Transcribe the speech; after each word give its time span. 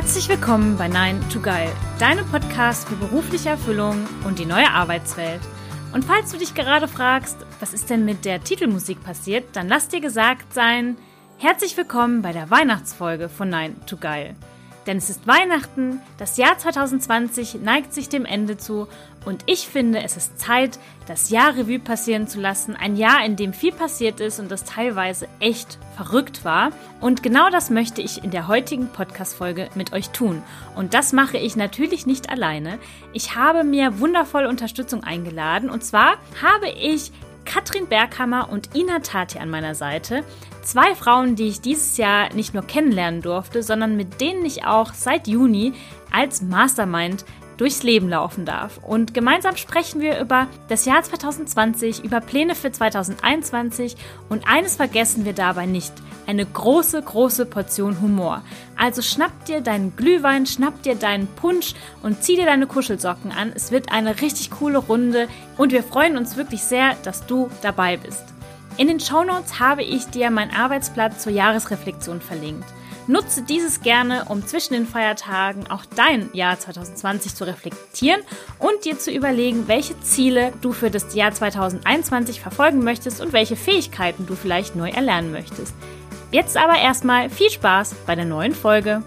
Herzlich 0.00 0.28
willkommen 0.28 0.76
bei 0.76 0.86
Nein 0.86 1.20
to 1.28 1.40
Geil, 1.40 1.72
deinem 1.98 2.24
Podcast 2.30 2.88
für 2.88 2.94
berufliche 2.94 3.48
Erfüllung 3.48 4.06
und 4.24 4.38
die 4.38 4.46
neue 4.46 4.70
Arbeitswelt. 4.70 5.40
Und 5.92 6.04
falls 6.04 6.30
du 6.30 6.38
dich 6.38 6.54
gerade 6.54 6.86
fragst, 6.86 7.36
was 7.58 7.74
ist 7.74 7.90
denn 7.90 8.04
mit 8.04 8.24
der 8.24 8.40
Titelmusik 8.40 9.02
passiert, 9.02 9.56
dann 9.56 9.66
lass 9.66 9.88
dir 9.88 10.00
gesagt 10.00 10.54
sein, 10.54 10.96
herzlich 11.38 11.76
willkommen 11.76 12.22
bei 12.22 12.32
der 12.32 12.48
Weihnachtsfolge 12.48 13.28
von 13.28 13.48
Nein 13.48 13.74
to 13.86 13.96
Geil. 13.96 14.36
Denn 14.86 14.96
es 14.96 15.10
ist 15.10 15.26
Weihnachten, 15.26 16.00
das 16.16 16.36
Jahr 16.36 16.56
2020 16.56 17.56
neigt 17.62 17.92
sich 17.92 18.08
dem 18.08 18.24
Ende 18.24 18.56
zu 18.56 18.88
und 19.28 19.42
ich 19.44 19.68
finde, 19.68 20.02
es 20.02 20.16
ist 20.16 20.38
Zeit, 20.40 20.78
das 21.06 21.28
Jahr 21.28 21.54
Revue 21.54 21.78
passieren 21.78 22.28
zu 22.28 22.40
lassen. 22.40 22.74
Ein 22.74 22.96
Jahr, 22.96 23.22
in 23.26 23.36
dem 23.36 23.52
viel 23.52 23.72
passiert 23.72 24.20
ist 24.20 24.40
und 24.40 24.50
das 24.50 24.64
teilweise 24.64 25.28
echt 25.38 25.78
verrückt 25.96 26.46
war. 26.46 26.70
Und 27.02 27.22
genau 27.22 27.50
das 27.50 27.68
möchte 27.68 28.00
ich 28.00 28.24
in 28.24 28.30
der 28.30 28.48
heutigen 28.48 28.88
Podcast-Folge 28.88 29.68
mit 29.74 29.92
euch 29.92 30.10
tun. 30.10 30.42
Und 30.76 30.94
das 30.94 31.12
mache 31.12 31.36
ich 31.36 31.56
natürlich 31.56 32.06
nicht 32.06 32.30
alleine. 32.30 32.78
Ich 33.12 33.34
habe 33.34 33.64
mir 33.64 34.00
wundervolle 34.00 34.48
Unterstützung 34.48 35.04
eingeladen. 35.04 35.68
Und 35.68 35.84
zwar 35.84 36.16
habe 36.42 36.70
ich 36.70 37.12
Katrin 37.48 37.86
Berghammer 37.86 38.50
und 38.50 38.76
Ina 38.76 38.98
Tati 38.98 39.38
an 39.38 39.48
meiner 39.48 39.74
Seite. 39.74 40.22
Zwei 40.62 40.94
Frauen, 40.94 41.34
die 41.34 41.48
ich 41.48 41.62
dieses 41.62 41.96
Jahr 41.96 42.30
nicht 42.34 42.52
nur 42.52 42.62
kennenlernen 42.62 43.22
durfte, 43.22 43.62
sondern 43.62 43.96
mit 43.96 44.20
denen 44.20 44.44
ich 44.44 44.66
auch 44.66 44.92
seit 44.92 45.26
Juni 45.26 45.72
als 46.12 46.42
Mastermind 46.42 47.24
durchs 47.58 47.82
Leben 47.82 48.08
laufen 48.08 48.46
darf. 48.46 48.78
Und 48.78 49.12
gemeinsam 49.12 49.56
sprechen 49.56 50.00
wir 50.00 50.18
über 50.18 50.46
das 50.68 50.86
Jahr 50.86 51.02
2020, 51.02 52.02
über 52.02 52.20
Pläne 52.20 52.54
für 52.54 52.72
2021 52.72 53.96
und 54.30 54.48
eines 54.48 54.76
vergessen 54.76 55.26
wir 55.26 55.34
dabei 55.34 55.66
nicht. 55.66 55.92
Eine 56.26 56.46
große, 56.46 57.02
große 57.02 57.46
Portion 57.46 58.00
Humor. 58.00 58.42
Also 58.76 59.02
schnapp 59.02 59.44
dir 59.46 59.60
deinen 59.60 59.96
Glühwein, 59.96 60.46
schnapp 60.46 60.82
dir 60.82 60.94
deinen 60.94 61.26
Punsch 61.26 61.74
und 62.02 62.22
zieh 62.22 62.36
dir 62.36 62.46
deine 62.46 62.66
Kuschelsocken 62.66 63.32
an. 63.32 63.52
Es 63.54 63.72
wird 63.72 63.92
eine 63.92 64.20
richtig 64.20 64.50
coole 64.50 64.78
Runde 64.78 65.28
und 65.56 65.72
wir 65.72 65.82
freuen 65.82 66.16
uns 66.16 66.36
wirklich 66.36 66.62
sehr, 66.62 66.94
dass 67.02 67.26
du 67.26 67.50
dabei 67.62 67.96
bist. 67.96 68.24
In 68.76 68.86
den 68.86 69.00
Shownotes 69.00 69.58
habe 69.58 69.82
ich 69.82 70.06
dir 70.06 70.30
meinen 70.30 70.54
Arbeitsplatz 70.54 71.22
zur 71.22 71.32
Jahresreflexion 71.32 72.20
verlinkt. 72.20 72.68
Nutze 73.08 73.40
dieses 73.40 73.80
gerne, 73.80 74.26
um 74.28 74.46
zwischen 74.46 74.74
den 74.74 74.86
Feiertagen 74.86 75.66
auch 75.70 75.86
dein 75.86 76.28
Jahr 76.34 76.58
2020 76.58 77.34
zu 77.34 77.44
reflektieren 77.44 78.20
und 78.58 78.84
dir 78.84 78.98
zu 78.98 79.10
überlegen, 79.10 79.66
welche 79.66 79.98
Ziele 80.00 80.52
du 80.60 80.74
für 80.74 80.90
das 80.90 81.14
Jahr 81.14 81.32
2021 81.32 82.42
verfolgen 82.42 82.84
möchtest 82.84 83.22
und 83.22 83.32
welche 83.32 83.56
Fähigkeiten 83.56 84.26
du 84.26 84.34
vielleicht 84.34 84.76
neu 84.76 84.90
erlernen 84.90 85.32
möchtest. 85.32 85.74
Jetzt 86.32 86.58
aber 86.58 86.76
erstmal 86.76 87.30
viel 87.30 87.48
Spaß 87.48 87.94
bei 88.06 88.14
der 88.14 88.26
neuen 88.26 88.54
Folge. 88.54 89.02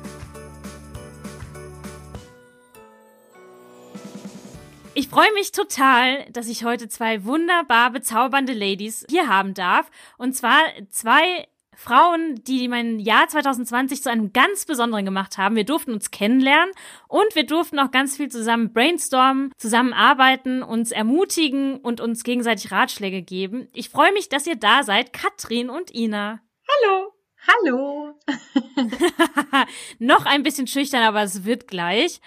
Ich 4.95 5.09
freue 5.09 5.31
mich 5.35 5.51
total, 5.51 6.25
dass 6.31 6.47
ich 6.47 6.65
heute 6.65 6.89
zwei 6.89 7.23
wunderbar 7.23 7.91
bezaubernde 7.91 8.53
Ladies 8.53 9.05
hier 9.09 9.27
haben 9.27 9.53
darf. 9.53 9.91
Und 10.17 10.35
zwar 10.35 10.59
zwei 10.89 11.47
Frauen, 11.81 12.35
die 12.43 12.67
mein 12.67 12.99
Jahr 12.99 13.27
2020 13.27 14.03
zu 14.03 14.11
einem 14.11 14.33
ganz 14.33 14.65
besonderen 14.65 15.03
gemacht 15.03 15.37
haben. 15.37 15.55
Wir 15.55 15.63
durften 15.63 15.93
uns 15.93 16.11
kennenlernen 16.11 16.71
und 17.07 17.33
wir 17.33 17.45
durften 17.45 17.79
auch 17.79 17.89
ganz 17.91 18.17
viel 18.17 18.29
zusammen 18.29 18.71
brainstormen, 18.71 19.51
zusammenarbeiten, 19.57 20.61
uns 20.61 20.91
ermutigen 20.91 21.77
und 21.77 21.99
uns 21.99 22.23
gegenseitig 22.23 22.71
Ratschläge 22.71 23.23
geben. 23.23 23.67
Ich 23.73 23.89
freue 23.89 24.13
mich, 24.13 24.29
dass 24.29 24.45
ihr 24.45 24.55
da 24.55 24.83
seid, 24.83 25.11
Katrin 25.11 25.69
und 25.69 25.93
Ina. 25.93 26.41
Hallo. 26.67 27.13
Hallo. 27.47 28.10
noch 29.99 30.25
ein 30.25 30.43
bisschen 30.43 30.67
schüchtern, 30.67 31.03
aber 31.03 31.23
es 31.23 31.43
wird 31.43 31.67
gleich. 31.67 32.21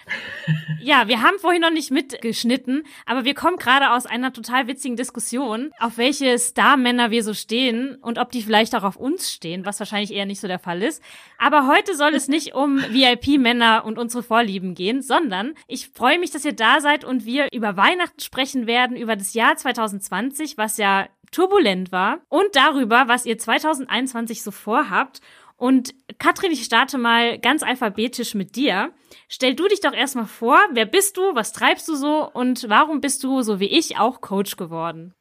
Ja, 0.81 1.07
wir 1.07 1.21
haben 1.21 1.39
vorhin 1.39 1.61
noch 1.61 1.71
nicht 1.71 1.91
mitgeschnitten, 1.91 2.83
aber 3.05 3.25
wir 3.25 3.33
kommen 3.33 3.57
gerade 3.57 3.91
aus 3.91 4.05
einer 4.05 4.33
total 4.33 4.67
witzigen 4.67 4.97
Diskussion, 4.97 5.71
auf 5.79 5.97
welche 5.97 6.37
Star-Männer 6.37 7.11
wir 7.11 7.23
so 7.23 7.33
stehen 7.33 7.95
und 7.95 8.19
ob 8.19 8.31
die 8.31 8.41
vielleicht 8.41 8.75
auch 8.75 8.83
auf 8.83 8.95
uns 8.95 9.31
stehen, 9.31 9.65
was 9.65 9.79
wahrscheinlich 9.79 10.13
eher 10.13 10.25
nicht 10.25 10.41
so 10.41 10.47
der 10.47 10.59
Fall 10.59 10.81
ist. 10.81 11.01
Aber 11.37 11.67
heute 11.67 11.95
soll 11.95 12.13
es 12.13 12.27
nicht 12.27 12.53
um 12.53 12.77
VIP-Männer 12.89 13.83
und 13.85 13.97
unsere 13.97 14.23
Vorlieben 14.23 14.75
gehen, 14.75 15.01
sondern 15.01 15.53
ich 15.67 15.89
freue 15.89 16.19
mich, 16.19 16.31
dass 16.31 16.45
ihr 16.45 16.55
da 16.55 16.81
seid 16.81 17.03
und 17.03 17.25
wir 17.25 17.47
über 17.51 17.77
Weihnachten 17.77 18.19
sprechen 18.19 18.67
werden, 18.67 18.95
über 18.97 19.15
das 19.15 19.33
Jahr 19.33 19.55
2020, 19.55 20.57
was 20.57 20.77
ja 20.77 21.07
turbulent 21.31 21.91
war 21.91 22.19
und 22.29 22.55
darüber, 22.55 23.07
was 23.07 23.25
ihr 23.25 23.37
2021 23.37 24.41
so 24.41 24.51
vorhabt. 24.51 25.21
Und 25.57 25.93
Katrin, 26.19 26.51
ich 26.51 26.63
starte 26.63 26.97
mal 26.97 27.39
ganz 27.39 27.63
alphabetisch 27.63 28.33
mit 28.33 28.55
dir. 28.55 28.93
Stell 29.29 29.55
du 29.55 29.67
dich 29.67 29.79
doch 29.79 29.93
erstmal 29.93 30.25
vor, 30.25 30.59
wer 30.71 30.85
bist 30.85 31.17
du, 31.17 31.33
was 31.33 31.53
treibst 31.53 31.87
du 31.87 31.95
so 31.95 32.29
und 32.29 32.67
warum 32.69 32.99
bist 32.99 33.23
du, 33.23 33.41
so 33.41 33.59
wie 33.59 33.67
ich, 33.67 33.97
auch 33.97 34.21
Coach 34.21 34.57
geworden? 34.57 35.13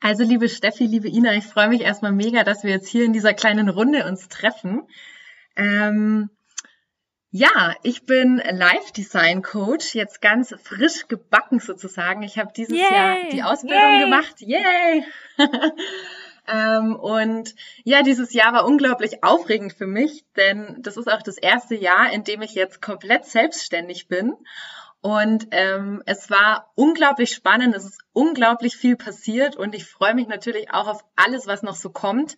Also 0.00 0.22
liebe 0.24 0.48
Steffi, 0.48 0.84
liebe 0.84 1.08
Ina, 1.08 1.34
ich 1.34 1.44
freue 1.44 1.68
mich 1.68 1.80
erstmal 1.80 2.12
mega, 2.12 2.44
dass 2.44 2.62
wir 2.62 2.70
jetzt 2.70 2.88
hier 2.88 3.04
in 3.04 3.12
dieser 3.12 3.34
kleinen 3.34 3.68
Runde 3.68 4.06
uns 4.06 4.28
treffen. 4.28 4.82
Ähm, 5.56 6.30
ja, 7.30 7.74
ich 7.82 8.04
bin 8.06 8.36
Live 8.36 8.92
Design 8.92 9.42
Coach, 9.42 9.94
jetzt 9.94 10.20
ganz 10.20 10.54
frisch 10.62 11.08
gebacken 11.08 11.60
sozusagen. 11.60 12.22
Ich 12.22 12.38
habe 12.38 12.52
dieses 12.56 12.76
Yay. 12.76 12.92
Jahr 12.92 13.16
die 13.32 13.42
Ausbildung 13.42 13.92
Yay. 13.92 14.00
gemacht. 14.00 14.34
Yay! 14.38 15.04
ähm, 16.48 16.96
und 16.96 17.54
ja, 17.84 18.02
dieses 18.02 18.32
Jahr 18.32 18.52
war 18.52 18.64
unglaublich 18.64 19.22
aufregend 19.22 19.72
für 19.72 19.86
mich, 19.86 20.24
denn 20.36 20.78
das 20.80 20.96
ist 20.96 21.10
auch 21.10 21.22
das 21.22 21.36
erste 21.36 21.74
Jahr, 21.74 22.12
in 22.12 22.24
dem 22.24 22.42
ich 22.42 22.54
jetzt 22.54 22.80
komplett 22.80 23.26
selbstständig 23.26 24.08
bin. 24.08 24.34
Und 25.00 25.46
ähm, 25.52 26.02
es 26.06 26.28
war 26.28 26.72
unglaublich 26.74 27.32
spannend, 27.32 27.76
es 27.76 27.84
ist 27.84 28.00
unglaublich 28.12 28.76
viel 28.76 28.96
passiert 28.96 29.54
und 29.54 29.76
ich 29.76 29.86
freue 29.86 30.14
mich 30.14 30.26
natürlich 30.26 30.72
auch 30.72 30.88
auf 30.88 31.04
alles, 31.14 31.46
was 31.46 31.62
noch 31.62 31.76
so 31.76 31.90
kommt. 31.90 32.36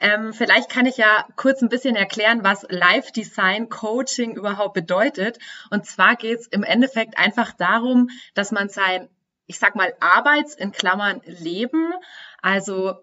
Ähm, 0.00 0.32
vielleicht 0.32 0.70
kann 0.70 0.86
ich 0.86 0.96
ja 0.96 1.26
kurz 1.36 1.60
ein 1.60 1.68
bisschen 1.68 1.96
erklären, 1.96 2.44
was 2.44 2.64
Live 2.70 3.12
Design 3.12 3.68
Coaching 3.68 4.36
überhaupt 4.36 4.72
bedeutet. 4.72 5.38
Und 5.70 5.84
zwar 5.84 6.16
geht 6.16 6.38
es 6.38 6.46
im 6.46 6.62
Endeffekt 6.62 7.18
einfach 7.18 7.52
darum, 7.52 8.08
dass 8.32 8.52
man 8.52 8.70
sein, 8.70 9.10
ich 9.46 9.58
sag 9.58 9.76
mal, 9.76 9.94
Arbeits 10.00 10.54
in 10.54 10.72
Klammern 10.72 11.20
Leben, 11.26 11.92
also 12.40 12.94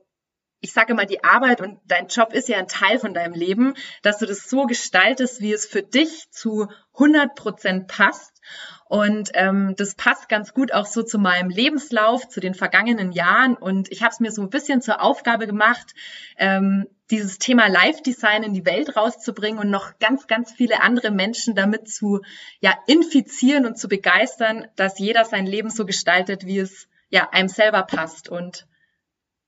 ich 0.66 0.74
sage 0.74 0.96
mal, 0.96 1.06
die 1.06 1.24
Arbeit 1.24 1.62
und 1.62 1.80
dein 1.86 2.08
Job 2.08 2.34
ist 2.34 2.50
ja 2.50 2.58
ein 2.58 2.68
Teil 2.68 2.98
von 2.98 3.14
deinem 3.14 3.36
Leben, 3.36 3.76
dass 4.02 4.18
du 4.18 4.26
das 4.26 4.50
so 4.50 4.66
gestaltest, 4.66 5.40
wie 5.40 5.54
es 5.54 5.68
für 5.68 5.84
dich 5.84 6.32
zu 6.32 6.68
100 6.94 7.36
Prozent 7.36 7.88
passt. 7.88 8.42
Und 8.86 9.30
ähm, 9.36 9.76
das 9.78 9.94
passt 9.94 10.28
ganz 10.28 10.56
gut 10.56 10.74
auch 10.74 10.88
so 10.88 11.04
zu 11.04 11.20
meinem 11.20 11.52
Lebenslauf, 11.52 12.28
zu 12.30 12.40
den 12.40 12.56
vergangenen 12.56 13.12
Jahren. 13.12 13.56
Und 13.56 13.92
ich 13.92 14.02
habe 14.02 14.12
es 14.12 14.20
mir 14.20 14.32
so 14.32 14.42
ein 14.42 14.50
bisschen 14.50 14.82
zur 14.82 15.04
Aufgabe 15.04 15.46
gemacht, 15.46 15.94
ähm, 16.38 16.88
dieses 17.12 17.38
Thema 17.38 17.68
Live-Design 17.68 18.42
in 18.42 18.54
die 18.56 18.66
Welt 18.66 18.98
rauszubringen 18.98 19.60
und 19.60 19.70
noch 19.70 20.00
ganz, 20.00 20.26
ganz 20.26 20.52
viele 20.52 20.82
andere 20.82 21.12
Menschen 21.12 21.54
damit 21.54 21.88
zu 21.88 22.22
ja, 22.60 22.74
infizieren 22.88 23.68
und 23.68 23.78
zu 23.78 23.88
begeistern, 23.88 24.68
dass 24.76 24.98
jeder 24.98 25.26
sein 25.26 25.46
Leben 25.46 25.70
so 25.70 25.86
gestaltet, 25.86 26.48
wie 26.48 26.58
es 26.58 26.88
ja 27.10 27.30
einem 27.32 27.50
selber 27.50 27.84
passt 27.84 28.30
und 28.30 28.66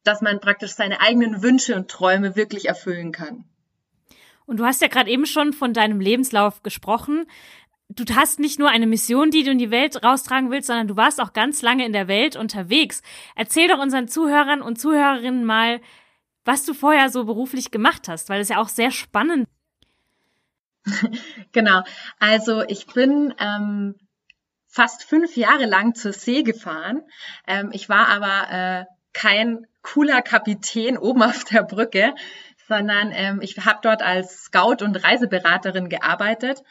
dass 0.08 0.22
man 0.22 0.40
praktisch 0.40 0.72
seine 0.72 1.02
eigenen 1.02 1.42
Wünsche 1.42 1.76
und 1.76 1.90
Träume 1.90 2.36
wirklich 2.36 2.68
erfüllen 2.68 3.12
kann. 3.12 3.44
Und 4.46 4.58
du 4.58 4.66
hast 4.66 4.82
ja 4.82 4.88
gerade 4.88 5.10
eben 5.10 5.26
schon 5.26 5.52
von 5.54 5.74
deinem 5.74 6.00
Lebenslauf 6.00 6.64
gesprochen 6.64 7.28
du 7.90 8.04
hast 8.16 8.40
nicht 8.40 8.60
nur 8.60 8.70
eine 8.70 8.88
Mission, 8.88 9.32
die 9.32 9.44
du 9.44 9.52
in 9.52 9.58
die 9.58 9.72
Welt 9.72 10.04
raustragen 10.04 10.52
willst, 10.52 10.68
sondern 10.68 10.88
du 10.88 10.96
warst 10.96 11.22
auch 11.22 11.34
ganz 11.34 11.62
lange 11.62 11.86
in 11.86 11.94
der 11.94 12.08
Welt 12.08 12.36
unterwegs. 12.36 13.02
Erzähl 13.36 13.68
doch 13.68 13.80
unseren 13.80 14.08
Zuhörern 14.08 14.62
und 14.62 14.80
Zuhörerinnen 14.80 15.46
mal, 15.46 15.82
was 16.46 16.66
du 16.66 16.74
vorher 16.74 17.10
so 17.10 17.26
beruflich 17.26 17.72
gemacht 17.72 18.08
hast, 18.08 18.30
weil 18.30 18.42
es 18.42 18.50
ja 18.50 18.60
auch 18.60 18.70
sehr 18.70 18.92
spannend. 18.92 19.48
genau. 21.52 21.84
Also 22.20 22.64
ich 22.64 22.88
bin 22.88 23.34
ähm, 23.40 23.96
fast 24.68 25.04
fünf 25.04 25.36
Jahre 25.36 25.66
lang 25.66 25.96
zur 25.96 26.14
See 26.14 26.44
gefahren. 26.44 27.02
Ähm, 27.46 27.72
ich 27.74 27.90
war 27.90 28.08
aber 28.08 28.52
äh, 28.52 28.86
kein 29.18 29.66
cooler 29.82 30.22
Kapitän 30.22 30.98
oben 30.98 31.24
auf 31.24 31.44
der 31.44 31.64
Brücke, 31.64 32.14
sondern 32.68 33.12
ähm, 33.12 33.40
ich 33.42 33.58
habe 33.66 33.80
dort 33.82 34.04
als 34.04 34.44
Scout 34.44 34.84
und 34.84 35.04
Reiseberaterin 35.04 35.90
gearbeitet 35.90 36.64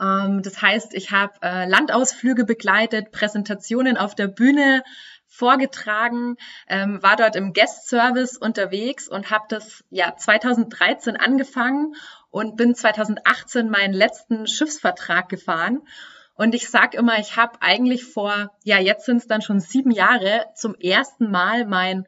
ähm, 0.00 0.42
das 0.42 0.62
heißt, 0.62 0.94
ich 0.94 1.10
habe 1.10 1.32
äh, 1.42 1.68
Landausflüge 1.68 2.44
begleitet, 2.44 3.10
Präsentationen 3.10 3.96
auf 3.96 4.14
der 4.14 4.28
Bühne 4.28 4.84
vorgetragen, 5.26 6.36
ähm, 6.68 7.02
war 7.02 7.16
dort 7.16 7.36
im 7.36 7.52
Guest 7.52 7.88
Service 7.88 8.36
unterwegs 8.36 9.08
und 9.08 9.30
habe 9.30 9.44
das 9.48 9.84
ja 9.90 10.14
2013 10.16 11.16
angefangen 11.16 11.94
und 12.30 12.56
bin 12.56 12.74
2018 12.74 13.68
meinen 13.68 13.92
letzten 13.92 14.46
Schiffsvertrag 14.46 15.28
gefahren. 15.28 15.82
Und 16.38 16.54
ich 16.54 16.70
sag 16.70 16.94
immer, 16.94 17.18
ich 17.18 17.36
habe 17.36 17.60
eigentlich 17.60 18.04
vor, 18.04 18.56
ja 18.62 18.78
jetzt 18.78 19.06
sind 19.06 19.16
es 19.16 19.26
dann 19.26 19.42
schon 19.42 19.58
sieben 19.58 19.90
Jahre, 19.90 20.46
zum 20.54 20.76
ersten 20.76 21.32
Mal 21.32 21.66
mein 21.66 22.06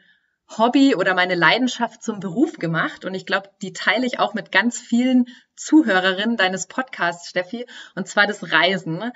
Hobby 0.56 0.94
oder 0.94 1.14
meine 1.14 1.34
Leidenschaft 1.34 2.00
zum 2.02 2.20
Beruf 2.20 2.52
gemacht. 2.54 3.04
Und 3.04 3.14
ich 3.14 3.26
glaube, 3.26 3.50
die 3.60 3.72
teile 3.72 4.06
ich 4.06 4.20
auch 4.20 4.32
mit 4.32 4.52
ganz 4.52 4.78
vielen 4.78 5.26
Zuhörerinnen 5.56 6.36
deines 6.36 6.68
Podcasts, 6.68 7.28
Steffi, 7.28 7.66
und 7.96 8.06
zwar 8.06 8.28
das 8.28 8.52
Reisen. 8.52 9.10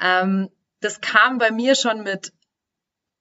Ähm, 0.00 0.50
das 0.80 1.00
kam 1.00 1.38
bei 1.38 1.50
mir 1.50 1.74
schon 1.74 2.04
mit 2.04 2.32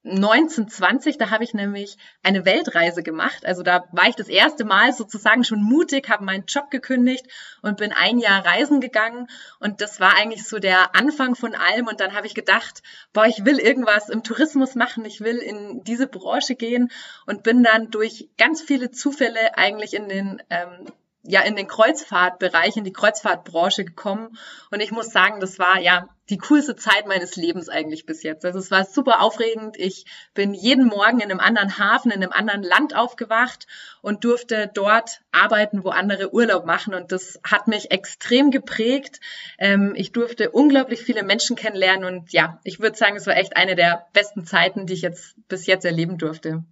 1920, 0.06 1.18
da 1.18 1.30
habe 1.30 1.44
ich 1.44 1.54
nämlich 1.54 1.98
eine 2.24 2.46
Weltreise 2.46 3.04
gemacht. 3.04 3.46
Also 3.46 3.64
da 3.64 3.86
war 3.92 4.08
ich 4.08 4.16
das 4.16 4.30
erste 4.30 4.64
Mal 4.64 4.94
sozusagen 4.94 5.44
schon 5.44 5.62
mutig, 5.62 6.10
habe 6.10 6.24
meinen 6.24 6.46
Job 6.46 6.72
gekündigt 6.72 7.28
und 7.62 7.78
bin 7.78 7.92
ein 7.92 8.18
Jahr 8.18 8.46
reisen 8.46 8.80
gegangen. 8.80 9.28
Und 9.60 9.82
das 9.82 10.00
war 10.00 10.16
eigentlich 10.16 10.48
so 10.48 10.60
der 10.60 10.96
Anfang 10.96 11.36
von 11.36 11.54
allem. 11.54 11.88
Und 11.88 12.00
dann 12.00 12.14
habe 12.14 12.28
ich 12.28 12.34
gedacht, 12.34 12.82
boah, 13.12 13.26
ich 13.26 13.44
will 13.44 13.60
irgendwas 13.60 14.08
im 14.10 14.24
Tourismus 14.24 14.76
machen, 14.76 15.04
ich 15.04 15.20
will 15.20 15.38
in 15.38 15.84
diese 15.84 16.08
Branche 16.08 16.56
gehen 16.56 16.92
und 17.26 17.44
bin 17.44 17.62
dann 17.64 17.90
durch 17.90 18.30
ganz 18.38 18.62
viele 18.62 18.92
Zufälle 18.92 19.58
eigentlich 19.58 19.94
in 19.94 20.08
den 20.08 20.42
ähm, 20.50 20.86
ja 21.24 21.42
in 21.42 21.56
den 21.56 21.68
Kreuzfahrtbereich, 21.68 22.78
in 22.78 22.84
die 22.84 22.94
Kreuzfahrtbranche 22.94 23.84
gekommen. 23.84 24.38
Und 24.72 24.80
ich 24.80 24.92
muss 24.92 25.12
sagen, 25.12 25.40
das 25.40 25.60
war 25.60 25.80
ja 25.80 26.08
die 26.30 26.38
coolste 26.38 26.76
Zeit 26.76 27.08
meines 27.08 27.36
Lebens 27.36 27.70
eigentlich 27.70 28.06
bis 28.06 28.24
jetzt. 28.24 28.46
Also 28.46 28.60
es 28.60 28.72
war 28.72 28.86
super 28.86 29.22
aufregend. 29.22 29.78
Ich 29.78 30.06
bin 30.34 30.54
jeden 30.54 30.86
Morgen 30.86 31.20
in 31.20 31.32
einem 31.32 31.40
anderen 31.40 31.78
Hafen, 31.78 32.12
in 32.12 32.24
einem 32.24 32.32
anderen 32.32 32.64
Land 32.64 32.96
aufgewacht 32.96 33.68
und 34.02 34.24
durfte 34.24 34.70
dort 34.74 35.22
arbeiten, 35.32 35.84
wo 35.84 35.90
andere 35.90 36.34
Urlaub 36.34 36.66
machen. 36.66 36.94
Und 36.94 37.12
das 37.12 37.40
hat 37.44 37.68
mich 37.68 37.92
extrem 37.92 38.52
geprägt. 38.52 39.20
Ähm, 39.58 39.94
ich 39.96 40.12
durfte 40.12 40.52
unglaublich 40.52 41.02
viele 41.02 41.24
Menschen 41.24 41.56
kennenlernen. 41.56 42.06
Und 42.06 42.32
ja, 42.32 42.60
ich 42.64 42.80
würde 42.80 42.98
sagen, 42.98 43.18
es 43.18 43.28
war 43.28 43.36
echt 43.36 43.58
eine 43.58 43.76
der 43.76 44.08
besten 44.14 44.46
Zeiten, 44.46 44.86
die 44.86 44.94
ich 44.94 45.02
jetzt 45.02 45.36
bis 45.48 45.66
jetzt 45.66 45.86
erleben 45.86 46.18
durfte. 46.18 46.64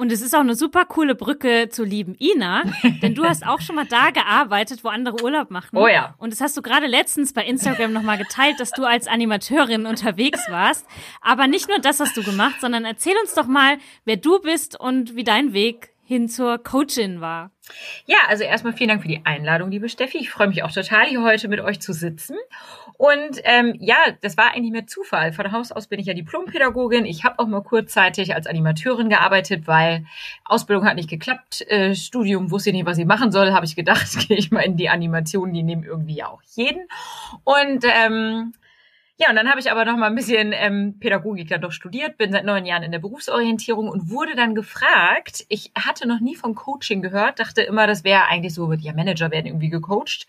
Und 0.00 0.10
es 0.12 0.22
ist 0.22 0.34
auch 0.34 0.40
eine 0.40 0.54
super 0.54 0.86
coole 0.86 1.14
Brücke 1.14 1.68
zur 1.68 1.84
lieben 1.84 2.16
Ina, 2.18 2.62
denn 3.02 3.14
du 3.14 3.22
hast 3.24 3.46
auch 3.46 3.60
schon 3.60 3.76
mal 3.76 3.84
da 3.84 4.08
gearbeitet, 4.12 4.82
wo 4.82 4.88
andere 4.88 5.22
Urlaub 5.22 5.50
machen. 5.50 5.76
Oh 5.76 5.86
ja. 5.88 6.14
Und 6.16 6.32
das 6.32 6.40
hast 6.40 6.56
du 6.56 6.62
gerade 6.62 6.86
letztens 6.86 7.34
bei 7.34 7.44
Instagram 7.44 7.92
nochmal 7.92 8.16
geteilt, 8.16 8.60
dass 8.60 8.70
du 8.70 8.86
als 8.86 9.06
Animateurin 9.06 9.84
unterwegs 9.84 10.40
warst. 10.48 10.86
Aber 11.20 11.46
nicht 11.48 11.68
nur 11.68 11.80
das 11.80 12.00
hast 12.00 12.16
du 12.16 12.22
gemacht, 12.22 12.62
sondern 12.62 12.86
erzähl 12.86 13.12
uns 13.20 13.34
doch 13.34 13.46
mal, 13.46 13.76
wer 14.06 14.16
du 14.16 14.40
bist 14.40 14.80
und 14.80 15.16
wie 15.16 15.24
dein 15.24 15.52
Weg 15.52 15.90
hin 16.02 16.30
zur 16.30 16.56
Coachin 16.56 17.20
war. 17.20 17.50
Ja, 18.06 18.16
also 18.26 18.42
erstmal 18.42 18.72
vielen 18.72 18.88
Dank 18.88 19.02
für 19.02 19.08
die 19.08 19.20
Einladung, 19.24 19.70
liebe 19.70 19.90
Steffi. 19.90 20.16
Ich 20.16 20.30
freue 20.30 20.48
mich 20.48 20.62
auch 20.62 20.72
total, 20.72 21.08
hier 21.08 21.22
heute 21.22 21.46
mit 21.48 21.60
euch 21.60 21.78
zu 21.78 21.92
sitzen. 21.92 22.36
Und 23.00 23.40
ähm, 23.44 23.76
ja, 23.80 23.96
das 24.20 24.36
war 24.36 24.52
eigentlich 24.52 24.72
mehr 24.72 24.86
Zufall. 24.86 25.32
Von 25.32 25.52
Haus 25.52 25.72
aus 25.72 25.86
bin 25.86 25.98
ich 25.98 26.04
ja 26.04 26.12
Diplompädagogin. 26.12 27.06
Ich 27.06 27.24
habe 27.24 27.38
auch 27.38 27.46
mal 27.46 27.62
kurzzeitig 27.62 28.34
als 28.34 28.46
Animateurin 28.46 29.08
gearbeitet, 29.08 29.66
weil 29.66 30.04
Ausbildung 30.44 30.84
hat 30.84 30.96
nicht 30.96 31.08
geklappt. 31.08 31.62
Äh, 31.70 31.94
Studium 31.94 32.50
wusste 32.50 32.68
ich 32.68 32.76
nicht, 32.76 32.84
was 32.84 32.98
ich 32.98 33.06
machen 33.06 33.32
soll. 33.32 33.52
Habe 33.52 33.64
ich 33.64 33.74
gedacht, 33.74 34.06
gehe 34.28 34.36
ich 34.36 34.50
mal 34.50 34.60
in 34.60 34.76
die 34.76 34.90
Animation. 34.90 35.54
Die 35.54 35.62
nehmen 35.62 35.84
irgendwie 35.84 36.16
ja 36.16 36.28
auch 36.28 36.42
jeden. 36.54 36.88
Und 37.44 37.86
ähm, 37.86 38.52
ja, 39.16 39.30
und 39.30 39.36
dann 39.36 39.48
habe 39.48 39.60
ich 39.60 39.70
aber 39.70 39.86
noch 39.86 39.96
mal 39.96 40.08
ein 40.08 40.14
bisschen 40.14 40.52
ähm, 40.52 40.98
Pädagogik 41.00 41.48
dann 41.48 41.62
doch 41.62 41.72
studiert, 41.72 42.18
bin 42.18 42.32
seit 42.32 42.44
neun 42.44 42.66
Jahren 42.66 42.82
in 42.82 42.92
der 42.92 42.98
Berufsorientierung 42.98 43.88
und 43.88 44.10
wurde 44.10 44.36
dann 44.36 44.54
gefragt. 44.54 45.46
Ich 45.48 45.72
hatte 45.74 46.06
noch 46.06 46.20
nie 46.20 46.36
von 46.36 46.54
Coaching 46.54 47.00
gehört, 47.00 47.40
dachte 47.40 47.62
immer, 47.62 47.86
das 47.86 48.04
wäre 48.04 48.26
eigentlich 48.26 48.52
so, 48.52 48.70
ja, 48.74 48.92
Manager 48.92 49.30
werden 49.30 49.46
irgendwie 49.46 49.70
gecoacht 49.70 50.26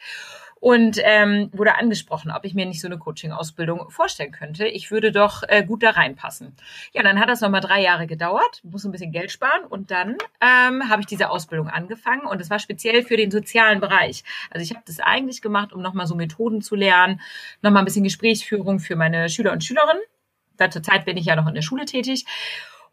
und 0.62 1.00
ähm, 1.04 1.50
wurde 1.54 1.76
angesprochen, 1.76 2.32
ob 2.32 2.46
ich 2.46 2.54
mir 2.54 2.68
nicht 2.68 2.82
so 2.82 2.88
eine 2.88 3.00
Coaching-Ausbildung 3.00 3.90
vorstellen 3.90 4.32
könnte. 4.32 4.68
Ich 4.68 4.92
würde 4.92 5.12
doch 5.12 5.42
äh, 5.48 5.66
gut 5.66 5.82
da 5.82 5.90
reinpassen. 5.90 6.56
Ja, 6.94 7.02
dann 7.02 7.20
hat 7.20 7.30
das 7.30 7.42
nochmal 7.42 7.62
drei 7.62 7.82
Jahre 7.82 8.06
gedauert, 8.06 8.62
muss 8.64 8.86
ein 8.86 8.92
bisschen 8.92 9.12
Geld 9.12 9.32
sparen 9.32 9.66
und 9.68 9.90
dann 9.90 10.18
ähm, 10.40 10.88
habe 10.88 11.02
ich 11.02 11.08
diese 11.08 11.32
Ausbildung 11.32 11.68
angefangen 11.68 12.28
und 12.28 12.40
es 12.40 12.52
war 12.52 12.60
speziell 12.60 13.02
für 13.02 13.18
den 13.18 13.32
sozialen 13.32 13.82
Bereich. 13.82 14.24
Also 14.52 14.64
ich 14.64 14.70
habe 14.70 14.84
das 14.86 15.00
eigentlich 15.00 15.42
gemacht, 15.42 15.74
um 15.74 15.82
nochmal 15.82 16.06
so 16.06 16.14
Methoden 16.14 16.62
zu 16.62 16.76
lernen, 16.76 17.20
nochmal 17.64 17.82
ein 17.82 17.86
bisschen 17.86 18.04
Gesprächsführung 18.04 18.80
für 18.80 18.96
meine 18.96 19.30
Schüler 19.30 19.54
und 19.54 19.64
Schülerinnen. 19.64 20.04
Da 20.58 20.70
zur 20.70 20.84
Zeit 20.84 21.06
bin 21.06 21.18
ich 21.18 21.26
ja 21.26 21.36
noch 21.36 21.48
in 21.48 21.56
der 21.56 21.64
Schule 21.64 21.86
tätig 21.86 22.26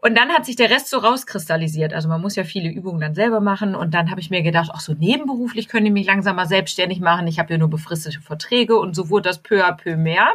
und 0.00 0.16
dann 0.16 0.30
hat 0.30 0.46
sich 0.46 0.54
der 0.54 0.70
Rest 0.70 0.88
so 0.88 0.98
rauskristallisiert. 0.98 1.92
Also 1.92 2.08
man 2.08 2.20
muss 2.20 2.36
ja 2.36 2.44
viele 2.44 2.70
Übungen 2.70 3.00
dann 3.00 3.14
selber 3.14 3.40
machen. 3.40 3.74
Und 3.74 3.94
dann 3.94 4.10
habe 4.10 4.20
ich 4.20 4.30
mir 4.30 4.42
gedacht, 4.42 4.70
ach 4.72 4.80
so 4.80 4.94
nebenberuflich 4.94 5.68
können 5.68 5.86
die 5.86 5.90
mich 5.90 6.06
langsam 6.06 6.36
mal 6.36 6.46
selbstständig 6.46 7.00
machen. 7.00 7.26
Ich 7.26 7.40
habe 7.40 7.52
ja 7.52 7.58
nur 7.58 7.68
befristete 7.68 8.20
Verträge 8.20 8.76
und 8.76 8.94
so 8.94 9.10
wurde 9.10 9.28
das 9.28 9.42
peu 9.42 9.64
à 9.64 9.76
peu 9.76 9.96
mehr. 9.96 10.34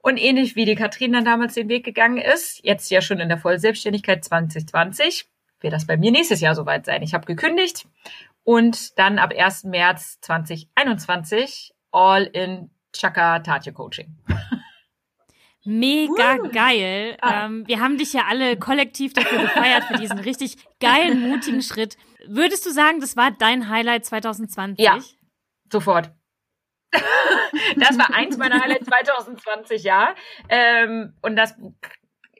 Und 0.00 0.16
ähnlich 0.16 0.56
wie 0.56 0.64
die 0.64 0.76
Katrin 0.76 1.12
dann 1.12 1.26
damals 1.26 1.54
den 1.54 1.68
Weg 1.68 1.84
gegangen 1.84 2.16
ist, 2.16 2.64
jetzt 2.64 2.90
ja 2.90 3.02
schon 3.02 3.20
in 3.20 3.28
der 3.28 3.36
Vollselbstständigkeit 3.36 4.24
2020, 4.24 5.28
wird 5.60 5.74
das 5.74 5.86
bei 5.86 5.98
mir 5.98 6.10
nächstes 6.10 6.40
Jahr 6.40 6.54
soweit 6.54 6.86
sein. 6.86 7.02
Ich 7.02 7.12
habe 7.12 7.26
gekündigt 7.26 7.86
und 8.44 8.98
dann 8.98 9.18
ab 9.18 9.34
1. 9.36 9.64
März 9.64 10.18
2021 10.22 11.74
all 11.92 12.22
in 12.22 12.70
Chaka 12.94 13.40
Tatje 13.40 13.74
Coaching. 13.74 14.16
Mega 15.64 16.36
uh. 16.36 16.48
geil. 16.50 17.16
Ah. 17.20 17.46
Ähm, 17.46 17.66
wir 17.66 17.80
haben 17.80 17.98
dich 17.98 18.12
ja 18.12 18.24
alle 18.28 18.56
kollektiv 18.56 19.12
dafür 19.12 19.42
gefeiert, 19.42 19.84
für 19.84 19.98
diesen 19.98 20.18
richtig 20.18 20.56
geilen, 20.80 21.28
mutigen 21.28 21.62
Schritt. 21.62 21.96
Würdest 22.26 22.64
du 22.66 22.70
sagen, 22.70 23.00
das 23.00 23.16
war 23.16 23.30
dein 23.30 23.68
Highlight 23.68 24.06
2020? 24.06 24.84
Ja, 24.84 24.98
sofort. 25.70 26.10
das 27.76 27.98
war 27.98 28.14
eins 28.14 28.36
meiner 28.36 28.60
Highlights 28.60 28.86
2020, 28.86 29.84
ja. 29.84 30.14
Ähm, 30.48 31.14
und 31.22 31.36
das, 31.36 31.54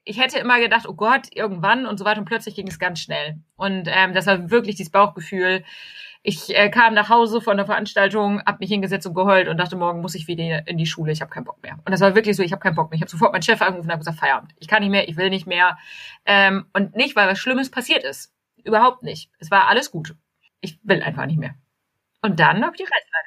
ich 0.04 0.20
hätte 0.20 0.38
immer 0.38 0.58
gedacht, 0.58 0.88
oh 0.88 0.94
Gott, 0.94 1.28
irgendwann 1.32 1.86
und 1.86 1.98
so 1.98 2.04
weiter. 2.04 2.20
Und 2.20 2.26
plötzlich 2.26 2.54
ging 2.56 2.68
es 2.68 2.78
ganz 2.78 3.00
schnell. 3.00 3.38
Und 3.56 3.86
ähm, 3.86 4.14
das 4.14 4.26
war 4.26 4.50
wirklich 4.50 4.76
dieses 4.76 4.90
Bauchgefühl 4.90 5.62
ich 6.22 6.54
äh, 6.54 6.68
kam 6.68 6.92
nach 6.94 7.08
Hause 7.08 7.40
von 7.40 7.56
der 7.56 7.64
Veranstaltung, 7.64 8.42
hab 8.44 8.60
mich 8.60 8.68
hingesetzt 8.68 9.06
und 9.06 9.14
geheult 9.14 9.48
und 9.48 9.56
dachte, 9.56 9.76
morgen 9.76 10.02
muss 10.02 10.14
ich 10.14 10.28
wieder 10.28 10.66
in 10.68 10.76
die 10.76 10.86
Schule, 10.86 11.12
ich 11.12 11.22
habe 11.22 11.30
keinen 11.30 11.44
Bock 11.44 11.62
mehr. 11.62 11.78
Und 11.84 11.90
das 11.90 12.00
war 12.00 12.14
wirklich 12.14 12.36
so, 12.36 12.42
ich 12.42 12.52
habe 12.52 12.60
keinen 12.60 12.74
Bock 12.74 12.90
mehr. 12.90 12.96
Ich 12.96 13.02
habe 13.02 13.10
sofort 13.10 13.32
meinen 13.32 13.42
Chef 13.42 13.62
angerufen 13.62 13.86
und 13.86 13.92
habe 13.92 14.00
gesagt, 14.00 14.18
Feierabend. 14.18 14.52
Ich 14.58 14.68
kann 14.68 14.82
nicht 14.82 14.90
mehr, 14.90 15.08
ich 15.08 15.16
will 15.16 15.30
nicht 15.30 15.46
mehr. 15.46 15.78
Ähm, 16.26 16.66
und 16.74 16.94
nicht, 16.94 17.16
weil 17.16 17.28
was 17.28 17.38
Schlimmes 17.38 17.70
passiert 17.70 18.04
ist. 18.04 18.34
Überhaupt 18.62 19.02
nicht. 19.02 19.30
Es 19.38 19.50
war 19.50 19.68
alles 19.68 19.90
gut. 19.90 20.14
Ich 20.60 20.78
will 20.82 21.02
einfach 21.02 21.24
nicht 21.24 21.38
mehr. 21.38 21.54
Und 22.20 22.38
dann 22.38 22.62
habe 22.64 22.76
ich 22.76 22.82
die 22.82 22.84
Reißleine. 22.84 23.26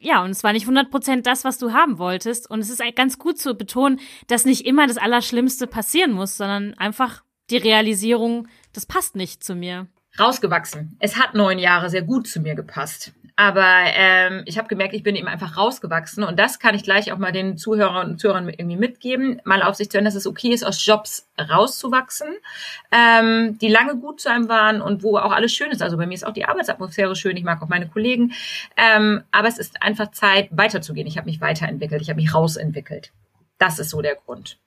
Ja, 0.00 0.22
und 0.22 0.30
es 0.30 0.44
war 0.44 0.52
nicht 0.52 0.68
100% 0.68 1.22
das, 1.22 1.42
was 1.42 1.58
du 1.58 1.72
haben 1.72 1.98
wolltest. 1.98 2.48
Und 2.48 2.60
es 2.60 2.70
ist 2.70 2.80
ganz 2.94 3.18
gut 3.18 3.36
zu 3.36 3.56
betonen, 3.56 3.98
dass 4.28 4.44
nicht 4.44 4.64
immer 4.64 4.86
das 4.86 4.96
Allerschlimmste 4.96 5.66
passieren 5.66 6.12
muss, 6.12 6.36
sondern 6.36 6.74
einfach 6.74 7.24
die 7.50 7.56
Realisierung, 7.56 8.46
das 8.72 8.86
passt 8.86 9.16
nicht 9.16 9.42
zu 9.42 9.56
mir 9.56 9.88
rausgewachsen. 10.18 10.96
Es 11.00 11.16
hat 11.16 11.34
neun 11.34 11.58
Jahre 11.58 11.90
sehr 11.90 12.02
gut 12.02 12.26
zu 12.28 12.40
mir 12.40 12.54
gepasst. 12.54 13.12
Aber 13.40 13.84
ähm, 13.94 14.42
ich 14.46 14.58
habe 14.58 14.66
gemerkt, 14.66 14.94
ich 14.94 15.04
bin 15.04 15.14
eben 15.14 15.28
einfach 15.28 15.56
rausgewachsen 15.56 16.24
und 16.24 16.40
das 16.40 16.58
kann 16.58 16.74
ich 16.74 16.82
gleich 16.82 17.12
auch 17.12 17.18
mal 17.18 17.30
den 17.30 17.56
Zuhörern 17.56 18.10
und 18.10 18.18
Zuhörern 18.18 18.48
irgendwie 18.48 18.76
mitgeben, 18.76 19.40
mal 19.44 19.62
auf 19.62 19.76
sich 19.76 19.88
zu 19.88 19.96
hören, 19.96 20.06
dass 20.06 20.16
es 20.16 20.26
okay 20.26 20.48
ist, 20.48 20.64
aus 20.64 20.84
Jobs 20.84 21.28
rauszuwachsen, 21.38 22.26
ähm, 22.90 23.56
die 23.58 23.68
lange 23.68 23.94
gut 23.96 24.20
zu 24.20 24.28
einem 24.28 24.48
waren 24.48 24.82
und 24.82 25.04
wo 25.04 25.18
auch 25.18 25.30
alles 25.30 25.52
schön 25.52 25.70
ist. 25.70 25.82
Also 25.82 25.96
bei 25.96 26.06
mir 26.06 26.14
ist 26.14 26.26
auch 26.26 26.32
die 26.32 26.46
Arbeitsatmosphäre 26.46 27.14
schön, 27.14 27.36
ich 27.36 27.44
mag 27.44 27.62
auch 27.62 27.68
meine 27.68 27.86
Kollegen, 27.86 28.32
ähm, 28.76 29.22
aber 29.30 29.46
es 29.46 29.58
ist 29.58 29.80
einfach 29.84 30.10
Zeit, 30.10 30.48
weiterzugehen. 30.50 31.06
Ich 31.06 31.16
habe 31.16 31.26
mich 31.26 31.40
weiterentwickelt, 31.40 32.02
ich 32.02 32.10
habe 32.10 32.20
mich 32.20 32.34
rausentwickelt. 32.34 33.12
Das 33.58 33.78
ist 33.78 33.90
so 33.90 34.02
der 34.02 34.16
Grund. 34.16 34.58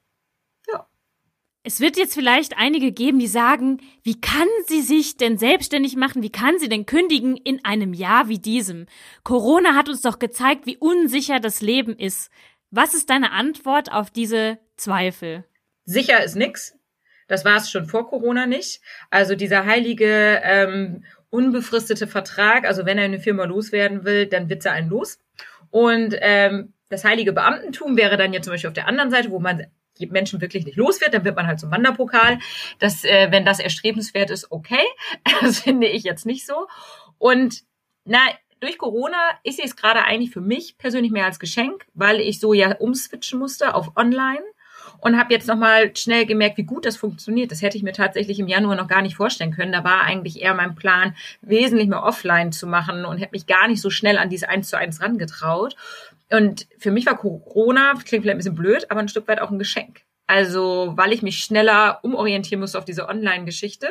Es 1.63 1.79
wird 1.79 1.95
jetzt 1.95 2.15
vielleicht 2.15 2.57
einige 2.57 2.91
geben, 2.91 3.19
die 3.19 3.27
sagen, 3.27 3.81
wie 4.01 4.19
kann 4.19 4.47
sie 4.65 4.81
sich 4.81 5.17
denn 5.17 5.37
selbstständig 5.37 5.95
machen? 5.95 6.23
Wie 6.23 6.31
kann 6.31 6.57
sie 6.57 6.69
denn 6.69 6.87
kündigen 6.87 7.37
in 7.37 7.63
einem 7.63 7.93
Jahr 7.93 8.27
wie 8.29 8.39
diesem? 8.39 8.87
Corona 9.23 9.75
hat 9.75 9.87
uns 9.87 10.01
doch 10.01 10.17
gezeigt, 10.17 10.65
wie 10.65 10.77
unsicher 10.77 11.39
das 11.39 11.61
Leben 11.61 11.95
ist. 11.95 12.31
Was 12.71 12.95
ist 12.95 13.11
deine 13.11 13.31
Antwort 13.31 13.91
auf 13.91 14.09
diese 14.09 14.57
Zweifel? 14.75 15.43
Sicher 15.85 16.23
ist 16.23 16.35
nix. 16.35 16.73
Das 17.27 17.45
war 17.45 17.57
es 17.57 17.69
schon 17.69 17.85
vor 17.85 18.09
Corona 18.09 18.47
nicht. 18.47 18.81
Also 19.11 19.35
dieser 19.35 19.65
heilige 19.65 20.41
ähm, 20.43 21.03
unbefristete 21.29 22.07
Vertrag, 22.07 22.65
also 22.65 22.85
wenn 22.87 22.97
er 22.97 23.05
eine 23.05 23.19
Firma 23.19 23.45
loswerden 23.45 24.03
will, 24.03 24.25
dann 24.25 24.49
wird 24.49 24.65
er 24.65 24.73
einen 24.73 24.89
los. 24.89 25.19
Und 25.69 26.15
ähm, 26.19 26.73
das 26.89 27.05
heilige 27.05 27.33
Beamtentum 27.33 27.97
wäre 27.97 28.17
dann 28.17 28.33
ja 28.33 28.41
zum 28.41 28.51
Beispiel 28.51 28.69
auf 28.69 28.73
der 28.73 28.87
anderen 28.87 29.11
Seite, 29.11 29.29
wo 29.29 29.39
man 29.39 29.67
Menschen 29.99 30.41
wirklich 30.41 30.65
nicht 30.65 30.77
los 30.77 31.01
wird, 31.01 31.13
dann 31.13 31.25
wird 31.25 31.35
man 31.35 31.47
halt 31.47 31.59
zum 31.59 31.71
Wanderpokal. 31.71 32.39
Das, 32.79 33.03
äh, 33.03 33.27
wenn 33.31 33.45
das 33.45 33.59
erstrebenswert 33.59 34.29
ist, 34.29 34.51
okay. 34.51 34.85
Das 35.41 35.59
finde 35.59 35.87
ich 35.87 36.03
jetzt 36.03 36.25
nicht 36.25 36.45
so. 36.45 36.67
Und 37.17 37.63
na, 38.05 38.19
durch 38.59 38.77
Corona 38.77 39.17
ist 39.43 39.59
es 39.63 39.75
gerade 39.75 40.03
eigentlich 40.03 40.31
für 40.31 40.41
mich 40.41 40.77
persönlich 40.77 41.11
mehr 41.11 41.25
als 41.25 41.39
Geschenk, 41.39 41.85
weil 41.93 42.19
ich 42.19 42.39
so 42.39 42.53
ja 42.53 42.75
umswitchen 42.75 43.39
musste 43.39 43.73
auf 43.73 43.95
Online 43.95 44.43
und 44.99 45.17
habe 45.17 45.33
jetzt 45.33 45.47
nochmal 45.47 45.95
schnell 45.95 46.25
gemerkt, 46.25 46.57
wie 46.57 46.63
gut 46.63 46.85
das 46.85 46.95
funktioniert. 46.95 47.51
Das 47.51 47.61
hätte 47.61 47.77
ich 47.77 47.83
mir 47.83 47.93
tatsächlich 47.93 48.39
im 48.39 48.47
Januar 48.47 48.75
noch 48.75 48.87
gar 48.87 49.01
nicht 49.01 49.15
vorstellen 49.15 49.51
können. 49.51 49.71
Da 49.71 49.83
war 49.83 50.01
eigentlich 50.01 50.41
eher 50.41 50.53
mein 50.53 50.75
Plan, 50.75 51.15
wesentlich 51.41 51.87
mehr 51.87 52.03
offline 52.03 52.51
zu 52.51 52.67
machen 52.67 53.05
und 53.05 53.17
hätte 53.17 53.31
mich 53.33 53.47
gar 53.47 53.67
nicht 53.67 53.81
so 53.81 53.89
schnell 53.89 54.17
an 54.17 54.29
diese 54.29 54.49
eins 54.49 54.69
zu 54.69 54.77
eins 54.77 55.01
rangetraut. 55.01 55.75
Und 56.31 56.67
für 56.77 56.91
mich 56.91 57.05
war 57.05 57.17
Corona, 57.17 57.93
klingt 57.93 58.23
vielleicht 58.23 58.35
ein 58.35 58.37
bisschen 58.37 58.55
blöd, 58.55 58.89
aber 58.89 59.01
ein 59.01 59.09
Stück 59.09 59.27
weit 59.27 59.41
auch 59.41 59.51
ein 59.51 59.59
Geschenk. 59.59 60.01
Also, 60.27 60.93
weil 60.95 61.11
ich 61.11 61.21
mich 61.21 61.43
schneller 61.43 61.99
umorientieren 62.03 62.61
musste 62.61 62.77
auf 62.77 62.85
diese 62.85 63.09
Online-Geschichte. 63.09 63.89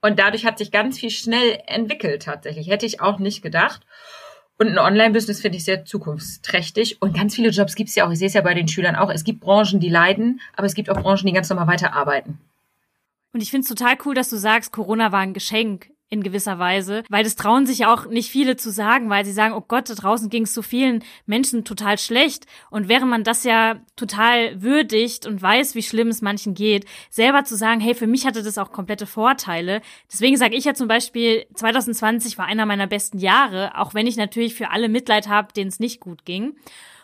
Und 0.00 0.18
dadurch 0.18 0.44
hat 0.44 0.58
sich 0.58 0.70
ganz 0.70 0.98
viel 0.98 1.10
schnell 1.10 1.60
entwickelt 1.66 2.22
tatsächlich. 2.22 2.68
Hätte 2.68 2.86
ich 2.86 3.00
auch 3.00 3.18
nicht 3.18 3.42
gedacht. 3.42 3.86
Und 4.58 4.68
ein 4.68 4.78
Online-Business 4.78 5.40
finde 5.40 5.58
ich 5.58 5.64
sehr 5.64 5.84
zukunftsträchtig. 5.84 7.00
Und 7.00 7.16
ganz 7.16 7.36
viele 7.36 7.50
Jobs 7.50 7.76
gibt 7.76 7.90
es 7.90 7.94
ja 7.94 8.06
auch. 8.06 8.10
Ich 8.10 8.18
sehe 8.18 8.26
es 8.26 8.34
ja 8.34 8.40
bei 8.40 8.54
den 8.54 8.66
Schülern 8.66 8.96
auch. 8.96 9.10
Es 9.10 9.22
gibt 9.22 9.40
Branchen, 9.40 9.78
die 9.78 9.88
leiden, 9.88 10.40
aber 10.56 10.66
es 10.66 10.74
gibt 10.74 10.90
auch 10.90 11.00
Branchen, 11.00 11.26
die 11.26 11.32
ganz 11.32 11.48
normal 11.48 11.68
weiterarbeiten. 11.68 12.40
Und 13.32 13.40
ich 13.40 13.50
finde 13.50 13.62
es 13.62 13.68
total 13.68 13.96
cool, 14.04 14.14
dass 14.14 14.30
du 14.30 14.36
sagst, 14.36 14.72
Corona 14.72 15.12
war 15.12 15.20
ein 15.20 15.34
Geschenk 15.34 15.90
in 16.10 16.22
gewisser 16.22 16.58
Weise, 16.58 17.02
weil 17.10 17.24
das 17.24 17.36
trauen 17.36 17.66
sich 17.66 17.84
auch 17.84 18.06
nicht 18.06 18.30
viele 18.30 18.56
zu 18.56 18.70
sagen, 18.70 19.10
weil 19.10 19.24
sie 19.24 19.32
sagen, 19.32 19.54
oh 19.54 19.64
Gott, 19.66 19.90
da 19.90 19.94
draußen 19.94 20.30
ging 20.30 20.44
es 20.44 20.54
so 20.54 20.62
vielen 20.62 21.04
Menschen 21.26 21.64
total 21.64 21.98
schlecht. 21.98 22.46
Und 22.70 22.88
während 22.88 23.10
man 23.10 23.24
das 23.24 23.44
ja 23.44 23.80
total 23.94 24.62
würdigt 24.62 25.26
und 25.26 25.42
weiß, 25.42 25.74
wie 25.74 25.82
schlimm 25.82 26.08
es 26.08 26.22
manchen 26.22 26.54
geht, 26.54 26.86
selber 27.10 27.44
zu 27.44 27.56
sagen, 27.56 27.80
hey, 27.80 27.94
für 27.94 28.06
mich 28.06 28.26
hatte 28.26 28.42
das 28.42 28.56
auch 28.56 28.72
komplette 28.72 29.06
Vorteile. 29.06 29.82
Deswegen 30.10 30.36
sage 30.36 30.56
ich 30.56 30.64
ja 30.64 30.74
zum 30.74 30.88
Beispiel, 30.88 31.44
2020 31.54 32.38
war 32.38 32.46
einer 32.46 32.64
meiner 32.64 32.86
besten 32.86 33.18
Jahre, 33.18 33.76
auch 33.76 33.92
wenn 33.92 34.06
ich 34.06 34.16
natürlich 34.16 34.54
für 34.54 34.70
alle 34.70 34.88
Mitleid 34.88 35.28
habe, 35.28 35.52
denen 35.52 35.68
es 35.68 35.80
nicht 35.80 36.00
gut 36.00 36.24
ging. 36.24 36.56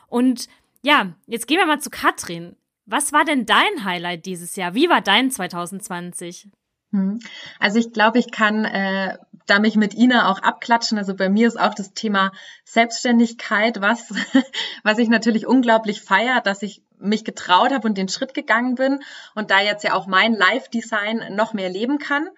Und 0.09 0.49
ja, 0.83 1.13
jetzt 1.27 1.47
gehen 1.47 1.59
wir 1.59 1.67
mal 1.67 1.81
zu 1.81 1.91
Katrin. 1.91 2.57
Was 2.87 3.13
war 3.13 3.25
denn 3.25 3.47
dein 3.47 3.85
Highlight 3.85 4.27
dieses 4.27 4.57
Jahr? 4.57 4.75
Wie 4.75 4.89
war 4.89 5.01
dein 5.01 5.31
2020? 5.31 6.49
Hm. 6.95 7.19
Also 7.59 7.81
ich 7.81 7.93
glaube, 7.93 8.21
ich 8.21 8.31
kann 8.31 8.65
äh, 8.65 9.19
da 9.47 9.59
mich 9.59 9.75
mit 9.75 9.95
Ina 9.95 10.31
auch 10.31 10.39
abklatschen. 10.39 10.97
Also 10.97 11.17
bei 11.17 11.29
mir 11.29 11.49
ist 11.49 11.59
auch 11.59 11.75
das 11.75 11.93
Thema 11.93 12.31
Selbstständigkeit 12.65 13.81
was, 13.81 14.15
was 14.85 14.99
ich 14.99 15.09
natürlich 15.09 15.45
unglaublich 15.45 16.03
feier, 16.03 16.41
dass 16.41 16.63
ich 16.63 16.83
mich 17.01 17.25
getraut 17.25 17.73
habe 17.73 17.89
und 17.89 17.99
den 17.99 18.09
Schritt 18.09 18.33
gegangen 18.33 18.77
bin 18.77 19.01
und 19.35 19.51
da 19.51 19.61
jetzt 19.61 19.83
ja 19.83 19.95
auch 19.95 20.07
mein 20.07 20.35
Live-Design 20.35 21.35
noch 21.35 21.53
mehr 21.53 21.69
leben 21.69 21.99
kann. 21.99 22.29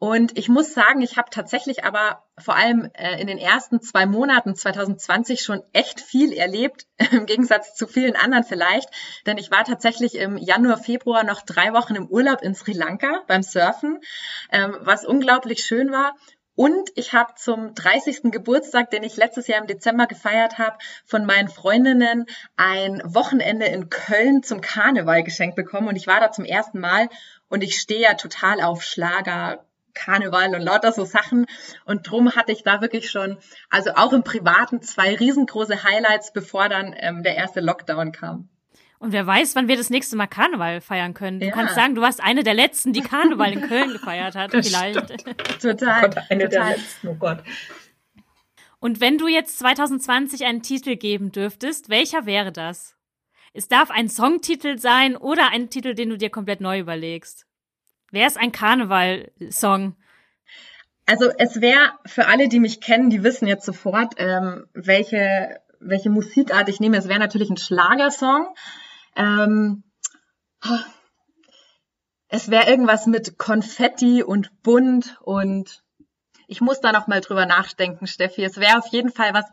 Und 0.00 0.38
ich 0.38 0.48
muss 0.48 0.74
sagen, 0.74 1.02
ich 1.02 1.16
habe 1.16 1.28
tatsächlich 1.30 1.82
aber 1.84 2.22
vor 2.38 2.54
allem 2.54 2.88
äh, 2.94 3.20
in 3.20 3.26
den 3.26 3.38
ersten 3.38 3.80
zwei 3.80 4.06
Monaten 4.06 4.54
2020 4.54 5.40
schon 5.40 5.62
echt 5.72 6.00
viel 6.00 6.32
erlebt, 6.32 6.86
im 7.10 7.26
Gegensatz 7.26 7.74
zu 7.74 7.88
vielen 7.88 8.14
anderen 8.14 8.44
vielleicht. 8.44 8.88
Denn 9.26 9.38
ich 9.38 9.50
war 9.50 9.64
tatsächlich 9.64 10.14
im 10.14 10.36
Januar, 10.36 10.78
Februar 10.78 11.24
noch 11.24 11.42
drei 11.42 11.72
Wochen 11.72 11.96
im 11.96 12.06
Urlaub 12.06 12.42
in 12.42 12.54
Sri 12.54 12.72
Lanka 12.72 13.22
beim 13.26 13.42
Surfen, 13.42 14.00
ähm, 14.52 14.76
was 14.80 15.04
unglaublich 15.04 15.64
schön 15.64 15.90
war. 15.90 16.14
Und 16.54 16.90
ich 16.96 17.12
habe 17.12 17.34
zum 17.36 17.74
30. 17.74 18.32
Geburtstag, 18.32 18.90
den 18.90 19.04
ich 19.04 19.16
letztes 19.16 19.46
Jahr 19.46 19.60
im 19.60 19.68
Dezember 19.68 20.06
gefeiert 20.06 20.58
habe, 20.58 20.76
von 21.06 21.24
meinen 21.24 21.48
Freundinnen 21.48 22.26
ein 22.56 23.00
Wochenende 23.04 23.66
in 23.66 23.90
Köln 23.90 24.42
zum 24.42 24.60
Karneval 24.60 25.22
geschenkt 25.22 25.54
bekommen. 25.54 25.86
Und 25.86 25.94
ich 25.94 26.08
war 26.08 26.18
da 26.18 26.32
zum 26.32 26.44
ersten 26.44 26.80
Mal 26.80 27.08
und 27.48 27.62
ich 27.62 27.80
stehe 27.80 28.02
ja 28.02 28.14
total 28.14 28.60
auf 28.60 28.82
Schlager, 28.82 29.64
Karneval 29.98 30.54
und 30.54 30.62
lauter 30.62 30.92
so 30.92 31.04
Sachen. 31.04 31.46
Und 31.84 32.08
drum 32.08 32.34
hatte 32.34 32.52
ich 32.52 32.62
da 32.62 32.80
wirklich 32.80 33.10
schon, 33.10 33.38
also 33.68 33.90
auch 33.94 34.12
im 34.12 34.22
Privaten, 34.22 34.80
zwei 34.80 35.14
riesengroße 35.14 35.82
Highlights, 35.82 36.32
bevor 36.32 36.68
dann 36.68 36.94
ähm, 36.98 37.22
der 37.22 37.36
erste 37.36 37.60
Lockdown 37.60 38.12
kam. 38.12 38.48
Und 39.00 39.12
wer 39.12 39.26
weiß, 39.26 39.54
wann 39.54 39.68
wir 39.68 39.76
das 39.76 39.90
nächste 39.90 40.16
Mal 40.16 40.26
Karneval 40.26 40.80
feiern 40.80 41.14
können. 41.14 41.38
Du 41.38 41.46
ja. 41.46 41.52
kannst 41.52 41.76
sagen, 41.76 41.94
du 41.94 42.02
warst 42.02 42.20
eine 42.22 42.42
der 42.42 42.54
letzten, 42.54 42.92
die 42.92 43.00
Karneval 43.00 43.52
in 43.52 43.60
Köln 43.62 43.92
gefeiert 43.92 44.34
hat, 44.34 44.52
das 44.52 44.68
vielleicht. 44.68 45.20
Stimmt. 45.20 45.60
Total. 45.60 46.04
Oh 46.04 46.08
Gott, 46.08 46.16
eine 46.30 46.48
total. 46.48 46.68
der 46.68 46.76
letzten, 46.76 47.08
oh 47.08 47.14
Gott. 47.14 47.38
Und 48.80 49.00
wenn 49.00 49.18
du 49.18 49.28
jetzt 49.28 49.58
2020 49.58 50.44
einen 50.44 50.62
Titel 50.62 50.96
geben 50.96 51.32
dürftest, 51.32 51.90
welcher 51.90 52.26
wäre 52.26 52.52
das? 52.52 52.96
Es 53.52 53.68
darf 53.68 53.90
ein 53.90 54.08
Songtitel 54.08 54.78
sein 54.78 55.16
oder 55.16 55.50
ein 55.50 55.70
Titel, 55.70 55.94
den 55.94 56.10
du 56.10 56.18
dir 56.18 56.30
komplett 56.30 56.60
neu 56.60 56.78
überlegst. 56.78 57.47
Wer 58.10 58.26
ist 58.26 58.38
ein 58.38 58.52
Karneval-Song? 58.52 59.96
Also 61.06 61.30
es 61.38 61.60
wäre 61.60 61.92
für 62.06 62.26
alle, 62.26 62.48
die 62.48 62.60
mich 62.60 62.80
kennen, 62.80 63.10
die 63.10 63.22
wissen 63.22 63.48
jetzt 63.48 63.64
sofort, 63.64 64.14
ähm, 64.18 64.66
welche, 64.74 65.60
welche 65.80 66.10
Musikart 66.10 66.68
ich 66.68 66.80
nehme. 66.80 66.98
Es 66.98 67.08
wäre 67.08 67.18
natürlich 67.18 67.50
ein 67.50 67.56
Schlagersong. 67.56 68.54
Ähm, 69.16 69.84
es 72.28 72.50
wäre 72.50 72.68
irgendwas 72.68 73.06
mit 73.06 73.38
Konfetti 73.38 74.22
und 74.22 74.62
bunt 74.62 75.18
und 75.22 75.82
ich 76.46 76.60
muss 76.60 76.80
da 76.80 76.92
noch 76.92 77.06
mal 77.06 77.20
drüber 77.20 77.46
nachdenken, 77.46 78.06
Steffi. 78.06 78.42
Es 78.42 78.56
wäre 78.56 78.78
auf 78.78 78.86
jeden 78.88 79.10
Fall 79.10 79.34
was 79.34 79.46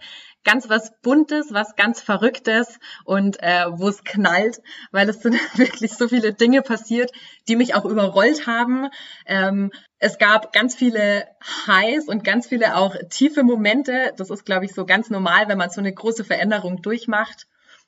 ganz 0.46 0.70
was 0.70 0.94
Buntes, 1.02 1.52
was 1.52 1.76
ganz 1.76 2.00
Verrücktes 2.00 2.80
und 3.04 3.42
äh, 3.44 3.66
wo 3.70 3.90
es 3.90 4.04
knallt, 4.04 4.62
weil 4.92 5.10
es 5.10 5.22
sind 5.22 5.36
wirklich 5.58 5.94
so 5.94 6.08
viele 6.08 6.34
Dinge 6.34 6.62
passiert, 6.62 7.12
die 7.50 7.58
mich 7.58 7.76
auch 7.76 7.84
überrollt 7.84 8.48
haben. 8.48 8.90
Ähm, 9.26 9.72
es 10.00 10.18
gab 10.18 10.54
ganz 10.54 10.76
viele 10.76 11.26
Highs 11.68 12.08
und 12.08 12.24
ganz 12.24 12.48
viele 12.48 12.78
auch 12.78 12.96
tiefe 13.10 13.44
Momente. 13.44 14.14
Das 14.18 14.30
ist, 14.30 14.46
glaube 14.46 14.66
ich, 14.66 14.74
so 14.74 14.86
ganz 14.86 15.10
normal, 15.10 15.50
wenn 15.50 15.58
man 15.58 15.70
so 15.70 15.82
eine 15.82 15.94
große 15.94 16.24
Veränderung 16.24 16.82
durchmacht. 16.82 17.48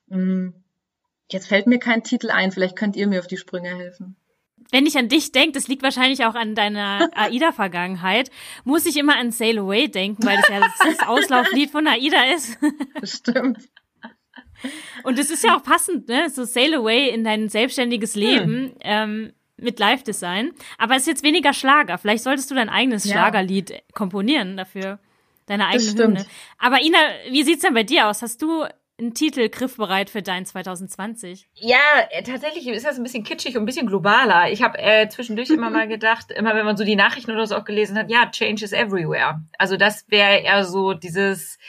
Hm. 0.10 0.54
Jetzt 1.30 1.48
fällt 1.48 1.68
mir 1.68 1.80
kein 1.80 2.04
Titel 2.04 2.32
ein. 2.32 2.52
Vielleicht 2.52 2.76
könnt 2.76 2.96
ihr 2.96 3.08
mir 3.08 3.20
auf 3.20 3.28
die 3.28 3.38
Sprünge 3.38 3.70
helfen 3.70 4.18
wenn 4.72 4.86
ich 4.86 4.98
an 4.98 5.10
dich 5.10 5.32
denke, 5.32 5.54
das 5.54 5.68
liegt 5.68 5.84
wahrscheinlich 5.84 6.26
auch 6.26 6.36
an 6.36 6.56
deiner 6.56 7.10
AIDA-Vergangenheit, 7.16 8.32
muss 8.64 8.86
ich 8.86 8.98
immer 8.98 9.18
an 9.18 9.32
Sail 9.32 9.60
Away 9.60 9.88
denken, 9.88 10.26
weil 10.26 10.38
das 10.38 10.50
ja 10.50 10.60
das 10.84 11.08
Auslauflied 11.08 11.72
von 11.72 11.88
AIDA 11.88 12.34
ist. 12.36 12.58
Stimmt. 13.04 13.70
Und 15.04 15.20
es 15.20 15.30
ist 15.30 15.44
ja 15.44 15.56
auch 15.56 15.64
passend, 15.64 16.08
ne? 16.08 16.30
So 16.30 16.44
Sail 16.44 16.74
Away 16.74 17.10
in 17.10 17.24
dein 17.24 17.50
selbstständiges 17.50 18.16
hm. 18.16 18.22
Leben 18.22 18.54
hm. 18.54 18.74
ähm, 18.82 19.34
mit 19.58 19.80
Live-Design. 19.80 20.52
Aber 20.78 20.96
es 20.96 21.04
ist 21.04 21.08
jetzt 21.08 21.24
weniger 21.24 21.54
Schlager. 21.54 21.98
Vielleicht 21.98 22.24
solltest 22.24 22.50
du 22.52 22.56
dein 22.56 22.70
eigenes 22.70 23.06
ja. 23.06 23.14
Schlagerlied 23.14 23.84
komponieren 23.94 24.58
dafür. 24.58 25.00
Deine 25.48 25.68
eigene 25.68 26.04
Hymne. 26.04 26.26
Aber 26.58 26.82
Ina, 26.82 26.98
wie 27.30 27.44
sieht's 27.44 27.62
denn 27.62 27.74
bei 27.74 27.84
dir 27.84 28.08
aus? 28.08 28.22
Hast 28.22 28.42
du 28.42 28.66
einen 29.00 29.14
Titel 29.14 29.50
griffbereit 29.50 30.10
für 30.10 30.22
dein 30.22 30.46
2020? 30.46 31.48
Ja, 31.54 31.78
äh, 32.10 32.24
tatsächlich 32.24 32.68
ist 32.68 32.86
das 32.86 32.98
ein 32.98 33.04
bisschen 33.04 33.24
kitschig 33.24 33.56
und 33.56 33.64
ein 33.64 33.66
bisschen 33.66 33.88
globaler. 33.88 34.52
Ich 34.52 34.64
habe 34.64 34.78
äh, 34.80 35.08
zwischendurch 35.08 35.50
immer 35.50 35.70
mal 35.70 35.88
gedacht, 35.88 36.32
immer 36.32 36.56
wenn 36.56 36.66
man 36.66 36.78
so 36.78 36.84
die 36.84 36.96
Nachrichten 36.96 37.32
oder 37.32 37.46
so 37.46 37.56
auch 37.56 37.66
gelesen 37.66 37.98
hat, 37.98 38.10
ja, 38.10 38.30
Change 38.30 38.66
is 38.66 38.74
everywhere. 38.74 39.42
Also 39.58 39.78
das 39.78 40.06
wäre 40.10 40.40
eher 40.40 40.64
so 40.64 40.94
dieses, 40.94 41.60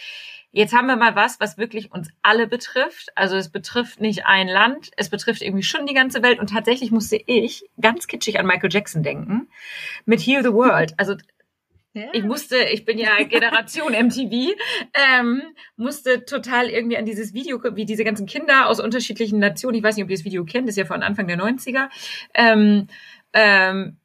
jetzt 0.53 0.75
haben 0.75 0.87
wir 0.87 0.97
mal 0.97 1.17
was, 1.17 1.39
was 1.39 1.59
wirklich 1.59 1.93
uns 1.93 2.09
alle 2.23 2.47
betrifft. 2.47 3.11
Also 3.15 3.37
es 3.37 3.51
betrifft 3.51 4.01
nicht 4.01 4.25
ein 4.25 4.49
Land, 4.49 4.91
es 4.97 5.11
betrifft 5.11 5.43
irgendwie 5.43 5.63
schon 5.63 5.87
die 5.87 5.95
ganze 5.95 6.23
Welt. 6.23 6.39
Und 6.41 6.51
tatsächlich 6.51 6.91
musste 6.91 7.21
ich 7.27 7.65
ganz 7.81 8.07
kitschig 8.07 8.39
an 8.39 8.47
Michael 8.47 8.73
Jackson 8.73 9.03
denken 9.03 9.49
mit 10.07 10.21
Heal 10.21 10.43
the 10.43 10.53
World. 10.53 10.95
Also 10.97 11.17
ja. 11.95 12.09
Ich 12.13 12.23
musste, 12.23 12.57
ich 12.59 12.85
bin 12.85 12.99
ja 12.99 13.23
Generation 13.25 13.93
MTV, 14.07 14.55
ähm, 14.95 15.43
musste 15.77 16.25
total 16.25 16.69
irgendwie 16.69 16.97
an 16.97 17.07
dieses 17.07 17.35
Video, 17.35 17.61
wie 17.75 17.87
diese 17.87 18.05
ganzen 18.05 18.27
Kinder 18.27 18.69
aus 18.69 18.81
unterschiedlichen 18.81 19.39
Nationen, 19.39 19.77
ich 19.77 19.83
weiß 19.83 19.97
nicht, 19.97 20.05
ob 20.05 20.11
ihr 20.11 20.17
das 20.17 20.25
Video 20.25 20.45
kennt, 20.45 20.69
das 20.69 20.75
ist 20.75 20.79
ja 20.79 20.85
von 20.85 21.03
Anfang 21.03 21.27
der 21.27 21.39
90er, 21.39 21.89
ähm, 22.35 22.89
ähm, 23.33 23.99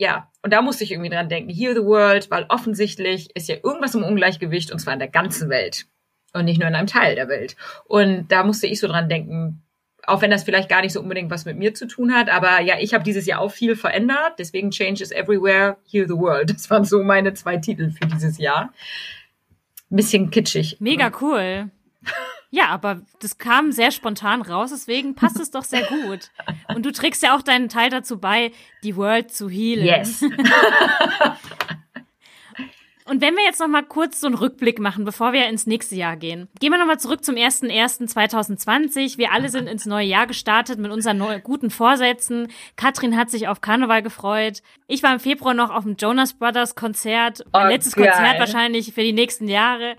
ja, 0.00 0.30
und 0.42 0.52
da 0.52 0.62
musste 0.62 0.84
ich 0.84 0.92
irgendwie 0.92 1.10
dran 1.10 1.28
denken, 1.28 1.50
Heal 1.50 1.74
the 1.74 1.82
World, 1.82 2.30
weil 2.30 2.46
offensichtlich 2.48 3.34
ist 3.34 3.48
ja 3.48 3.56
irgendwas 3.56 3.94
im 3.94 4.04
Ungleichgewicht 4.04 4.70
und 4.70 4.78
zwar 4.78 4.92
in 4.92 5.00
der 5.00 5.08
ganzen 5.08 5.50
Welt 5.50 5.86
und 6.32 6.44
nicht 6.44 6.60
nur 6.60 6.68
in 6.68 6.74
einem 6.74 6.86
Teil 6.86 7.16
der 7.16 7.28
Welt. 7.28 7.56
Und 7.84 8.28
da 8.28 8.44
musste 8.44 8.66
ich 8.66 8.78
so 8.78 8.86
dran 8.86 9.08
denken, 9.08 9.62
auch 10.08 10.22
wenn 10.22 10.30
das 10.30 10.44
vielleicht 10.44 10.68
gar 10.68 10.80
nicht 10.80 10.92
so 10.92 11.00
unbedingt 11.00 11.30
was 11.30 11.44
mit 11.44 11.58
mir 11.58 11.74
zu 11.74 11.86
tun 11.86 12.14
hat. 12.14 12.28
Aber 12.30 12.60
ja, 12.60 12.76
ich 12.80 12.94
habe 12.94 13.04
dieses 13.04 13.26
Jahr 13.26 13.40
auch 13.40 13.50
viel 13.50 13.76
verändert. 13.76 14.34
Deswegen 14.38 14.70
Change 14.70 15.02
is 15.02 15.10
Everywhere, 15.10 15.76
Heal 15.90 16.06
the 16.06 16.14
World. 16.14 16.50
Das 16.58 16.70
waren 16.70 16.84
so 16.84 17.02
meine 17.02 17.34
zwei 17.34 17.56
Titel 17.58 17.90
für 17.90 18.06
dieses 18.06 18.38
Jahr. 18.38 18.72
Ein 19.90 19.96
bisschen 19.96 20.30
kitschig. 20.30 20.76
Mega 20.80 21.10
cool. 21.20 21.70
Ja, 22.50 22.68
aber 22.68 23.02
das 23.20 23.38
kam 23.38 23.72
sehr 23.72 23.90
spontan 23.90 24.40
raus, 24.40 24.70
deswegen 24.70 25.14
passt 25.14 25.38
es 25.38 25.50
doch 25.50 25.64
sehr 25.64 25.82
gut. 25.82 26.30
Und 26.74 26.86
du 26.86 26.92
trägst 26.92 27.22
ja 27.22 27.36
auch 27.36 27.42
deinen 27.42 27.68
Teil 27.68 27.90
dazu 27.90 28.18
bei, 28.18 28.52
die 28.82 28.96
World 28.96 29.30
zu 29.32 29.50
healen. 29.50 29.84
Yes. 29.84 30.24
Und 33.08 33.22
wenn 33.22 33.34
wir 33.34 33.44
jetzt 33.44 33.60
noch 33.60 33.68
mal 33.68 33.82
kurz 33.82 34.20
so 34.20 34.26
einen 34.26 34.36
Rückblick 34.36 34.78
machen, 34.78 35.04
bevor 35.04 35.32
wir 35.32 35.46
ins 35.48 35.66
nächste 35.66 35.94
Jahr 35.94 36.16
gehen. 36.16 36.48
Gehen 36.60 36.70
wir 36.70 36.78
noch 36.78 36.86
mal 36.86 36.98
zurück 36.98 37.24
zum 37.24 37.36
01.01.2020. 37.36 39.16
Wir 39.16 39.32
alle 39.32 39.48
sind 39.48 39.66
ins 39.66 39.86
neue 39.86 40.06
Jahr 40.06 40.26
gestartet 40.26 40.78
mit 40.78 40.92
unseren 40.92 41.18
neu, 41.18 41.40
guten 41.40 41.70
Vorsätzen. 41.70 42.48
Katrin 42.76 43.16
hat 43.16 43.30
sich 43.30 43.48
auf 43.48 43.60
Karneval 43.60 44.02
gefreut. 44.02 44.62
Ich 44.86 45.02
war 45.02 45.12
im 45.12 45.20
Februar 45.20 45.54
noch 45.54 45.70
auf 45.70 45.84
dem 45.84 45.96
Jonas 45.96 46.34
Brothers 46.34 46.74
Konzert. 46.74 47.44
Mein 47.52 47.66
oh, 47.66 47.70
letztes 47.70 47.94
geil. 47.94 48.10
Konzert 48.10 48.38
wahrscheinlich 48.40 48.92
für 48.92 49.02
die 49.02 49.12
nächsten 49.12 49.48
Jahre. 49.48 49.96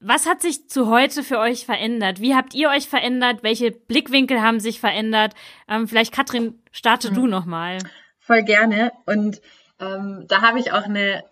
Was 0.00 0.26
hat 0.26 0.42
sich 0.42 0.68
zu 0.68 0.88
heute 0.88 1.22
für 1.22 1.38
euch 1.38 1.64
verändert? 1.66 2.20
Wie 2.20 2.34
habt 2.34 2.54
ihr 2.54 2.70
euch 2.70 2.88
verändert? 2.88 3.42
Welche 3.42 3.72
Blickwinkel 3.72 4.40
haben 4.40 4.60
sich 4.60 4.80
verändert? 4.80 5.34
Ähm, 5.68 5.88
vielleicht, 5.88 6.14
Katrin, 6.14 6.60
starte 6.70 7.10
mhm. 7.10 7.14
du 7.14 7.26
noch 7.26 7.46
mal. 7.46 7.78
Voll 8.20 8.42
gerne. 8.42 8.92
Und 9.06 9.40
ähm, 9.80 10.24
da 10.28 10.42
habe 10.42 10.60
ich 10.60 10.72
auch 10.72 10.84
eine 10.84 11.24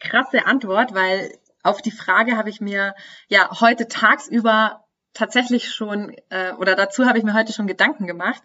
krasse 0.00 0.46
Antwort, 0.46 0.94
weil 0.94 1.32
auf 1.62 1.80
die 1.80 1.90
Frage 1.90 2.36
habe 2.36 2.50
ich 2.50 2.60
mir 2.60 2.94
ja 3.28 3.60
heute 3.60 3.88
tagsüber 3.88 4.84
tatsächlich 5.14 5.72
schon, 5.72 6.14
äh, 6.28 6.52
oder 6.52 6.74
dazu 6.74 7.06
habe 7.06 7.18
ich 7.18 7.24
mir 7.24 7.34
heute 7.34 7.52
schon 7.52 7.66
Gedanken 7.66 8.06
gemacht. 8.06 8.42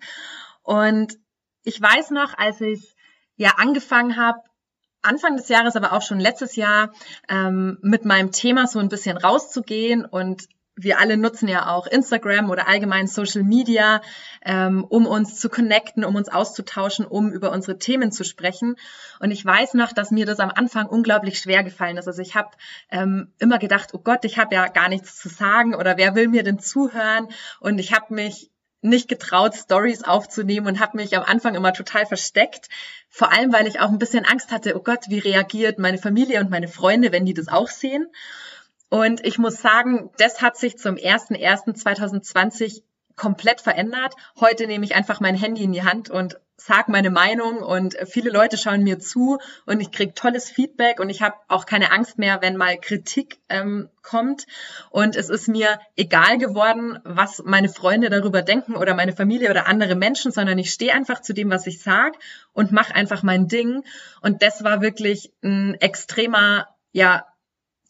Und 0.63 1.17
ich 1.63 1.81
weiß 1.81 2.11
noch, 2.11 2.37
als 2.37 2.61
ich 2.61 2.95
ja 3.35 3.55
angefangen 3.57 4.15
habe, 4.15 4.39
Anfang 5.01 5.37
des 5.37 5.47
Jahres, 5.47 5.75
aber 5.75 5.93
auch 5.93 6.01
schon 6.01 6.19
letztes 6.19 6.55
Jahr 6.55 6.91
ähm, 7.29 7.77
mit 7.81 8.05
meinem 8.05 8.31
Thema 8.31 8.67
so 8.67 8.79
ein 8.79 8.89
bisschen 8.89 9.17
rauszugehen 9.17 10.05
und 10.05 10.47
wir 10.81 11.00
alle 11.00 11.17
nutzen 11.17 11.48
ja 11.48 11.67
auch 11.69 11.88
Instagram 11.88 12.50
oder 12.50 12.67
allgemein 12.67 13.07
Social 13.07 13.43
Media, 13.43 14.01
ähm, 14.43 14.86
um 14.86 15.05
uns 15.05 15.39
zu 15.39 15.50
connecten, 15.50 16.05
um 16.05 16.15
uns 16.15 16.29
auszutauschen, 16.29 17.05
um 17.05 17.31
über 17.31 17.51
unsere 17.51 17.77
Themen 17.77 18.12
zu 18.12 18.24
sprechen. 18.24 18.75
Und 19.19 19.31
ich 19.31 19.43
weiß 19.43 19.74
noch, 19.74 19.91
dass 19.91 20.12
mir 20.12 20.25
das 20.25 20.39
am 20.39 20.51
Anfang 20.51 20.88
unglaublich 20.88 21.39
schwer 21.39 21.63
gefallen 21.63 21.98
ist. 21.98 22.07
Also 22.07 22.21
ich 22.21 22.36
habe 22.36 22.51
ähm, 22.89 23.33
immer 23.39 23.59
gedacht, 23.59 23.89
oh 23.93 24.00
Gott, 24.00 24.24
ich 24.24 24.38
habe 24.38 24.55
ja 24.55 24.67
gar 24.67 24.89
nichts 24.89 25.17
zu 25.17 25.27
sagen 25.27 25.75
oder 25.75 25.98
wer 25.98 26.15
will 26.15 26.29
mir 26.29 26.43
denn 26.43 26.59
zuhören? 26.59 27.27
Und 27.59 27.79
ich 27.79 27.93
habe 27.93 28.13
mich 28.13 28.50
nicht 28.81 29.09
getraut, 29.09 29.55
Stories 29.55 30.03
aufzunehmen 30.03 30.67
und 30.67 30.79
habe 30.79 30.95
mich 30.95 31.17
am 31.17 31.24
Anfang 31.24 31.55
immer 31.55 31.74
total 31.74 32.05
versteckt. 32.05 32.69
Vor 33.09 33.33
allem, 33.33 33.51
weil 33.51 33.67
ich 33.67 33.81
auch 33.81 33.89
ein 33.89 34.00
bisschen 34.00 34.24
Angst 34.24 34.51
hatte, 34.51 34.77
oh 34.77 34.81
Gott, 34.81 35.05
wie 35.09 35.19
reagiert 35.19 35.79
meine 35.79 35.98
Familie 35.98 36.39
und 36.39 36.50
meine 36.50 36.69
Freunde, 36.69 37.12
wenn 37.12 37.25
die 37.25 37.33
das 37.33 37.50
auch 37.50 37.67
sehen? 37.67 38.07
Und 38.89 39.25
ich 39.25 39.38
muss 39.38 39.62
sagen, 39.62 40.10
das 40.17 40.41
hat 40.41 40.58
sich 40.58 40.77
zum 40.77 40.96
01.01.2020 40.96 42.81
komplett 43.15 43.62
verändert. 43.62 44.15
Heute 44.39 44.65
nehme 44.65 44.86
ich 44.86 44.96
einfach 44.96 45.19
mein 45.19 45.36
Handy 45.36 45.63
in 45.63 45.74
die 45.74 45.84
Hand 45.84 46.10
und 46.10 46.39
sag 46.55 46.89
meine 46.89 47.10
Meinung 47.10 47.60
und 47.60 47.96
viele 48.05 48.29
Leute 48.29 48.58
schauen 48.58 48.84
mir 48.84 49.00
zu 49.00 49.39
und 49.65 49.79
ich 49.79 49.91
kriege 49.91 50.13
tolles 50.13 50.50
Feedback 50.50 51.00
und 51.00 51.10
ich 51.10 51.22
habe 51.22 51.36
auch 51.48 51.65
keine 51.65 51.91
Angst 51.91 52.17
mehr, 52.17 52.41
wenn 52.41 52.58
mal 52.58 52.77
Kritik 52.77 53.39
ähm, 53.50 53.89
kommt. 54.01 54.46
Und 54.89 55.15
es 55.15 55.29
ist 55.29 55.48
mir 55.48 55.79
egal 55.96 56.38
geworden, 56.38 57.00
was 57.03 57.41
meine 57.46 57.69
Freunde 57.69 58.10
darüber 58.10 58.41
denken 58.41 58.75
oder 58.75 58.93
meine 58.93 59.13
Familie 59.13 59.50
oder 59.50 59.67
andere 59.67 59.96
Menschen, 59.96 60.31
sondern 60.31 60.58
ich 60.58 60.72
stehe 60.72 60.93
einfach 60.93 61.22
zu 61.22 61.34
dem, 61.34 61.50
was 61.50 61.67
ich 61.67 61.81
sag 61.81 62.15
und 62.53 62.72
mache 62.72 62.93
einfach 62.93 63.24
mein 63.24 63.48
Ding. 63.48 63.84
Und 64.22 64.41
das 64.41 64.63
war 64.63 64.81
wirklich 64.81 65.31
ein 65.41 65.75
extremer, 65.75 66.67
ja, 66.91 67.25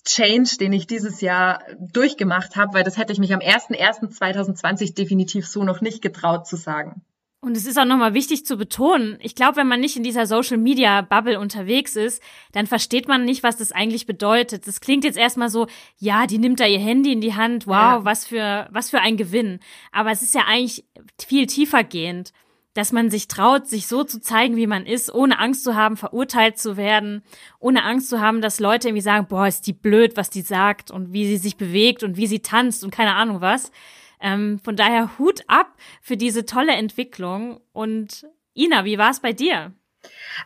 Change, 0.05 0.57
den 0.59 0.73
ich 0.73 0.87
dieses 0.87 1.21
Jahr 1.21 1.61
durchgemacht 1.79 2.55
habe, 2.55 2.73
weil 2.73 2.83
das 2.83 2.97
hätte 2.97 3.13
ich 3.13 3.19
mich 3.19 3.33
am 3.33 3.39
01.01.2020 3.39 4.95
definitiv 4.95 5.47
so 5.47 5.63
noch 5.63 5.81
nicht 5.81 6.01
getraut 6.01 6.47
zu 6.47 6.55
sagen. 6.55 7.01
Und 7.41 7.55
es 7.55 7.65
ist 7.65 7.79
auch 7.79 7.85
nochmal 7.85 8.13
wichtig 8.13 8.45
zu 8.45 8.57
betonen, 8.57 9.17
ich 9.21 9.33
glaube, 9.33 9.57
wenn 9.57 9.67
man 9.67 9.79
nicht 9.79 9.95
in 9.95 10.03
dieser 10.03 10.25
Social 10.25 10.57
Media 10.57 11.01
Bubble 11.01 11.39
unterwegs 11.39 11.95
ist, 11.95 12.21
dann 12.51 12.67
versteht 12.67 13.07
man 13.07 13.23
nicht, 13.23 13.43
was 13.43 13.55
das 13.55 13.71
eigentlich 13.71 14.05
bedeutet. 14.05 14.67
Das 14.67 14.81
klingt 14.81 15.05
jetzt 15.05 15.17
erstmal 15.17 15.47
so, 15.47 15.67
ja, 15.97 16.27
die 16.27 16.37
nimmt 16.37 16.59
da 16.59 16.65
ihr 16.65 16.79
Handy 16.79 17.13
in 17.13 17.21
die 17.21 17.35
Hand, 17.35 17.65
wow, 17.65 17.73
ja. 17.73 18.05
was 18.05 18.27
für, 18.27 18.67
was 18.71 18.89
für 18.89 18.99
ein 18.99 19.15
Gewinn. 19.15 19.61
Aber 19.93 20.11
es 20.11 20.21
ist 20.21 20.35
ja 20.35 20.43
eigentlich 20.47 20.83
viel 21.17 21.47
tiefer 21.47 21.85
gehend 21.85 22.33
dass 22.79 22.93
man 22.93 23.09
sich 23.09 23.27
traut, 23.27 23.67
sich 23.67 23.87
so 23.87 24.05
zu 24.05 24.21
zeigen, 24.21 24.55
wie 24.55 24.65
man 24.65 24.85
ist, 24.85 25.13
ohne 25.13 25.37
Angst 25.37 25.65
zu 25.65 25.75
haben, 25.75 25.97
verurteilt 25.97 26.57
zu 26.57 26.77
werden, 26.77 27.23
ohne 27.59 27.83
Angst 27.83 28.07
zu 28.07 28.21
haben, 28.21 28.39
dass 28.39 28.61
Leute 28.61 28.87
irgendwie 28.87 29.01
sagen, 29.01 29.27
boah, 29.27 29.47
ist 29.47 29.67
die 29.67 29.73
blöd, 29.73 30.15
was 30.15 30.29
die 30.29 30.43
sagt 30.43 30.89
und 30.89 31.11
wie 31.11 31.27
sie 31.27 31.35
sich 31.35 31.57
bewegt 31.57 32.03
und 32.03 32.15
wie 32.15 32.25
sie 32.25 32.39
tanzt 32.39 32.85
und 32.85 32.91
keine 32.91 33.15
Ahnung 33.15 33.41
was. 33.41 33.73
Ähm, 34.21 34.61
von 34.63 34.77
daher 34.77 35.19
Hut 35.19 35.41
ab 35.47 35.75
für 36.01 36.15
diese 36.15 36.45
tolle 36.45 36.71
Entwicklung. 36.71 37.59
Und 37.73 38.25
Ina, 38.55 38.85
wie 38.85 38.97
war 38.97 39.11
es 39.11 39.19
bei 39.19 39.33
dir? 39.33 39.73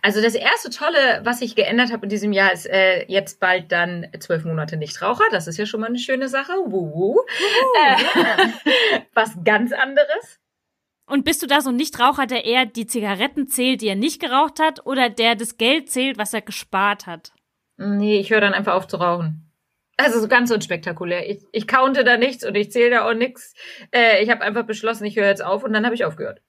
Also 0.02 0.20
das 0.20 0.34
erste 0.34 0.72
Tolle, 0.72 1.22
was 1.24 1.40
ich 1.44 1.56
geändert 1.56 1.92
habe 1.92 2.08
in 2.08 2.10
diesem 2.10 2.34
Jahr, 2.34 2.52
ist 2.52 2.66
äh, 2.66 3.06
jetzt 3.10 3.40
bald 3.42 3.72
dann 3.72 4.08
zwölf 4.20 4.44
Monate 4.44 4.76
Nichtraucher. 4.76 5.26
Das 5.30 5.46
ist 5.46 5.58
ja 5.58 5.68
schon 5.68 5.82
mal 5.82 5.88
eine 5.88 6.00
schöne 6.00 6.30
Sache. 6.30 6.54
Wuhu. 6.66 7.20
Äh, 7.76 9.00
was 9.14 9.38
ganz 9.44 9.72
anderes. 9.72 10.40
Und 11.06 11.26
bist 11.26 11.42
du 11.44 11.48
da 11.48 11.62
so 11.62 11.70
ein 11.70 11.76
Nichtraucher, 11.76 12.26
der 12.28 12.46
eher 12.46 12.66
die 12.66 12.88
Zigaretten 12.88 13.48
zählt, 13.48 13.82
die 13.82 13.88
er 13.88 13.96
nicht 13.96 14.22
geraucht 14.22 14.60
hat, 14.60 14.86
oder 14.86 15.10
der 15.10 15.36
das 15.36 15.58
Geld 15.58 15.90
zählt, 15.90 16.18
was 16.18 16.34
er 16.34 16.42
gespart 16.42 17.08
hat? 17.08 17.34
Nee, 17.78 18.20
ich 18.20 18.30
höre 18.30 18.42
dann 18.42 18.54
einfach 18.54 18.74
auf 18.74 18.88
zu 18.88 18.98
rauchen. 18.98 19.52
Also 19.98 20.20
so 20.20 20.28
ganz 20.28 20.50
unspektakulär. 20.52 21.30
Ich, 21.30 21.44
ich 21.52 21.68
counte 21.68 22.04
da 22.04 22.18
nichts 22.18 22.46
und 22.46 22.56
ich 22.56 22.72
zähle 22.72 22.90
da 22.90 23.10
auch 23.10 23.14
nichts. 23.14 23.54
Äh, 23.92 24.24
ich 24.24 24.30
habe 24.30 24.42
einfach 24.42 24.66
beschlossen, 24.66 25.06
ich 25.06 25.16
höre 25.16 25.28
jetzt 25.28 25.44
auf 25.44 25.64
und 25.64 25.74
dann 25.74 25.86
habe 25.86 25.94
ich 25.94 26.06
aufgehört. 26.06 26.42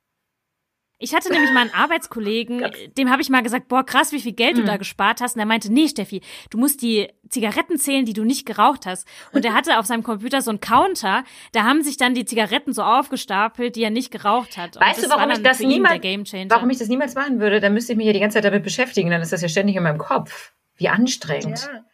Ich 0.98 1.14
hatte 1.14 1.30
nämlich 1.30 1.50
mal 1.52 1.62
einen 1.62 1.70
Arbeitskollegen, 1.74 2.64
dem 2.96 3.10
habe 3.10 3.20
ich 3.20 3.28
mal 3.28 3.42
gesagt, 3.42 3.68
boah, 3.68 3.84
krass, 3.84 4.12
wie 4.12 4.20
viel 4.20 4.32
Geld 4.32 4.56
mhm. 4.56 4.60
du 4.60 4.66
da 4.66 4.76
gespart 4.76 5.20
hast. 5.20 5.34
Und 5.34 5.40
er 5.40 5.46
meinte, 5.46 5.72
nee, 5.72 5.88
Steffi, 5.88 6.22
du 6.50 6.58
musst 6.58 6.82
die 6.82 7.08
Zigaretten 7.28 7.78
zählen, 7.78 8.04
die 8.04 8.12
du 8.12 8.24
nicht 8.24 8.46
geraucht 8.46 8.86
hast. 8.86 9.06
Und 9.32 9.44
er 9.44 9.54
hatte 9.54 9.78
auf 9.78 9.86
seinem 9.86 10.02
Computer 10.02 10.40
so 10.40 10.50
einen 10.50 10.60
Counter, 10.60 11.24
da 11.52 11.64
haben 11.64 11.82
sich 11.82 11.96
dann 11.96 12.14
die 12.14 12.24
Zigaretten 12.24 12.72
so 12.72 12.82
aufgestapelt, 12.82 13.76
die 13.76 13.82
er 13.82 13.90
nicht 13.90 14.10
geraucht 14.10 14.56
hat. 14.56 14.76
Und 14.76 14.82
weißt 14.82 15.04
du, 15.04 15.10
warum 15.10 15.30
ich 15.30 15.42
das 15.42 15.58
niemals, 15.60 16.02
warum 16.48 16.70
ich 16.70 16.78
das 16.78 16.88
niemals 16.88 17.14
machen 17.14 17.40
würde? 17.40 17.60
Dann 17.60 17.74
müsste 17.74 17.92
ich 17.92 17.96
mich 17.96 18.06
ja 18.06 18.12
die 18.12 18.20
ganze 18.20 18.36
Zeit 18.36 18.44
damit 18.44 18.62
beschäftigen, 18.62 19.10
dann 19.10 19.20
ist 19.20 19.32
das 19.32 19.42
ja 19.42 19.48
ständig 19.48 19.76
in 19.76 19.82
meinem 19.82 19.98
Kopf. 19.98 20.52
Wie 20.76 20.88
anstrengend. 20.88 21.68
Ja. 21.72 21.84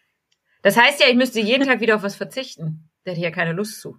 Das 0.63 0.77
heißt 0.77 1.01
ja, 1.01 1.09
ich 1.09 1.17
müsste 1.17 1.41
jeden 1.41 1.67
Tag 1.67 1.81
wieder 1.81 1.97
auf 1.97 2.03
was 2.03 2.17
verzichten. 2.17 2.91
Da 3.05 3.11
hätte 3.11 3.21
ich 3.21 3.25
ja 3.25 3.31
keine 3.31 3.53
Lust 3.53 3.81
zu. 3.81 3.99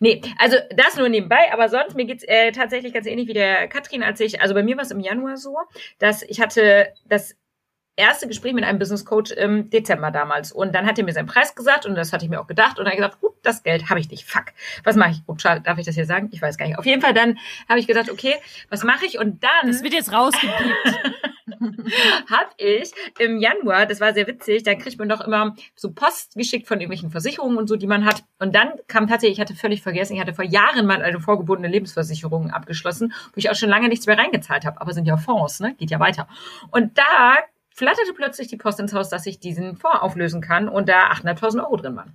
Nee, 0.00 0.20
also 0.38 0.56
das 0.74 0.96
nur 0.96 1.08
nebenbei, 1.08 1.52
aber 1.52 1.68
sonst, 1.68 1.96
mir 1.96 2.04
geht's 2.04 2.24
äh, 2.24 2.52
tatsächlich 2.52 2.92
ganz 2.92 3.06
ähnlich 3.06 3.28
wie 3.28 3.34
der 3.34 3.68
Katrin, 3.68 4.02
als 4.02 4.20
ich, 4.20 4.40
also 4.40 4.54
bei 4.54 4.62
mir 4.62 4.76
war 4.76 4.82
es 4.82 4.90
im 4.90 5.00
Januar 5.00 5.36
so, 5.36 5.56
dass 5.98 6.22
ich 6.22 6.40
hatte 6.40 6.88
das 7.06 7.36
erste 8.00 8.26
Gespräch 8.26 8.52
mit 8.52 8.64
einem 8.64 8.78
Business 8.78 9.04
Coach 9.04 9.30
im 9.32 9.70
Dezember 9.70 10.10
damals. 10.10 10.52
Und 10.52 10.74
dann 10.74 10.86
hat 10.86 10.98
er 10.98 11.04
mir 11.04 11.12
seinen 11.12 11.26
Preis 11.26 11.54
gesagt 11.54 11.86
und 11.86 11.94
das 11.94 12.12
hatte 12.12 12.24
ich 12.24 12.30
mir 12.30 12.40
auch 12.40 12.46
gedacht. 12.46 12.78
Und 12.78 12.86
dann 12.86 12.96
gesagt, 12.96 13.20
gut, 13.20 13.34
das 13.42 13.62
Geld 13.62 13.88
habe 13.88 14.00
ich 14.00 14.10
nicht. 14.10 14.24
Fuck. 14.24 14.46
Was 14.84 14.96
mache 14.96 15.12
ich? 15.12 15.26
Gut, 15.26 15.44
darf 15.44 15.78
ich 15.78 15.86
das 15.86 15.94
hier 15.94 16.06
sagen? 16.06 16.28
Ich 16.32 16.42
weiß 16.42 16.56
gar 16.56 16.66
nicht. 16.66 16.78
Auf 16.78 16.86
jeden 16.86 17.00
Fall 17.00 17.14
dann 17.14 17.38
habe 17.68 17.80
ich 17.80 17.86
gesagt, 17.86 18.10
okay, 18.10 18.34
was 18.68 18.84
mache 18.84 19.06
ich? 19.06 19.18
Und 19.18 19.42
dann. 19.44 19.70
Das 19.70 19.82
wird 19.82 19.92
jetzt 19.92 20.12
rausgepiept. 20.12 21.00
habe 22.30 22.50
ich 22.56 22.92
im 23.18 23.38
Januar, 23.38 23.86
das 23.86 24.00
war 24.00 24.12
sehr 24.12 24.26
witzig, 24.26 24.62
da 24.62 24.74
kriegt 24.74 24.98
man 24.98 25.08
doch 25.08 25.20
immer 25.20 25.54
so 25.74 25.92
Post 25.92 26.34
geschickt 26.34 26.66
von 26.66 26.78
irgendwelchen 26.80 27.10
Versicherungen 27.10 27.58
und 27.58 27.68
so, 27.68 27.76
die 27.76 27.86
man 27.86 28.04
hat. 28.04 28.24
Und 28.38 28.54
dann 28.54 28.72
kam 28.86 29.06
tatsächlich, 29.06 29.38
ich 29.38 29.40
hatte 29.40 29.54
völlig 29.54 29.82
vergessen, 29.82 30.14
ich 30.14 30.20
hatte 30.20 30.34
vor 30.34 30.44
Jahren 30.44 30.86
mal 30.86 31.02
eine 31.02 31.20
vorgebundene 31.20 31.72
Lebensversicherung 31.72 32.50
abgeschlossen, 32.50 33.12
wo 33.32 33.36
ich 33.36 33.50
auch 33.50 33.54
schon 33.54 33.68
lange 33.68 33.88
nichts 33.88 34.06
mehr 34.06 34.18
reingezahlt 34.18 34.64
habe. 34.64 34.80
Aber 34.80 34.92
sind 34.92 35.06
ja 35.06 35.16
Fonds, 35.16 35.60
ne? 35.60 35.74
Geht 35.78 35.90
ja 35.90 36.00
weiter. 36.00 36.28
Und 36.70 36.96
da 36.98 37.36
flatterte 37.80 38.12
plötzlich 38.12 38.48
die 38.48 38.58
Post 38.58 38.78
ins 38.78 38.92
Haus, 38.92 39.08
dass 39.08 39.24
ich 39.24 39.40
diesen 39.40 39.76
Fonds 39.76 40.02
auflösen 40.02 40.42
kann 40.42 40.68
und 40.68 40.90
da 40.90 41.10
800.000 41.12 41.60
Euro 41.64 41.76
drin 41.76 41.96
waren. 41.96 42.14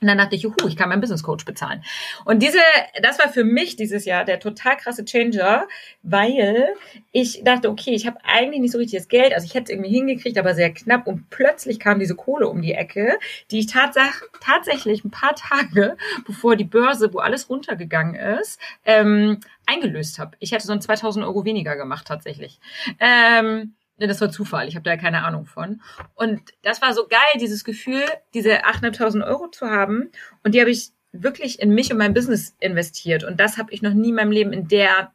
Und 0.00 0.08
dann 0.08 0.16
dachte 0.16 0.36
ich, 0.36 0.42
juhu, 0.42 0.54
ich 0.66 0.76
kann 0.76 0.88
meinen 0.88 1.00
Business 1.02 1.22
Coach 1.22 1.44
bezahlen. 1.44 1.84
Und 2.24 2.42
diese, 2.42 2.58
das 3.02 3.18
war 3.18 3.28
für 3.28 3.44
mich 3.44 3.76
dieses 3.76 4.06
Jahr 4.06 4.24
der 4.24 4.40
total 4.40 4.76
krasse 4.78 5.04
Changer, 5.04 5.68
weil 6.02 6.68
ich 7.12 7.42
dachte, 7.44 7.68
okay, 7.70 7.90
ich 7.90 8.06
habe 8.06 8.18
eigentlich 8.24 8.60
nicht 8.60 8.72
so 8.72 8.78
richtig 8.78 8.98
das 8.98 9.08
Geld, 9.08 9.34
also 9.34 9.44
ich 9.44 9.54
hätte 9.54 9.64
es 9.64 9.70
irgendwie 9.70 9.92
hingekriegt, 9.92 10.38
aber 10.38 10.54
sehr 10.54 10.72
knapp. 10.72 11.06
Und 11.06 11.28
plötzlich 11.28 11.78
kam 11.78 11.98
diese 11.98 12.14
Kohle 12.14 12.48
um 12.48 12.62
die 12.62 12.72
Ecke, 12.72 13.18
die 13.50 13.58
ich 13.58 13.66
tatsach, 13.66 14.22
tatsächlich 14.40 15.04
ein 15.04 15.10
paar 15.10 15.34
Tage, 15.34 15.98
bevor 16.26 16.56
die 16.56 16.64
Börse, 16.64 17.12
wo 17.12 17.18
alles 17.18 17.50
runtergegangen 17.50 18.14
ist, 18.38 18.58
ähm, 18.86 19.40
eingelöst 19.66 20.18
habe. 20.18 20.36
Ich 20.40 20.52
hätte 20.52 20.66
so 20.66 20.72
ein 20.72 20.80
2000 20.80 21.22
Euro 21.24 21.44
weniger 21.44 21.76
gemacht 21.76 22.06
tatsächlich. 22.06 22.60
Ähm, 22.98 23.74
Ne, 23.98 24.06
das 24.06 24.20
war 24.20 24.30
Zufall, 24.30 24.68
ich 24.68 24.74
habe 24.74 24.84
da 24.84 24.96
keine 24.96 25.24
Ahnung 25.24 25.46
von. 25.46 25.80
Und 26.14 26.40
das 26.62 26.82
war 26.82 26.92
so 26.92 27.06
geil, 27.06 27.40
dieses 27.40 27.64
Gefühl, 27.64 28.04
diese 28.34 28.64
800.000 28.66 29.26
Euro 29.26 29.48
zu 29.48 29.70
haben. 29.70 30.10
Und 30.42 30.54
die 30.54 30.60
habe 30.60 30.70
ich 30.70 30.90
wirklich 31.12 31.60
in 31.60 31.70
mich 31.70 31.90
und 31.90 31.98
mein 31.98 32.12
Business 32.12 32.54
investiert. 32.60 33.24
Und 33.24 33.40
das 33.40 33.56
habe 33.56 33.72
ich 33.72 33.80
noch 33.80 33.94
nie 33.94 34.10
in 34.10 34.16
meinem 34.16 34.32
Leben 34.32 34.52
in 34.52 34.68
der 34.68 35.12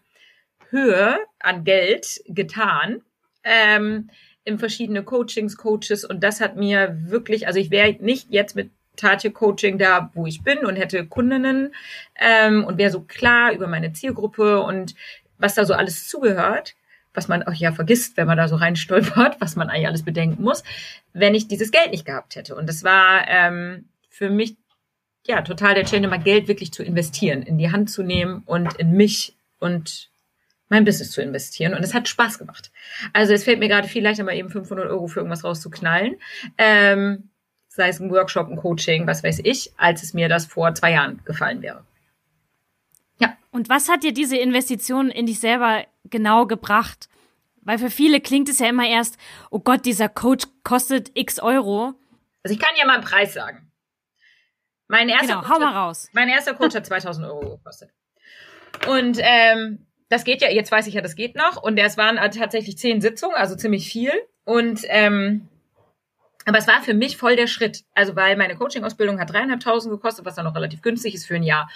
Höhe 0.70 1.17
an 1.39 1.63
Geld 1.63 2.22
getan. 2.28 3.02
Ähm, 3.44 4.10
in 4.44 4.58
verschiedene 4.58 5.04
Coachings, 5.04 5.58
Coaches. 5.58 6.04
Und 6.04 6.24
das 6.24 6.41
hat 6.41 6.56
mir 6.56 6.98
wirklich, 7.06 7.46
also 7.46 7.60
ich 7.60 7.70
wäre 7.70 7.96
nicht 8.00 8.32
jetzt 8.32 8.56
mit 8.56 8.72
Tatje 8.96 9.32
Coaching 9.32 9.78
da, 9.78 10.12
wo 10.15 10.26
ich 10.26 10.44
bin 10.44 10.65
und 10.65 10.76
hätte 10.76 11.06
Kundinnen 11.06 11.74
ähm, 12.15 12.63
und 12.65 12.78
wäre 12.78 12.91
so 12.91 13.02
klar 13.02 13.54
über 13.54 13.67
meine 13.67 13.94
Zielgruppe 13.94 14.62
und 14.62 14.96
was 15.38 15.56
da 15.56 15.65
so 15.65 15.74
alles 15.74 16.08
zugehört 16.08 16.76
was 17.13 17.28
man 17.28 17.43
auch 17.43 17.54
ja 17.54 17.71
vergisst, 17.71 18.17
wenn 18.17 18.28
man 18.28 18.38
da 18.38 18.47
so 18.47 18.56
reinstolpert, 18.56 19.39
was 19.39 19.56
man 19.56 19.69
eigentlich 19.69 19.88
alles 19.88 20.04
bedenken 20.04 20.43
muss, 20.43 20.63
wenn 21.13 21.36
ich 21.36 21.47
dieses 21.47 21.71
Geld 21.71 21.91
nicht 21.91 22.06
gehabt 22.06 22.36
hätte. 22.36 22.56
Und 22.56 22.67
das 22.67 22.84
war 22.84 23.28
ähm, 23.28 23.86
für 24.10 24.30
mich 24.30 24.56
ja 25.28 25.41
total 25.41 25.76
der 25.76 25.86
Change, 25.86 26.08
mal 26.08 26.17
Geld 26.17 26.47
wirklich 26.47 26.71
zu 26.71 26.84
investieren, 26.84 27.43
in 27.43 27.58
die 27.58 27.71
Hand 27.71 27.89
zu 27.89 28.04
nehmen 28.04 28.43
und 28.45 28.74
in 28.76 28.93
mich 28.93 29.36
und 29.60 30.10
mein 30.69 30.86
Business 30.86 31.12
zu 31.12 31.21
investieren. 31.21 31.74
Und 31.74 31.84
es 31.84 31.93
hat 31.93 32.08
Spaß 32.08 32.39
gemacht. 32.39 32.71
Also 33.13 33.34
es 33.34 33.43
fällt 33.43 33.60
mir 33.60 33.67
gerade 33.67 33.88
viel 33.88 34.04
leichter, 34.04 34.24
mal 34.24 34.36
eben 34.36 34.50
500 34.50 34.88
Euro 34.89 35.08
für 35.08 35.19
irgendwas 35.19 35.43
rauszuknallen. 35.43 36.15
Ähm, 36.58 37.30
sei 37.67 37.89
es 37.89 38.00
ein 38.00 38.10
Workshop, 38.10 38.50
ein 38.50 38.56
Coaching, 38.56 39.06
was 39.06 39.24
weiß 39.24 39.41
ich, 39.43 39.71
als 39.78 40.02
es 40.02 40.13
mir 40.13 40.30
das 40.30 40.45
vor 40.45 40.74
zwei 40.74 40.91
Jahren 40.91 41.21
gefallen 41.26 41.62
wäre. 41.62 41.84
Und 43.52 43.70
was 43.70 43.90
hat 43.90 44.04
dir 44.04 44.14
diese 44.14 44.38
Investition 44.38 45.10
in 45.10 45.26
dich 45.26 45.40
selber 45.40 45.86
genau 46.06 46.46
gebracht? 46.46 47.10
Weil 47.64 47.78
für 47.78 47.90
viele 47.92 48.22
klingt 48.22 48.50
es 48.50 48.60
ja 48.60 48.68
immer 48.68 48.88
erst, 48.88 49.18
oh 49.52 49.60
Gott, 49.60 49.86
dieser 49.86 50.10
Coach 50.10 50.46
kostet 50.64 51.12
x 51.14 51.40
Euro. 51.40 51.94
Also 52.44 52.56
ich 52.56 52.60
kann 52.60 52.76
ja 52.78 52.86
mal 52.86 52.96
einen 52.96 53.04
Preis 53.04 53.34
sagen. 53.34 53.72
Mein 54.88 55.10
erster 55.10 55.28
Genau, 55.28 55.40
Coach 55.42 55.50
hau 55.50 55.54
hat- 55.56 55.62
mal 55.62 55.74
raus. 55.86 56.10
Mein 56.14 56.30
erster 56.30 56.54
Coach 56.54 56.76
hat 56.76 56.86
2000 56.88 57.28
Euro 57.28 57.58
gekostet. 57.58 57.92
Und 58.88 59.18
ähm, 59.22 59.86
das 60.10 60.24
geht 60.24 60.42
ja, 60.42 60.50
jetzt 60.50 60.72
weiß 60.72 60.88
ich 60.88 60.94
ja, 60.96 61.02
das 61.02 61.16
geht 61.16 61.36
noch. 61.36 61.62
Und 61.62 61.78
es 61.78 61.98
waren 61.98 62.20
halt 62.20 62.36
tatsächlich 62.36 62.78
zehn 62.78 63.00
Sitzungen, 63.00 63.36
also 63.36 63.56
ziemlich 63.56 63.88
viel. 63.90 64.12
Und 64.44 64.82
ähm, 64.88 65.48
aber 66.46 66.58
es 66.58 66.68
war 66.68 66.82
für 66.82 66.96
mich 66.96 67.18
voll 67.18 67.36
der 67.36 67.46
Schritt. 67.48 67.84
Also 67.94 68.16
weil 68.16 68.36
meine 68.38 68.56
Coaching-Ausbildung 68.56 69.20
hat 69.20 69.30
dreieinhalbtausend 69.32 69.94
gekostet, 69.94 70.26
was 70.26 70.36
dann 70.36 70.46
noch 70.46 70.56
relativ 70.56 70.82
günstig 70.82 71.14
ist 71.14 71.28
für 71.28 71.36
ein 71.36 71.44
Jahr. 71.44 71.70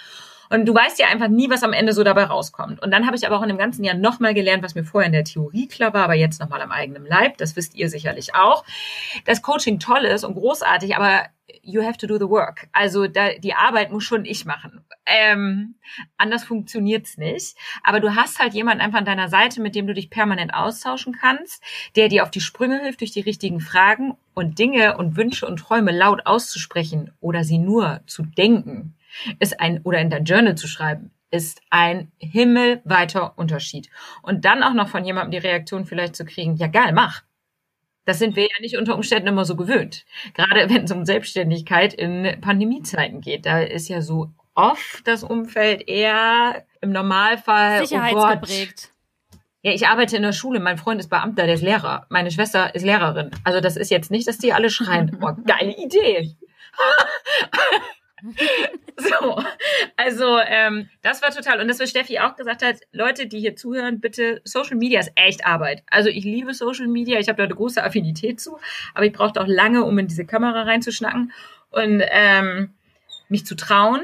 Und 0.50 0.66
du 0.66 0.74
weißt 0.74 0.98
ja 0.98 1.06
einfach 1.08 1.28
nie, 1.28 1.50
was 1.50 1.62
am 1.62 1.72
Ende 1.72 1.92
so 1.92 2.04
dabei 2.04 2.24
rauskommt. 2.24 2.82
Und 2.82 2.90
dann 2.90 3.06
habe 3.06 3.16
ich 3.16 3.26
aber 3.26 3.38
auch 3.38 3.42
in 3.42 3.48
dem 3.48 3.58
ganzen 3.58 3.84
Jahr 3.84 3.96
nochmal 3.96 4.34
gelernt, 4.34 4.62
was 4.62 4.74
mir 4.74 4.84
vorher 4.84 5.06
in 5.06 5.12
der 5.12 5.24
Theorie 5.24 5.68
klar 5.68 5.94
war, 5.94 6.04
aber 6.04 6.14
jetzt 6.14 6.40
nochmal 6.40 6.60
am 6.60 6.72
eigenen 6.72 7.06
Leib. 7.06 7.38
Das 7.38 7.56
wisst 7.56 7.74
ihr 7.74 7.88
sicherlich 7.88 8.34
auch. 8.34 8.64
Dass 9.24 9.42
Coaching 9.42 9.78
toll 9.78 10.04
ist 10.04 10.24
und 10.24 10.34
großartig, 10.34 10.96
aber 10.96 11.26
you 11.62 11.82
have 11.82 11.98
to 11.98 12.06
do 12.06 12.18
the 12.18 12.28
work. 12.28 12.68
Also 12.72 13.06
da, 13.06 13.30
die 13.34 13.54
Arbeit 13.54 13.92
muss 13.92 14.04
schon 14.04 14.24
ich 14.24 14.44
machen. 14.44 14.84
Ähm, 15.04 15.76
anders 16.16 16.44
funktioniert's 16.44 17.16
nicht. 17.16 17.56
Aber 17.82 18.00
du 18.00 18.14
hast 18.14 18.38
halt 18.38 18.54
jemanden 18.54 18.82
einfach 18.82 18.98
an 18.98 19.04
deiner 19.04 19.28
Seite, 19.28 19.60
mit 19.60 19.74
dem 19.74 19.86
du 19.86 19.94
dich 19.94 20.10
permanent 20.10 20.52
austauschen 20.54 21.16
kannst, 21.20 21.62
der 21.94 22.08
dir 22.08 22.24
auf 22.24 22.30
die 22.30 22.40
Sprünge 22.40 22.80
hilft 22.80 23.00
durch 23.00 23.12
die 23.12 23.20
richtigen 23.20 23.60
Fragen 23.60 24.14
und 24.34 24.58
Dinge 24.58 24.96
und 24.96 25.16
Wünsche 25.16 25.46
und 25.46 25.58
Träume 25.58 25.92
laut 25.92 26.26
auszusprechen 26.26 27.12
oder 27.20 27.44
sie 27.44 27.58
nur 27.58 28.00
zu 28.06 28.24
denken, 28.24 28.95
ist 29.38 29.60
ein, 29.60 29.80
oder 29.82 29.98
in 29.98 30.10
dein 30.10 30.24
Journal 30.24 30.56
zu 30.56 30.66
schreiben, 30.66 31.10
ist 31.30 31.60
ein 31.70 32.12
himmelweiter 32.18 33.36
Unterschied. 33.36 33.90
Und 34.22 34.44
dann 34.44 34.62
auch 34.62 34.74
noch 34.74 34.88
von 34.88 35.04
jemandem 35.04 35.32
die 35.32 35.46
Reaktion 35.46 35.84
vielleicht 35.84 36.16
zu 36.16 36.24
kriegen, 36.24 36.56
ja 36.56 36.68
geil, 36.68 36.92
mach. 36.92 37.22
Das 38.04 38.20
sind 38.20 38.36
wir 38.36 38.44
ja 38.44 38.60
nicht 38.60 38.76
unter 38.78 38.94
Umständen 38.94 39.28
immer 39.28 39.44
so 39.44 39.56
gewöhnt. 39.56 40.04
Gerade 40.34 40.70
wenn 40.70 40.84
es 40.84 40.92
um 40.92 41.04
Selbstständigkeit 41.04 41.92
in 41.92 42.40
Pandemiezeiten 42.40 43.20
geht. 43.20 43.46
Da 43.46 43.60
ist 43.60 43.88
ja 43.88 44.00
so 44.00 44.30
oft 44.54 45.06
das 45.06 45.24
Umfeld 45.24 45.88
eher 45.88 46.64
im 46.80 46.92
Normalfall. 46.92 47.80
Oh. 47.80 47.84
Sicherheitsgeprägt. 47.84 48.92
Ja, 49.62 49.72
ich 49.72 49.88
arbeite 49.88 50.16
in 50.16 50.22
der 50.22 50.32
Schule. 50.32 50.60
Mein 50.60 50.78
Freund 50.78 51.00
ist 51.00 51.10
Beamter, 51.10 51.46
der 51.46 51.56
ist 51.56 51.62
Lehrer. 51.62 52.06
Meine 52.08 52.30
Schwester 52.30 52.72
ist 52.76 52.84
Lehrerin. 52.84 53.32
Also 53.42 53.60
das 53.60 53.76
ist 53.76 53.90
jetzt 53.90 54.12
nicht, 54.12 54.28
dass 54.28 54.38
die 54.38 54.52
alle 54.52 54.70
schreien, 54.70 55.18
boah, 55.18 55.36
geile 55.44 55.76
Idee. 55.76 56.36
so, 58.96 59.42
also 59.96 60.38
ähm, 60.38 60.88
das 61.02 61.22
war 61.22 61.30
total. 61.30 61.60
Und 61.60 61.68
das, 61.68 61.78
was 61.80 61.90
Steffi 61.90 62.18
auch 62.18 62.36
gesagt 62.36 62.62
hat, 62.64 62.76
Leute, 62.92 63.26
die 63.26 63.40
hier 63.40 63.56
zuhören, 63.56 64.00
bitte, 64.00 64.40
Social 64.44 64.76
Media 64.76 65.00
ist 65.00 65.12
echt 65.14 65.44
Arbeit. 65.44 65.82
Also 65.90 66.08
ich 66.08 66.24
liebe 66.24 66.54
Social 66.54 66.86
Media, 66.86 67.18
ich 67.18 67.28
habe 67.28 67.36
da 67.36 67.44
eine 67.44 67.54
große 67.54 67.82
Affinität 67.82 68.40
zu, 68.40 68.58
aber 68.94 69.04
ich 69.04 69.12
brauchte 69.12 69.40
auch 69.40 69.46
lange, 69.46 69.84
um 69.84 69.98
in 69.98 70.08
diese 70.08 70.24
Kamera 70.24 70.62
reinzuschnacken 70.62 71.32
und 71.70 72.02
ähm, 72.10 72.74
mich 73.28 73.44
zu 73.44 73.54
trauen 73.54 74.02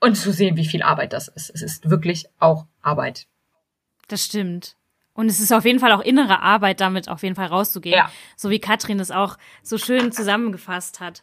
und 0.00 0.16
zu 0.16 0.32
sehen, 0.32 0.56
wie 0.56 0.66
viel 0.66 0.82
Arbeit 0.82 1.12
das 1.12 1.28
ist. 1.28 1.50
Es 1.50 1.62
ist 1.62 1.90
wirklich 1.90 2.26
auch 2.38 2.66
Arbeit. 2.80 3.26
Das 4.08 4.24
stimmt. 4.24 4.76
Und 5.14 5.28
es 5.28 5.40
ist 5.40 5.52
auf 5.52 5.64
jeden 5.64 5.78
Fall 5.78 5.92
auch 5.92 6.00
innere 6.00 6.40
Arbeit, 6.40 6.80
damit 6.80 7.08
auf 7.08 7.22
jeden 7.22 7.34
Fall 7.34 7.46
rauszugehen. 7.46 7.96
Ja. 7.96 8.10
So 8.36 8.50
wie 8.50 8.58
Katrin 8.60 8.98
es 8.98 9.10
auch 9.10 9.36
so 9.62 9.78
schön 9.78 10.10
zusammengefasst 10.10 11.00
hat. 11.00 11.22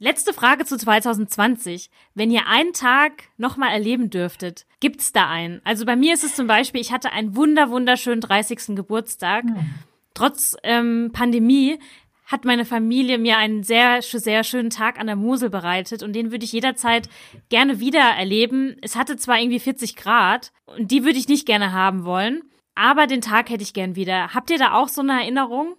Letzte 0.00 0.32
Frage 0.32 0.64
zu 0.64 0.78
2020. 0.78 1.90
Wenn 2.14 2.30
ihr 2.30 2.46
einen 2.46 2.72
Tag 2.72 3.24
nochmal 3.36 3.72
erleben 3.72 4.10
dürftet, 4.10 4.64
gibt's 4.78 5.12
da 5.12 5.28
einen? 5.28 5.60
Also 5.64 5.84
bei 5.84 5.96
mir 5.96 6.14
ist 6.14 6.22
es 6.22 6.36
zum 6.36 6.46
Beispiel, 6.46 6.80
ich 6.80 6.92
hatte 6.92 7.10
einen 7.10 7.34
wunder, 7.34 7.70
wunderschönen 7.70 8.20
30. 8.20 8.76
Geburtstag. 8.76 9.44
Trotz 10.14 10.56
ähm, 10.62 11.10
Pandemie 11.12 11.80
hat 12.26 12.44
meine 12.44 12.64
Familie 12.64 13.18
mir 13.18 13.38
einen 13.38 13.64
sehr, 13.64 14.00
sehr 14.02 14.44
schönen 14.44 14.70
Tag 14.70 15.00
an 15.00 15.08
der 15.08 15.16
Mosel 15.16 15.50
bereitet 15.50 16.04
und 16.04 16.12
den 16.12 16.30
würde 16.30 16.44
ich 16.44 16.52
jederzeit 16.52 17.08
gerne 17.48 17.80
wieder 17.80 18.00
erleben. 18.00 18.76
Es 18.82 18.94
hatte 18.94 19.16
zwar 19.16 19.40
irgendwie 19.40 19.58
40 19.58 19.96
Grad 19.96 20.52
und 20.66 20.92
die 20.92 21.04
würde 21.04 21.18
ich 21.18 21.28
nicht 21.28 21.46
gerne 21.46 21.72
haben 21.72 22.04
wollen, 22.04 22.42
aber 22.76 23.08
den 23.08 23.22
Tag 23.22 23.50
hätte 23.50 23.62
ich 23.62 23.72
gern 23.72 23.96
wieder. 23.96 24.34
Habt 24.34 24.50
ihr 24.50 24.58
da 24.58 24.74
auch 24.74 24.88
so 24.88 25.00
eine 25.00 25.22
Erinnerung? 25.22 25.74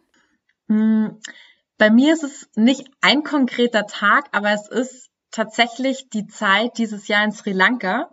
Mm, 0.67 1.07
Bei 1.79 1.89
mir 1.89 2.11
ist 2.13 2.23
es 2.23 2.49
nicht 2.55 2.89
ein 2.99 3.23
konkreter 3.23 3.87
Tag, 3.87 4.27
aber 4.33 4.51
es 4.51 4.67
ist 4.67 5.09
tatsächlich 5.31 6.09
die 6.09 6.27
Zeit 6.27 6.77
dieses 6.77 7.07
Jahr 7.07 7.23
in 7.23 7.31
Sri 7.31 7.53
Lanka. 7.53 8.09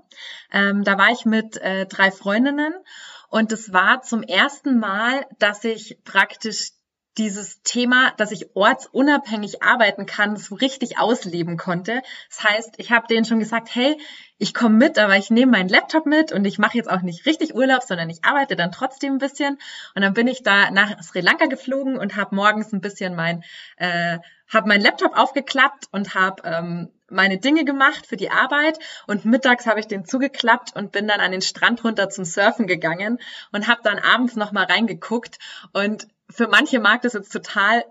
Ähm, 0.53 0.85
da 0.85 0.97
war 0.99 1.11
ich 1.11 1.25
mit 1.25 1.57
äh, 1.57 1.85
drei 1.87 2.13
Freundinnen 2.13 2.73
und 3.29 3.51
es 3.51 3.73
war 3.73 4.03
zum 4.03 4.23
ersten 4.23 4.79
Mal, 4.79 5.27
dass 5.41 5.65
ich 5.65 5.99
praktisch 6.05 6.71
dieses 7.19 7.61
Thema, 7.63 8.13
dass 8.19 8.31
ich 8.31 8.55
ortsunabhängig 8.55 9.65
arbeiten 9.65 10.07
kann, 10.07 10.37
so 10.37 10.55
richtig 10.55 10.99
ausleben 10.99 11.57
konnte. 11.57 12.03
Das 12.29 12.45
heißt, 12.45 12.75
ich 12.77 12.93
habe 12.93 13.09
denen 13.09 13.25
schon 13.25 13.41
gesagt, 13.41 13.75
hey, 13.75 13.99
ich 14.39 14.53
komme 14.53 14.77
mit, 14.77 14.99
aber 14.99 15.17
ich 15.17 15.31
nehme 15.31 15.53
meinen 15.53 15.69
Laptop 15.69 16.07
mit 16.07 16.33
und 16.33 16.45
ich 16.45 16.59
mache 16.59 16.77
jetzt 16.77 16.91
auch 16.91 17.01
nicht 17.01 17.25
richtig 17.27 17.55
Urlaub, 17.55 17.83
sondern 17.83 18.11
ich 18.11 18.25
arbeite 18.25 18.55
dann 18.55 18.71
trotzdem 18.71 19.15
ein 19.15 19.19
bisschen. 19.19 19.59
Und 19.95 20.03
dann 20.03 20.13
bin 20.15 20.29
ich 20.29 20.43
da 20.43 20.71
nach 20.71 21.03
Sri 21.03 21.21
Lanka 21.21 21.47
geflogen 21.47 21.97
und 21.99 22.17
habe 22.17 22.35
morgens 22.35 22.73
ein 22.73 22.81
bisschen 22.81 23.15
mein, 23.15 23.45
äh, 23.79 24.19
habe 24.53 24.69
meinen 24.69 24.83
Laptop 24.83 25.17
aufgeklappt 25.17 25.89
und 25.91 26.15
habe 26.15 26.43
ähm, 26.45 26.91
meine 27.09 27.39
Dinge 27.39 27.65
gemacht 27.65 28.07
für 28.07 28.17
die 28.17 28.31
Arbeit 28.31 28.79
und 29.07 29.25
mittags 29.25 29.67
habe 29.67 29.81
ich 29.81 29.87
den 29.87 30.05
zugeklappt 30.05 30.75
und 30.77 30.93
bin 30.93 31.09
dann 31.09 31.21
an 31.21 31.33
den 31.33 31.43
Strand 31.43 31.83
runter 31.85 32.11
zum 32.11 32.25
Surfen 32.25 32.67
gegangen 32.67 33.19
und 33.53 33.69
habe 33.69 33.81
dann 33.85 33.99
abends 33.99 34.37
noch 34.37 34.53
mal 34.53 34.65
reingeguckt 34.65 35.39
und 35.73 36.09
für 36.29 36.49
manche 36.49 36.81
mag 36.81 37.03
das 37.03 37.13
jetzt 37.13 37.33
total 37.33 37.85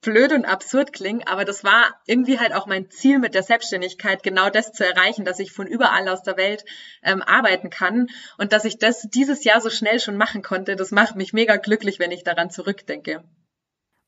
blöd 0.00 0.32
und 0.32 0.44
absurd 0.44 0.92
klingen, 0.92 1.26
aber 1.26 1.44
das 1.44 1.64
war 1.64 2.00
irgendwie 2.06 2.38
halt 2.38 2.52
auch 2.52 2.66
mein 2.66 2.88
Ziel 2.90 3.18
mit 3.18 3.34
der 3.34 3.42
Selbstständigkeit, 3.42 4.22
genau 4.22 4.48
das 4.48 4.72
zu 4.72 4.86
erreichen, 4.86 5.24
dass 5.24 5.40
ich 5.40 5.52
von 5.52 5.66
überall 5.66 6.08
aus 6.08 6.22
der 6.22 6.36
Welt 6.36 6.64
ähm, 7.02 7.22
arbeiten 7.22 7.68
kann 7.70 8.08
und 8.36 8.52
dass 8.52 8.64
ich 8.64 8.78
das 8.78 9.02
dieses 9.10 9.44
Jahr 9.44 9.60
so 9.60 9.70
schnell 9.70 9.98
schon 10.00 10.16
machen 10.16 10.42
konnte. 10.42 10.76
Das 10.76 10.92
macht 10.92 11.16
mich 11.16 11.32
mega 11.32 11.56
glücklich, 11.56 11.98
wenn 11.98 12.12
ich 12.12 12.22
daran 12.22 12.50
zurückdenke. 12.50 13.24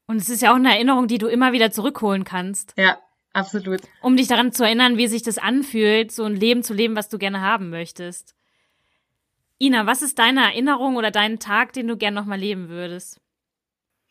Und 0.06 0.16
es 0.16 0.28
ist 0.28 0.42
ja 0.42 0.52
auch 0.52 0.56
eine 0.56 0.74
Erinnerung, 0.74 1.06
die 1.08 1.18
du 1.18 1.26
immer 1.28 1.52
wieder 1.52 1.70
zurückholen 1.70 2.24
kannst, 2.24 2.74
Ja, 2.76 2.98
absolut. 3.32 3.80
um 4.00 4.16
dich 4.16 4.28
daran 4.28 4.52
zu 4.52 4.64
erinnern, 4.64 4.96
wie 4.96 5.06
sich 5.06 5.22
das 5.22 5.38
anfühlt, 5.38 6.12
so 6.12 6.24
ein 6.24 6.34
Leben 6.36 6.62
zu 6.62 6.74
leben, 6.74 6.96
was 6.96 7.08
du 7.08 7.18
gerne 7.18 7.40
haben 7.40 7.70
möchtest. 7.70 8.34
Ina, 9.62 9.86
was 9.86 10.02
ist 10.02 10.18
deine 10.18 10.42
Erinnerung 10.44 10.96
oder 10.96 11.10
dein 11.10 11.38
Tag, 11.38 11.74
den 11.74 11.86
du 11.86 11.96
gern 11.96 12.14
nochmal 12.14 12.38
leben 12.38 12.68
würdest? 12.68 13.19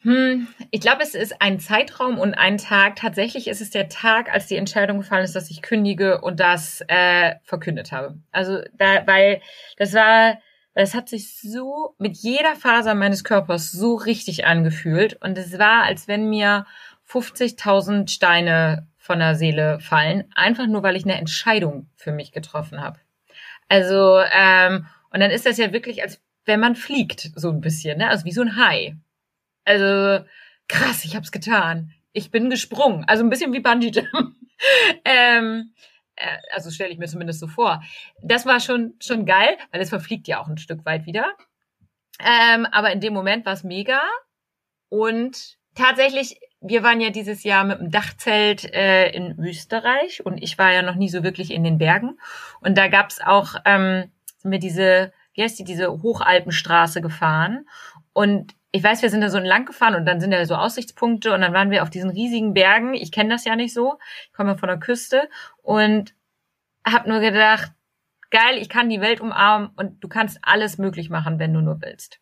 Hm, 0.02 0.48
ich 0.72 0.80
glaube, 0.80 1.04
es 1.04 1.14
ist 1.14 1.42
ein 1.42 1.60
Zeitraum 1.60 2.20
und 2.20 2.34
ein 2.34 2.58
Tag. 2.58 2.96
Tatsächlich 2.96 3.48
ist 3.48 3.60
es 3.60 3.70
der 3.70 3.90
Tag, 3.90 4.32
als 4.32 4.48
die 4.48 4.56
Entscheidung 4.56 5.00
gefallen 5.00 5.26
ist, 5.26 5.36
dass 5.36 5.52
ich 5.52 5.62
kündige 5.62 6.22
und 6.22 6.40
das 6.40 6.82
äh, 6.88 7.36
verkündet 7.44 7.92
habe. 7.92 8.18
Also 8.32 8.62
da, 8.78 9.06
weil 9.08 9.42
das 9.78 9.94
war, 9.94 10.38
das 10.74 10.94
hat 10.94 11.10
sich 11.10 11.42
so 11.42 11.96
mit 11.98 12.16
jeder 12.16 12.56
Faser 12.56 12.96
meines 12.96 13.26
Körpers 13.26 13.74
so 13.74 13.96
richtig 13.96 14.46
angefühlt 14.46 15.22
und 15.22 15.38
es 15.38 15.60
war, 15.60 15.84
als 15.84 16.08
wenn 16.08 16.30
mir 16.30 16.66
50.000 17.10 18.10
Steine 18.10 18.88
von 18.98 19.20
der 19.20 19.36
Seele 19.36 19.80
fallen, 19.82 20.32
einfach 20.34 20.68
nur, 20.68 20.82
weil 20.82 20.96
ich 20.96 21.04
eine 21.04 21.18
Entscheidung 21.18 21.90
für 21.98 22.14
mich 22.14 22.32
getroffen 22.32 22.80
habe. 22.80 23.00
Also 23.68 24.22
ähm, 24.32 24.86
und 25.12 25.20
dann 25.20 25.32
ist 25.32 25.46
das 25.46 25.58
ja 25.58 25.74
wirklich, 25.74 26.04
als 26.04 26.22
wenn 26.46 26.62
man 26.62 26.76
fliegt, 26.76 27.32
so 27.36 27.50
ein 27.50 27.60
bisschen, 27.60 27.98
ne? 27.98 28.10
Also 28.10 28.26
wie 28.26 28.32
so 28.32 28.42
ein 28.42 28.56
Hai. 28.56 28.96
Also 29.66 30.26
krass, 30.68 31.06
ich 31.06 31.16
hab's 31.16 31.32
getan. 31.32 31.92
Ich 32.12 32.32
bin 32.32 32.50
gesprungen. 32.50 33.06
Also 33.08 33.24
ein 33.24 33.30
bisschen 33.30 33.54
wie 33.54 33.60
Bungee 33.60 33.92
Jump. 33.92 34.36
ähm, 35.06 35.74
äh, 36.16 36.38
also 36.52 36.70
stelle 36.72 36.92
ich 36.92 36.98
mir 36.98 37.08
zumindest 37.08 37.40
so 37.40 37.48
vor. 37.48 37.82
Das 38.22 38.46
war 38.46 38.60
schon 38.60 38.96
schon 39.00 39.26
geil, 39.26 39.58
weil 39.72 39.82
es 39.82 39.90
verfliegt 39.90 40.28
ja 40.28 40.42
auch 40.42 40.48
ein 40.48 40.58
Stück 40.58 40.86
weit 40.86 41.06
wieder. 41.06 41.36
Ähm, 42.20 42.66
aber 42.72 42.92
in 42.92 43.00
dem 43.00 43.14
Moment 43.14 43.46
war 43.46 43.54
es 43.54 43.64
mega. 43.64 44.02
Und 44.90 45.58
tatsächlich, 45.76 46.40
wir 46.62 46.84
waren 46.84 47.00
ja 47.00 47.10
dieses 47.10 47.44
Jahr 47.44 47.64
mit 47.64 47.80
dem 47.80 47.92
Dachzelt 47.92 48.66
äh, 48.74 49.10
in 49.12 49.40
Österreich 49.40 50.26
und 50.26 50.38
ich 50.42 50.58
war 50.58 50.74
ja 50.74 50.82
noch 50.82 50.96
nie 50.96 51.10
so 51.10 51.24
wirklich 51.24 51.52
in 51.52 51.64
den 51.64 51.78
Bergen. 51.78 52.20
Und 52.60 52.78
da 52.78 52.88
gab's 52.88 53.22
auch, 53.22 53.56
ähm, 53.66 54.12
sind 54.38 54.52
wir 54.52 54.60
diese, 54.60 55.14
wie 55.34 55.44
heißt 55.44 55.60
die, 55.60 55.64
diese 55.64 55.90
Hochalpenstraße 55.90 57.02
gefahren. 57.02 57.68
Und 58.14 58.56
ich 58.72 58.84
weiß, 58.84 59.02
wir 59.02 59.10
sind 59.10 59.22
da 59.22 59.30
so 59.30 59.40
lang 59.40 59.66
gefahren 59.66 59.96
und 59.96 60.06
dann 60.06 60.20
sind 60.20 60.32
da 60.32 60.46
so 60.46 60.56
Aussichtspunkte 60.56 61.34
und 61.34 61.42
dann 61.42 61.54
waren 61.54 61.72
wir 61.72 61.82
auf 61.82 61.90
diesen 61.90 62.12
riesigen 62.12 62.54
Bergen. 62.54 62.94
Ich 62.94 63.12
kenne 63.12 63.30
das 63.30 63.46
ja 63.46 63.56
nicht 63.56 63.74
so. 63.74 63.98
Ich 64.26 64.34
komme 64.34 64.52
ja 64.52 64.58
von 64.58 64.70
der 64.70 64.80
Küste 64.80 65.28
und 65.64 66.14
habe 66.86 67.10
nur 67.10 67.20
gedacht, 67.20 67.72
geil, 68.30 68.58
ich 68.58 68.70
kann 68.70 68.90
die 68.90 69.02
Welt 69.02 69.22
umarmen 69.22 69.72
und 69.76 70.04
du 70.04 70.08
kannst 70.08 70.40
alles 70.44 70.78
möglich 70.78 71.10
machen, 71.10 71.40
wenn 71.40 71.54
du 71.54 71.62
nur 71.62 71.82
willst. 71.82 72.20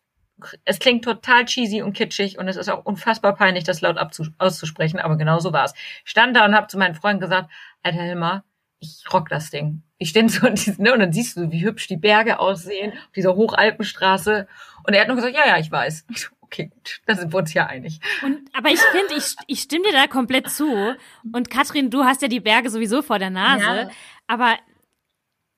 Es 0.64 0.78
klingt 0.78 1.04
total 1.04 1.44
cheesy 1.44 1.82
und 1.82 1.94
kitschig 1.94 2.38
und 2.38 2.48
es 2.48 2.56
ist 2.56 2.68
auch 2.70 2.84
unfassbar 2.84 3.34
peinlich, 3.34 3.64
das 3.64 3.80
laut 3.80 3.98
auszusprechen, 4.38 5.00
aber 5.00 5.16
genau 5.16 5.40
so 5.40 5.52
war 5.52 5.64
es. 5.64 5.74
Stand 6.04 6.36
da 6.36 6.44
und 6.44 6.54
habe 6.54 6.68
zu 6.68 6.78
meinen 6.78 6.94
Freunden 6.94 7.20
gesagt, 7.20 7.50
Alter 7.82 8.02
Hilmar, 8.02 8.44
ich 8.78 9.04
rock 9.12 9.28
das 9.28 9.50
Ding. 9.50 9.82
Ich 9.98 10.10
stehe 10.10 10.28
so 10.28 10.48
diesen, 10.50 10.82
ne, 10.82 10.92
und 10.92 11.00
dann 11.00 11.12
siehst 11.12 11.36
du, 11.36 11.50
wie 11.50 11.64
hübsch 11.64 11.88
die 11.88 11.96
Berge 11.96 12.38
aussehen, 12.38 12.92
auf 12.92 13.12
dieser 13.14 13.34
Hochalpenstraße. 13.34 14.46
Und 14.84 14.94
er 14.94 15.00
hat 15.00 15.08
nur 15.08 15.16
gesagt, 15.16 15.34
ja, 15.34 15.46
ja, 15.46 15.58
ich 15.58 15.70
weiß. 15.70 16.06
Ich 16.10 16.22
so, 16.22 16.28
Okay, 16.50 16.70
gut, 16.72 17.02
da 17.04 17.14
sind 17.14 17.30
wir 17.30 17.38
uns 17.38 17.52
ja 17.52 17.66
einig. 17.66 18.00
Und, 18.22 18.48
aber 18.54 18.70
ich 18.70 18.80
finde, 18.80 19.14
ich, 19.16 19.36
ich 19.46 19.60
stimme 19.60 19.84
dir 19.84 19.92
da 19.92 20.06
komplett 20.06 20.48
zu. 20.50 20.96
Und 21.30 21.50
Katrin, 21.50 21.90
du 21.90 22.04
hast 22.04 22.22
ja 22.22 22.28
die 22.28 22.40
Berge 22.40 22.70
sowieso 22.70 23.02
vor 23.02 23.18
der 23.18 23.28
Nase. 23.28 23.64
Ja. 23.64 23.90
Aber 24.26 24.56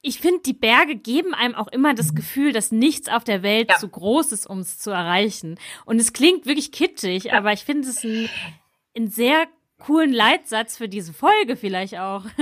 ich 0.03 0.18
finde, 0.18 0.40
die 0.40 0.53
Berge 0.53 0.96
geben 0.96 1.33
einem 1.33 1.55
auch 1.55 1.68
immer 1.68 1.94
das 1.94 2.16
Gefühl, 2.16 2.53
dass 2.53 2.72
nichts 2.72 3.09
auf 3.09 3.22
der 3.22 3.44
Welt 3.44 3.70
ja. 3.70 3.76
zu 3.76 3.88
groß 3.88 4.33
ist, 4.33 4.46
um 4.48 4.59
es 4.59 4.79
zu 4.79 4.90
erreichen. 4.90 5.59
Und 5.85 6.00
es 6.00 6.12
klingt 6.12 6.44
wirklich 6.44 6.72
kitschig, 6.72 7.33
aber 7.33 7.53
ich 7.53 7.64
finde 7.64 7.88
es 7.88 8.03
ein, 8.03 8.29
ein 8.96 9.07
sehr 9.07 9.46
coolen 9.81 10.12
Leitsatz 10.12 10.77
für 10.77 10.88
diese 10.88 11.12
Folge 11.12 11.57
vielleicht 11.57 11.99
auch. 11.99 12.25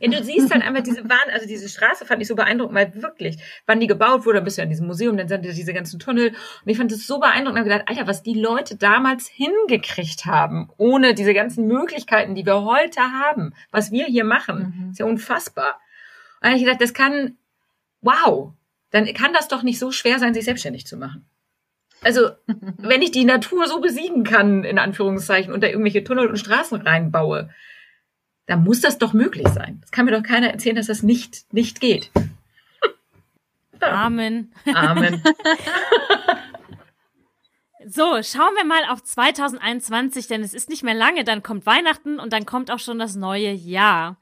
Ja, 0.00 0.10
du 0.10 0.24
siehst 0.24 0.50
dann 0.50 0.62
einfach 0.62 0.82
diese 0.82 1.04
Bahn, 1.04 1.30
also 1.32 1.46
diese 1.46 1.68
Straße 1.68 2.04
fand 2.04 2.20
ich 2.20 2.26
so 2.26 2.34
beeindruckend, 2.34 2.74
weil 2.74 3.02
wirklich, 3.02 3.38
wann 3.66 3.78
die 3.78 3.86
gebaut 3.86 4.26
wurde, 4.26 4.42
bist 4.42 4.58
du 4.58 4.62
ja 4.62 4.64
in 4.64 4.70
diesem 4.70 4.88
Museum, 4.88 5.16
dann 5.16 5.28
sind 5.28 5.44
diese 5.44 5.72
ganzen 5.72 6.00
Tunnel 6.00 6.30
und 6.30 6.68
ich 6.68 6.76
fand 6.76 6.90
das 6.90 7.06
so 7.06 7.20
beeindruckend 7.20 7.60
habe 7.60 7.68
gedacht, 7.68 7.88
Alter, 7.88 8.08
was 8.08 8.24
die 8.24 8.34
Leute 8.34 8.76
damals 8.76 9.28
hingekriegt 9.28 10.26
haben, 10.26 10.70
ohne 10.76 11.14
diese 11.14 11.34
ganzen 11.34 11.68
Möglichkeiten, 11.68 12.34
die 12.34 12.44
wir 12.44 12.64
heute 12.64 13.00
haben, 13.00 13.54
was 13.70 13.92
wir 13.92 14.06
hier 14.06 14.24
machen, 14.24 14.74
mhm. 14.76 14.90
ist 14.90 14.98
ja 14.98 15.06
unfassbar. 15.06 15.80
Und 16.42 16.50
ich 16.50 16.64
gedacht, 16.64 16.80
das 16.80 16.94
kann, 16.94 17.36
wow, 18.00 18.52
dann 18.90 19.06
kann 19.14 19.32
das 19.32 19.46
doch 19.46 19.62
nicht 19.62 19.78
so 19.78 19.92
schwer 19.92 20.18
sein, 20.18 20.34
sich 20.34 20.44
selbstständig 20.44 20.86
zu 20.86 20.96
machen. 20.96 21.26
Also, 22.02 22.30
wenn 22.46 23.02
ich 23.02 23.10
die 23.10 23.24
Natur 23.24 23.66
so 23.66 23.80
besiegen 23.80 24.24
kann, 24.24 24.64
in 24.64 24.78
Anführungszeichen, 24.78 25.52
und 25.52 25.62
da 25.62 25.68
irgendwelche 25.68 26.04
Tunnel 26.04 26.28
und 26.28 26.36
Straßen 26.36 26.80
reinbaue, 26.80 27.50
dann 28.46 28.64
muss 28.64 28.80
das 28.80 28.98
doch 28.98 29.12
möglich 29.12 29.48
sein. 29.48 29.78
Das 29.80 29.92
kann 29.92 30.04
mir 30.04 30.12
doch 30.12 30.22
keiner 30.22 30.50
erzählen, 30.50 30.76
dass 30.76 30.86
das 30.86 31.02
nicht, 31.02 31.52
nicht 31.52 31.80
geht. 31.80 32.10
Amen. 33.80 34.52
Amen. 34.74 35.22
So, 37.84 38.22
schauen 38.22 38.54
wir 38.54 38.64
mal 38.64 38.84
auf 38.90 39.02
2021, 39.02 40.28
denn 40.28 40.42
es 40.42 40.54
ist 40.54 40.68
nicht 40.68 40.84
mehr 40.84 40.94
lange, 40.94 41.24
dann 41.24 41.42
kommt 41.42 41.66
Weihnachten 41.66 42.20
und 42.20 42.32
dann 42.32 42.46
kommt 42.46 42.70
auch 42.70 42.78
schon 42.78 42.98
das 42.98 43.16
neue 43.16 43.50
Jahr. 43.50 44.16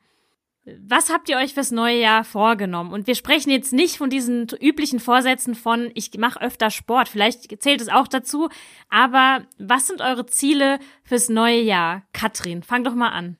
Was 0.64 1.10
habt 1.10 1.28
ihr 1.30 1.38
euch 1.38 1.54
fürs 1.54 1.70
neue 1.70 1.98
Jahr 1.98 2.22
vorgenommen? 2.22 2.92
Und 2.92 3.06
wir 3.06 3.14
sprechen 3.14 3.50
jetzt 3.50 3.72
nicht 3.72 3.96
von 3.96 4.10
diesen 4.10 4.46
üblichen 4.60 5.00
Vorsätzen 5.00 5.54
von, 5.54 5.90
ich 5.94 6.12
mache 6.18 6.40
öfter 6.40 6.70
Sport, 6.70 7.08
vielleicht 7.08 7.62
zählt 7.62 7.80
es 7.80 7.88
auch 7.88 8.06
dazu, 8.06 8.50
aber 8.90 9.46
was 9.58 9.86
sind 9.86 10.02
eure 10.02 10.26
Ziele 10.26 10.78
fürs 11.02 11.30
neue 11.30 11.60
Jahr? 11.60 12.02
Katrin, 12.12 12.62
fang 12.62 12.84
doch 12.84 12.94
mal 12.94 13.08
an. 13.08 13.38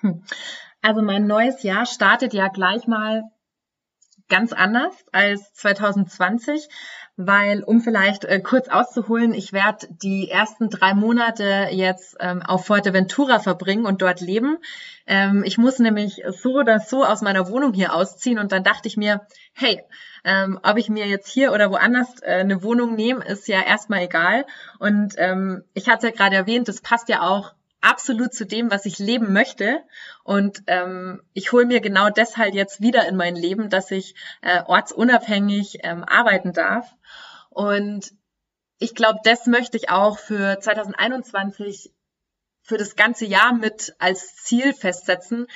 Hm. 0.00 0.22
Also 0.80 1.02
mein 1.02 1.26
neues 1.26 1.62
Jahr 1.62 1.84
startet 1.84 2.32
ja 2.32 2.48
gleich 2.48 2.86
mal 2.86 3.24
ganz 4.28 4.52
anders 4.52 5.04
als 5.12 5.52
2020 5.54 6.68
weil, 7.16 7.62
um 7.62 7.80
vielleicht 7.80 8.24
äh, 8.24 8.40
kurz 8.40 8.68
auszuholen, 8.68 9.32
ich 9.32 9.52
werde 9.52 9.86
die 9.90 10.30
ersten 10.30 10.68
drei 10.68 10.92
Monate 10.92 11.68
jetzt 11.70 12.16
ähm, 12.20 12.42
auf 12.42 12.66
Fuerteventura 12.66 13.38
verbringen 13.38 13.86
und 13.86 14.02
dort 14.02 14.20
leben. 14.20 14.58
Ähm, 15.06 15.42
ich 15.44 15.56
muss 15.56 15.78
nämlich 15.78 16.22
so 16.28 16.58
oder 16.58 16.78
so 16.78 17.04
aus 17.04 17.22
meiner 17.22 17.48
Wohnung 17.48 17.72
hier 17.72 17.94
ausziehen 17.94 18.38
und 18.38 18.52
dann 18.52 18.64
dachte 18.64 18.88
ich 18.88 18.96
mir, 18.96 19.26
hey, 19.54 19.82
ähm, 20.24 20.60
ob 20.62 20.76
ich 20.76 20.90
mir 20.90 21.06
jetzt 21.06 21.28
hier 21.28 21.52
oder 21.52 21.70
woanders 21.70 22.20
äh, 22.20 22.40
eine 22.40 22.62
Wohnung 22.62 22.94
nehme, 22.94 23.24
ist 23.24 23.48
ja 23.48 23.62
erstmal 23.62 24.02
egal. 24.02 24.44
Und 24.78 25.14
ähm, 25.16 25.64
ich 25.72 25.88
hatte 25.88 26.08
ja 26.08 26.12
gerade 26.12 26.36
erwähnt, 26.36 26.68
das 26.68 26.82
passt 26.82 27.08
ja 27.08 27.22
auch 27.22 27.54
absolut 27.86 28.34
zu 28.34 28.44
dem, 28.44 28.70
was 28.70 28.84
ich 28.84 28.98
leben 28.98 29.32
möchte. 29.32 29.82
Und 30.24 30.62
ähm, 30.66 31.22
ich 31.32 31.52
hole 31.52 31.66
mir 31.66 31.80
genau 31.80 32.10
deshalb 32.10 32.54
jetzt 32.54 32.80
wieder 32.80 33.06
in 33.06 33.16
mein 33.16 33.36
Leben, 33.36 33.70
dass 33.70 33.90
ich 33.90 34.14
äh, 34.42 34.62
ortsunabhängig 34.64 35.78
ähm, 35.84 36.04
arbeiten 36.04 36.52
darf. 36.52 36.92
Und 37.50 38.12
ich 38.78 38.94
glaube, 38.94 39.20
das 39.24 39.46
möchte 39.46 39.76
ich 39.76 39.88
auch 39.88 40.18
für 40.18 40.58
2021 40.60 41.92
für 42.62 42.76
das 42.76 42.96
ganze 42.96 43.24
Jahr 43.24 43.54
mit 43.54 43.94
als 43.98 44.34
Ziel 44.36 44.74
festsetzen, 44.74 45.46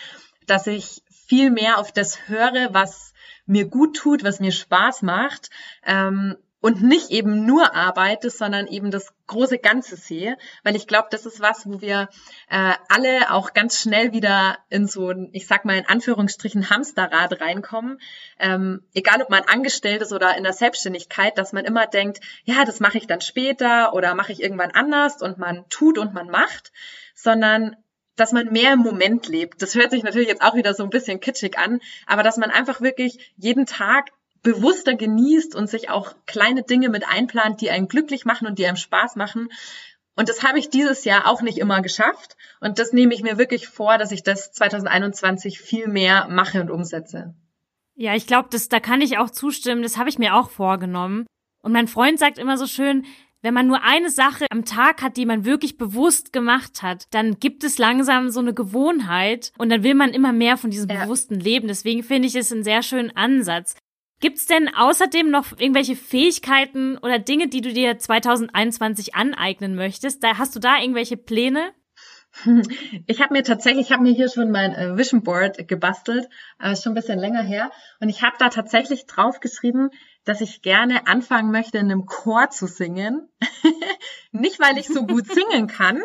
dass 0.46 0.68
ich 0.68 1.02
viel 1.26 1.50
mehr 1.50 1.78
auf 1.78 1.92
das 1.92 2.28
höre, 2.28 2.72
was 2.72 3.12
mir 3.46 3.66
gut 3.66 3.96
tut, 3.96 4.22
was 4.22 4.38
mir 4.38 4.52
Spaß 4.52 5.02
macht 5.02 5.50
ähm, 5.84 6.36
und 6.60 6.82
nicht 6.82 7.10
eben 7.10 7.46
nur 7.46 7.74
arbeite, 7.74 8.30
sondern 8.30 8.66
eben 8.66 8.90
das 8.90 9.12
große 9.26 9.58
Ganze 9.58 9.96
sehe, 9.96 10.36
weil 10.62 10.76
ich 10.76 10.86
glaube, 10.86 11.08
das 11.10 11.24
ist 11.24 11.40
was, 11.40 11.66
wo 11.66 11.80
wir 11.80 12.08
äh, 12.50 12.72
alle 12.88 13.32
auch 13.32 13.54
ganz 13.54 13.80
schnell 13.80 14.12
wieder 14.12 14.58
in 14.68 14.86
so 14.86 15.10
ein, 15.10 15.30
ich 15.32 15.46
sag 15.46 15.64
mal 15.64 15.78
in 15.78 15.86
Anführungsstrichen 15.86 16.68
Hamsterrad 16.68 17.40
reinkommen, 17.40 17.98
ähm, 18.38 18.82
egal 18.94 19.22
ob 19.22 19.30
man 19.30 19.44
angestellt 19.44 20.02
ist 20.02 20.12
oder 20.12 20.36
in 20.36 20.44
der 20.44 20.52
Selbstständigkeit, 20.52 21.38
dass 21.38 21.52
man 21.52 21.64
immer 21.64 21.86
denkt, 21.86 22.20
ja, 22.44 22.64
das 22.64 22.80
mache 22.80 22.98
ich 22.98 23.06
dann 23.06 23.20
später 23.20 23.94
oder 23.94 24.14
mache 24.14 24.32
ich 24.32 24.42
irgendwann 24.42 24.72
anders 24.72 25.22
und 25.22 25.38
man 25.38 25.68
tut 25.70 25.96
und 25.96 26.12
man 26.12 26.28
macht, 26.28 26.72
sondern 27.14 27.76
dass 28.16 28.32
man 28.32 28.52
mehr 28.52 28.74
im 28.74 28.80
Moment 28.80 29.28
lebt. 29.28 29.62
Das 29.62 29.74
hört 29.74 29.92
sich 29.92 30.02
natürlich 30.02 30.28
jetzt 30.28 30.42
auch 30.42 30.54
wieder 30.54 30.74
so 30.74 30.82
ein 30.82 30.90
bisschen 30.90 31.20
kitschig 31.20 31.56
an, 31.58 31.80
aber 32.06 32.22
dass 32.22 32.36
man 32.36 32.50
einfach 32.50 32.82
wirklich 32.82 33.32
jeden 33.36 33.64
Tag 33.64 34.10
bewusster 34.42 34.94
genießt 34.94 35.54
und 35.54 35.68
sich 35.68 35.90
auch 35.90 36.14
kleine 36.26 36.62
Dinge 36.62 36.88
mit 36.88 37.06
einplant, 37.06 37.60
die 37.60 37.70
einen 37.70 37.88
glücklich 37.88 38.24
machen 38.24 38.46
und 38.46 38.58
die 38.58 38.66
einem 38.66 38.76
Spaß 38.76 39.16
machen. 39.16 39.48
Und 40.16 40.28
das 40.28 40.42
habe 40.42 40.58
ich 40.58 40.70
dieses 40.70 41.04
Jahr 41.04 41.26
auch 41.26 41.42
nicht 41.42 41.58
immer 41.58 41.82
geschafft. 41.82 42.36
Und 42.60 42.78
das 42.78 42.92
nehme 42.92 43.14
ich 43.14 43.22
mir 43.22 43.38
wirklich 43.38 43.68
vor, 43.68 43.96
dass 43.98 44.12
ich 44.12 44.22
das 44.22 44.52
2021 44.52 45.60
viel 45.60 45.88
mehr 45.88 46.28
mache 46.28 46.60
und 46.60 46.70
umsetze. 46.70 47.34
Ja, 47.94 48.14
ich 48.14 48.26
glaube, 48.26 48.48
das, 48.50 48.68
da 48.68 48.80
kann 48.80 49.00
ich 49.00 49.18
auch 49.18 49.30
zustimmen. 49.30 49.82
Das 49.82 49.96
habe 49.96 50.08
ich 50.08 50.18
mir 50.18 50.34
auch 50.34 50.50
vorgenommen. 50.50 51.26
Und 51.62 51.72
mein 51.72 51.88
Freund 51.88 52.18
sagt 52.18 52.38
immer 52.38 52.56
so 52.56 52.66
schön, 52.66 53.04
wenn 53.42 53.54
man 53.54 53.66
nur 53.66 53.82
eine 53.82 54.10
Sache 54.10 54.46
am 54.50 54.64
Tag 54.64 55.02
hat, 55.02 55.16
die 55.16 55.24
man 55.24 55.44
wirklich 55.44 55.78
bewusst 55.78 56.32
gemacht 56.32 56.82
hat, 56.82 57.04
dann 57.10 57.38
gibt 57.40 57.64
es 57.64 57.78
langsam 57.78 58.28
so 58.28 58.40
eine 58.40 58.52
Gewohnheit 58.52 59.52
und 59.56 59.70
dann 59.70 59.82
will 59.82 59.94
man 59.94 60.12
immer 60.12 60.32
mehr 60.32 60.56
von 60.56 60.70
diesem 60.70 60.90
ja. 60.90 61.04
bewussten 61.04 61.40
Leben. 61.40 61.68
Deswegen 61.68 62.02
finde 62.02 62.28
ich 62.28 62.34
es 62.34 62.52
einen 62.52 62.64
sehr 62.64 62.82
schönen 62.82 63.16
Ansatz. 63.16 63.76
Gibt's 64.20 64.46
denn 64.46 64.68
außerdem 64.74 65.30
noch 65.30 65.58
irgendwelche 65.58 65.96
Fähigkeiten 65.96 66.98
oder 66.98 67.18
Dinge, 67.18 67.48
die 67.48 67.62
du 67.62 67.72
dir 67.72 67.98
2021 67.98 69.14
aneignen 69.14 69.74
möchtest? 69.74 70.22
Da 70.22 70.36
hast 70.36 70.54
du 70.54 70.60
da 70.60 70.78
irgendwelche 70.78 71.16
Pläne? 71.16 71.72
Ich 73.06 73.20
habe 73.20 73.34
mir 73.34 73.42
tatsächlich, 73.42 73.86
ich 73.86 73.92
habe 73.92 74.04
mir 74.04 74.12
hier 74.12 74.28
schon 74.28 74.52
mein 74.52 74.72
äh, 74.72 74.96
Vision 74.96 75.22
Board 75.22 75.66
gebastelt, 75.66 76.28
ist 76.62 76.84
schon 76.84 76.92
ein 76.92 76.94
bisschen 76.94 77.18
länger 77.18 77.42
her. 77.42 77.72
Und 77.98 78.08
ich 78.08 78.22
habe 78.22 78.36
da 78.38 78.50
tatsächlich 78.50 79.06
draufgeschrieben, 79.06 79.90
dass 80.24 80.40
ich 80.40 80.62
gerne 80.62 81.06
anfangen 81.06 81.50
möchte, 81.50 81.78
in 81.78 81.90
einem 81.90 82.06
Chor 82.06 82.50
zu 82.50 82.66
singen. 82.66 83.28
Nicht, 84.32 84.60
weil 84.60 84.78
ich 84.78 84.86
so 84.86 85.06
gut 85.06 85.26
singen 85.26 85.66
kann, 85.66 86.00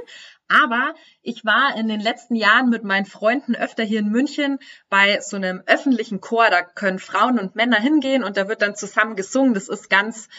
aber 0.48 0.94
ich 1.22 1.44
war 1.44 1.76
in 1.78 1.88
den 1.88 2.00
letzten 2.00 2.36
Jahren 2.36 2.70
mit 2.70 2.84
meinen 2.84 3.06
Freunden 3.06 3.56
öfter 3.56 3.84
hier 3.84 4.00
in 4.00 4.10
München 4.10 4.60
bei 4.90 5.20
so 5.22 5.36
einem 5.38 5.64
öffentlichen 5.66 6.22
Chor. 6.22 6.50
Da 6.50 6.62
können 6.62 7.00
Frauen 7.00 7.40
und 7.40 7.56
Männer 7.56 7.80
hingehen 7.80 8.24
und 8.24 8.38
da 8.38 8.48
wird 8.48 8.62
dann 8.62 8.76
zusammen 8.76 9.16
gesungen. 9.16 9.54
Das 9.54 9.70
ist 9.70 9.90
ganz 9.90 10.30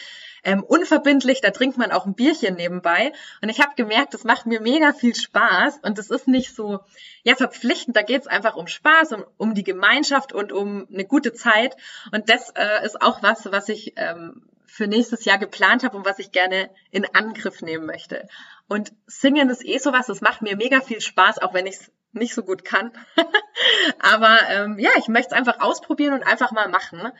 ähm, 0.44 0.62
unverbindlich. 0.62 1.40
Da 1.40 1.50
trinkt 1.50 1.76
man 1.76 1.90
auch 1.90 2.06
ein 2.06 2.14
Bierchen 2.14 2.54
nebenbei. 2.54 3.12
Und 3.42 3.48
ich 3.48 3.60
habe 3.60 3.74
gemerkt, 3.74 4.14
das 4.14 4.22
macht 4.22 4.46
mir 4.46 4.60
mega 4.60 4.92
viel 4.92 5.14
Spaß. 5.14 5.80
Und 5.82 5.98
es 5.98 6.08
ist 6.08 6.28
nicht 6.28 6.54
so 6.54 6.80
ja 7.24 7.34
verpflichtend. 7.34 7.96
Da 7.96 8.02
geht 8.02 8.22
es 8.22 8.26
einfach 8.28 8.54
um 8.54 8.68
Spaß, 8.68 9.12
um, 9.12 9.24
um 9.36 9.54
die 9.54 9.64
Gemeinschaft 9.64 10.32
und 10.32 10.52
um 10.52 10.86
eine 10.92 11.04
gute 11.04 11.32
Zeit. 11.32 11.76
Und 12.12 12.30
das 12.30 12.50
äh, 12.50 12.86
ist 12.86 13.02
auch 13.02 13.24
was, 13.24 13.50
was 13.50 13.68
ich 13.68 13.94
ähm, 13.96 14.42
für 14.66 14.86
nächstes 14.86 15.24
Jahr 15.24 15.38
geplant 15.38 15.84
habe 15.84 15.96
und 15.96 16.04
was 16.04 16.18
ich 16.18 16.32
gerne 16.32 16.70
in 16.90 17.06
Angriff 17.14 17.62
nehmen 17.62 17.86
möchte. 17.86 18.28
Und 18.68 18.92
Singen 19.06 19.48
ist 19.48 19.64
eh 19.64 19.78
sowas, 19.78 20.06
das 20.06 20.20
macht 20.20 20.42
mir 20.42 20.56
mega 20.56 20.80
viel 20.80 21.00
Spaß, 21.00 21.38
auch 21.38 21.54
wenn 21.54 21.66
ich 21.66 21.76
es 21.76 21.92
nicht 22.12 22.34
so 22.34 22.42
gut 22.42 22.64
kann. 22.64 22.92
Aber 24.00 24.38
ähm, 24.50 24.78
ja, 24.78 24.90
ich 24.98 25.08
möchte 25.08 25.34
es 25.34 25.38
einfach 25.38 25.60
ausprobieren 25.60 26.14
und 26.14 26.22
einfach 26.22 26.50
mal 26.50 26.68
machen. 26.68 27.12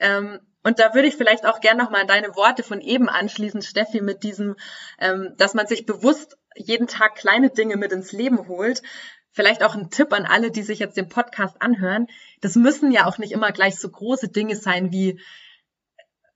Ähm, 0.00 0.40
und 0.64 0.80
da 0.80 0.94
würde 0.94 1.08
ich 1.08 1.16
vielleicht 1.16 1.46
auch 1.46 1.60
gerne 1.60 1.82
nochmal 1.82 2.02
an 2.02 2.08
deine 2.08 2.34
Worte 2.34 2.62
von 2.62 2.80
eben 2.80 3.08
anschließen, 3.08 3.62
Steffi, 3.62 4.00
mit 4.00 4.22
diesem, 4.22 4.56
ähm, 4.98 5.34
dass 5.36 5.54
man 5.54 5.66
sich 5.66 5.86
bewusst 5.86 6.36
jeden 6.56 6.88
Tag 6.88 7.14
kleine 7.14 7.50
Dinge 7.50 7.76
mit 7.76 7.92
ins 7.92 8.12
Leben 8.12 8.48
holt. 8.48 8.82
Vielleicht 9.30 9.62
auch 9.62 9.76
ein 9.76 9.90
Tipp 9.90 10.12
an 10.12 10.26
alle, 10.26 10.50
die 10.50 10.62
sich 10.62 10.80
jetzt 10.80 10.96
den 10.96 11.08
Podcast 11.08 11.62
anhören. 11.62 12.08
Das 12.40 12.56
müssen 12.56 12.90
ja 12.90 13.06
auch 13.06 13.18
nicht 13.18 13.32
immer 13.32 13.52
gleich 13.52 13.78
so 13.78 13.88
große 13.88 14.28
Dinge 14.28 14.56
sein 14.56 14.90
wie 14.90 15.20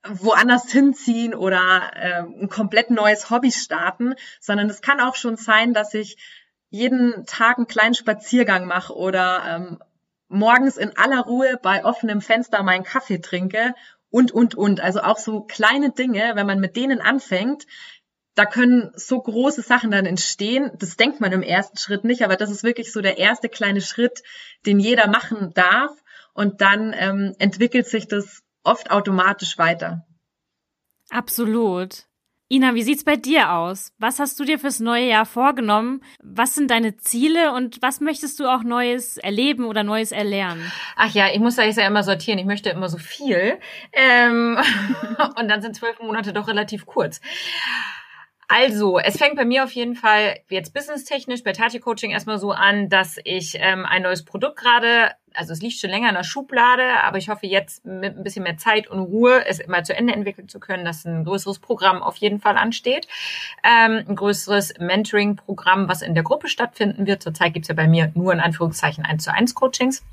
woanders 0.07 0.71
hinziehen 0.71 1.33
oder 1.33 1.91
äh, 1.95 2.23
ein 2.23 2.49
komplett 2.49 2.89
neues 2.89 3.29
Hobby 3.29 3.51
starten, 3.51 4.15
sondern 4.39 4.69
es 4.69 4.81
kann 4.81 4.99
auch 4.99 5.15
schon 5.15 5.37
sein, 5.37 5.73
dass 5.73 5.93
ich 5.93 6.17
jeden 6.69 7.25
Tag 7.25 7.57
einen 7.57 7.67
kleinen 7.67 7.93
Spaziergang 7.93 8.65
mache 8.65 8.93
oder 8.95 9.43
ähm, 9.47 9.79
morgens 10.27 10.77
in 10.77 10.97
aller 10.97 11.21
Ruhe 11.21 11.59
bei 11.61 11.85
offenem 11.85 12.19
Fenster 12.19 12.63
meinen 12.63 12.83
Kaffee 12.83 13.19
trinke 13.19 13.75
und, 14.09 14.31
und, 14.31 14.55
und. 14.55 14.81
Also 14.81 15.01
auch 15.01 15.17
so 15.17 15.41
kleine 15.41 15.91
Dinge, 15.91 16.31
wenn 16.35 16.47
man 16.47 16.59
mit 16.59 16.75
denen 16.75 16.99
anfängt, 16.99 17.65
da 18.35 18.45
können 18.45 18.91
so 18.95 19.21
große 19.21 19.61
Sachen 19.61 19.91
dann 19.91 20.05
entstehen. 20.05 20.71
Das 20.79 20.97
denkt 20.97 21.19
man 21.19 21.31
im 21.31 21.43
ersten 21.43 21.77
Schritt 21.77 22.03
nicht, 22.03 22.23
aber 22.23 22.35
das 22.35 22.49
ist 22.49 22.63
wirklich 22.63 22.91
so 22.91 23.01
der 23.01 23.17
erste 23.17 23.47
kleine 23.47 23.81
Schritt, 23.81 24.23
den 24.65 24.79
jeder 24.79 25.07
machen 25.07 25.53
darf. 25.53 25.91
Und 26.33 26.61
dann 26.61 26.95
ähm, 26.97 27.35
entwickelt 27.37 27.87
sich 27.87 28.07
das 28.07 28.42
oft 28.63 28.91
automatisch 28.91 29.57
weiter. 29.57 30.05
Absolut. 31.09 32.05
Ina, 32.49 32.75
wie 32.75 32.83
sieht's 32.83 33.03
bei 33.03 33.15
dir 33.15 33.51
aus? 33.51 33.93
Was 33.97 34.19
hast 34.19 34.39
du 34.39 34.43
dir 34.43 34.59
fürs 34.59 34.79
neue 34.79 35.07
Jahr 35.07 35.25
vorgenommen? 35.25 36.03
Was 36.21 36.53
sind 36.53 36.69
deine 36.69 36.97
Ziele 36.97 37.51
und 37.51 37.81
was 37.81 37.99
möchtest 37.99 38.39
du 38.39 38.45
auch 38.45 38.63
Neues 38.63 39.17
erleben 39.17 39.65
oder 39.65 39.81
Neues 39.83 40.11
erlernen? 40.11 40.71
Ach 40.95 41.11
ja, 41.13 41.29
ich 41.33 41.39
muss 41.39 41.55
da 41.55 41.63
jetzt 41.63 41.77
ja 41.77 41.87
immer 41.87 42.03
sortieren. 42.03 42.37
Ich 42.37 42.45
möchte 42.45 42.69
immer 42.69 42.89
so 42.89 42.99
viel. 42.99 43.57
Ähm, 43.91 44.59
und 45.39 45.49
dann 45.49 45.63
sind 45.63 45.75
zwölf 45.75 45.99
Monate 45.99 46.31
doch 46.31 46.47
relativ 46.47 46.85
kurz. 46.85 47.21
Also, 48.47 48.99
es 48.99 49.17
fängt 49.17 49.35
bei 49.35 49.45
mir 49.45 49.63
auf 49.63 49.71
jeden 49.71 49.95
Fall 49.95 50.39
jetzt 50.49 50.73
businesstechnisch 50.73 51.43
bei 51.43 51.53
Tati 51.53 51.79
Coaching 51.79 52.11
erstmal 52.11 52.39
so 52.39 52.51
an, 52.51 52.89
dass 52.89 53.17
ich 53.23 53.55
ähm, 53.59 53.85
ein 53.85 54.03
neues 54.03 54.25
Produkt 54.25 54.57
gerade, 54.57 55.11
also 55.33 55.53
es 55.53 55.61
liegt 55.61 55.79
schon 55.79 55.89
länger 55.89 56.09
in 56.09 56.15
der 56.15 56.23
Schublade, 56.23 57.01
aber 57.03 57.17
ich 57.17 57.29
hoffe 57.29 57.47
jetzt 57.47 57.85
mit 57.85 58.17
ein 58.17 58.23
bisschen 58.23 58.43
mehr 58.43 58.57
Zeit 58.57 58.87
und 58.87 58.99
Ruhe 58.99 59.45
es 59.45 59.59
immer 59.59 59.83
zu 59.83 59.95
Ende 59.95 60.13
entwickeln 60.13 60.49
zu 60.49 60.59
können, 60.59 60.85
dass 60.85 61.05
ein 61.05 61.23
größeres 61.23 61.59
Programm 61.59 62.03
auf 62.03 62.17
jeden 62.17 62.39
Fall 62.39 62.57
ansteht. 62.57 63.07
Ähm, 63.63 64.03
ein 64.07 64.15
größeres 64.15 64.75
Mentoring-Programm, 64.79 65.87
was 65.87 66.01
in 66.01 66.13
der 66.13 66.23
Gruppe 66.23 66.47
stattfinden 66.47 67.07
wird. 67.07 67.23
Zurzeit 67.23 67.53
gibt's 67.53 67.69
ja 67.69 67.75
bei 67.75 67.87
mir 67.87 68.11
nur 68.13 68.33
in 68.33 68.39
Anführungszeichen 68.39 69.05
1 69.05 69.23
zu 69.23 69.33
1 69.33 69.55
Coachings. 69.55 70.03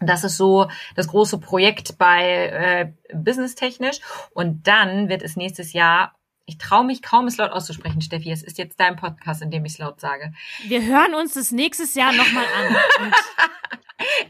Das 0.00 0.22
ist 0.22 0.36
so 0.36 0.68
das 0.94 1.08
große 1.08 1.38
Projekt 1.38 1.98
bei 1.98 2.92
äh, 3.10 3.16
Business 3.16 3.54
technisch. 3.54 4.00
Und 4.32 4.66
dann 4.68 5.08
wird 5.08 5.22
es 5.22 5.36
nächstes 5.36 5.72
Jahr 5.72 6.14
ich 6.48 6.56
traue 6.56 6.84
mich 6.84 7.02
kaum, 7.02 7.26
es 7.26 7.36
laut 7.36 7.50
auszusprechen, 7.50 8.00
Steffi. 8.00 8.32
Es 8.32 8.42
ist 8.42 8.56
jetzt 8.56 8.80
dein 8.80 8.96
Podcast, 8.96 9.42
in 9.42 9.50
dem 9.50 9.66
ich 9.66 9.72
es 9.72 9.78
laut 9.78 10.00
sage. 10.00 10.32
Wir 10.66 10.82
hören 10.82 11.14
uns 11.14 11.34
das 11.34 11.52
nächstes 11.52 11.94
Jahr 11.94 12.10
nochmal 12.12 12.46
an. 12.56 12.76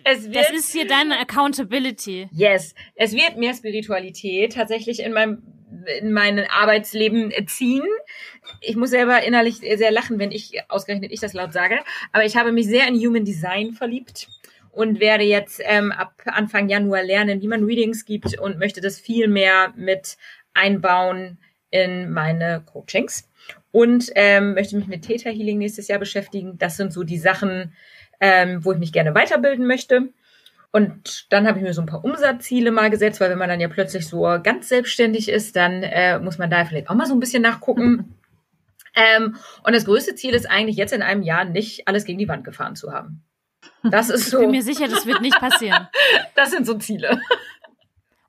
es 0.04 0.24
wird, 0.24 0.36
das 0.36 0.50
ist 0.50 0.72
hier 0.72 0.88
deine 0.88 1.20
Accountability. 1.20 2.28
Yes. 2.32 2.74
Es 2.96 3.12
wird 3.12 3.36
mehr 3.36 3.54
Spiritualität 3.54 4.54
tatsächlich 4.54 5.00
in 5.00 5.12
meinem 5.12 5.42
in 6.00 6.12
mein 6.12 6.40
Arbeitsleben 6.50 7.32
ziehen. 7.46 7.84
Ich 8.62 8.74
muss 8.74 8.90
selber 8.90 9.22
innerlich 9.22 9.56
sehr 9.58 9.92
lachen, 9.92 10.18
wenn 10.18 10.32
ich 10.32 10.58
ausgerechnet 10.68 11.12
ich 11.12 11.20
das 11.20 11.34
laut 11.34 11.52
sage. 11.52 11.78
Aber 12.10 12.24
ich 12.24 12.36
habe 12.36 12.50
mich 12.52 12.66
sehr 12.66 12.88
in 12.88 12.96
Human 12.96 13.24
Design 13.24 13.72
verliebt 13.72 14.28
und 14.72 14.98
werde 14.98 15.24
jetzt 15.24 15.60
ähm, 15.64 15.92
ab 15.92 16.14
Anfang 16.24 16.68
Januar 16.68 17.04
lernen, 17.04 17.42
wie 17.42 17.48
man 17.48 17.64
Readings 17.64 18.06
gibt 18.06 18.38
und 18.40 18.58
möchte 18.58 18.80
das 18.80 18.98
viel 18.98 19.28
mehr 19.28 19.72
mit 19.76 20.16
einbauen 20.54 21.38
in 21.70 22.10
meine 22.10 22.62
Coachings 22.64 23.28
und 23.70 24.10
ähm, 24.14 24.54
möchte 24.54 24.76
mich 24.76 24.86
mit 24.86 25.02
Theta 25.02 25.30
Healing 25.30 25.58
nächstes 25.58 25.88
Jahr 25.88 25.98
beschäftigen. 25.98 26.58
Das 26.58 26.76
sind 26.76 26.92
so 26.92 27.04
die 27.04 27.18
Sachen, 27.18 27.72
ähm, 28.20 28.64
wo 28.64 28.72
ich 28.72 28.78
mich 28.78 28.92
gerne 28.92 29.14
weiterbilden 29.14 29.66
möchte. 29.66 30.08
Und 30.70 31.32
dann 31.32 31.46
habe 31.46 31.58
ich 31.58 31.64
mir 31.64 31.72
so 31.72 31.80
ein 31.80 31.86
paar 31.86 32.04
Umsatzziele 32.04 32.70
mal 32.70 32.90
gesetzt, 32.90 33.20
weil 33.20 33.30
wenn 33.30 33.38
man 33.38 33.48
dann 33.48 33.60
ja 33.60 33.68
plötzlich 33.68 34.06
so 34.06 34.22
ganz 34.42 34.68
selbstständig 34.68 35.28
ist, 35.28 35.56
dann 35.56 35.82
äh, 35.82 36.18
muss 36.18 36.38
man 36.38 36.50
da 36.50 36.64
vielleicht 36.64 36.90
auch 36.90 36.94
mal 36.94 37.06
so 37.06 37.14
ein 37.14 37.20
bisschen 37.20 37.42
nachgucken. 37.42 38.14
Ähm, 38.94 39.36
und 39.62 39.74
das 39.74 39.84
größte 39.84 40.16
Ziel 40.16 40.34
ist 40.34 40.50
eigentlich 40.50 40.76
jetzt 40.76 40.92
in 40.92 41.02
einem 41.02 41.22
Jahr 41.22 41.44
nicht 41.44 41.86
alles 41.86 42.04
gegen 42.04 42.18
die 42.18 42.26
Wand 42.26 42.42
gefahren 42.42 42.74
zu 42.74 42.90
haben. 42.90 43.22
Das 43.84 44.10
ist 44.10 44.30
so. 44.30 44.38
Ich 44.38 44.42
bin 44.42 44.50
mir 44.50 44.62
sicher, 44.62 44.88
das 44.88 45.06
wird 45.06 45.20
nicht 45.20 45.38
passieren. 45.38 45.88
das 46.34 46.50
sind 46.50 46.66
so 46.66 46.74
Ziele. 46.74 47.20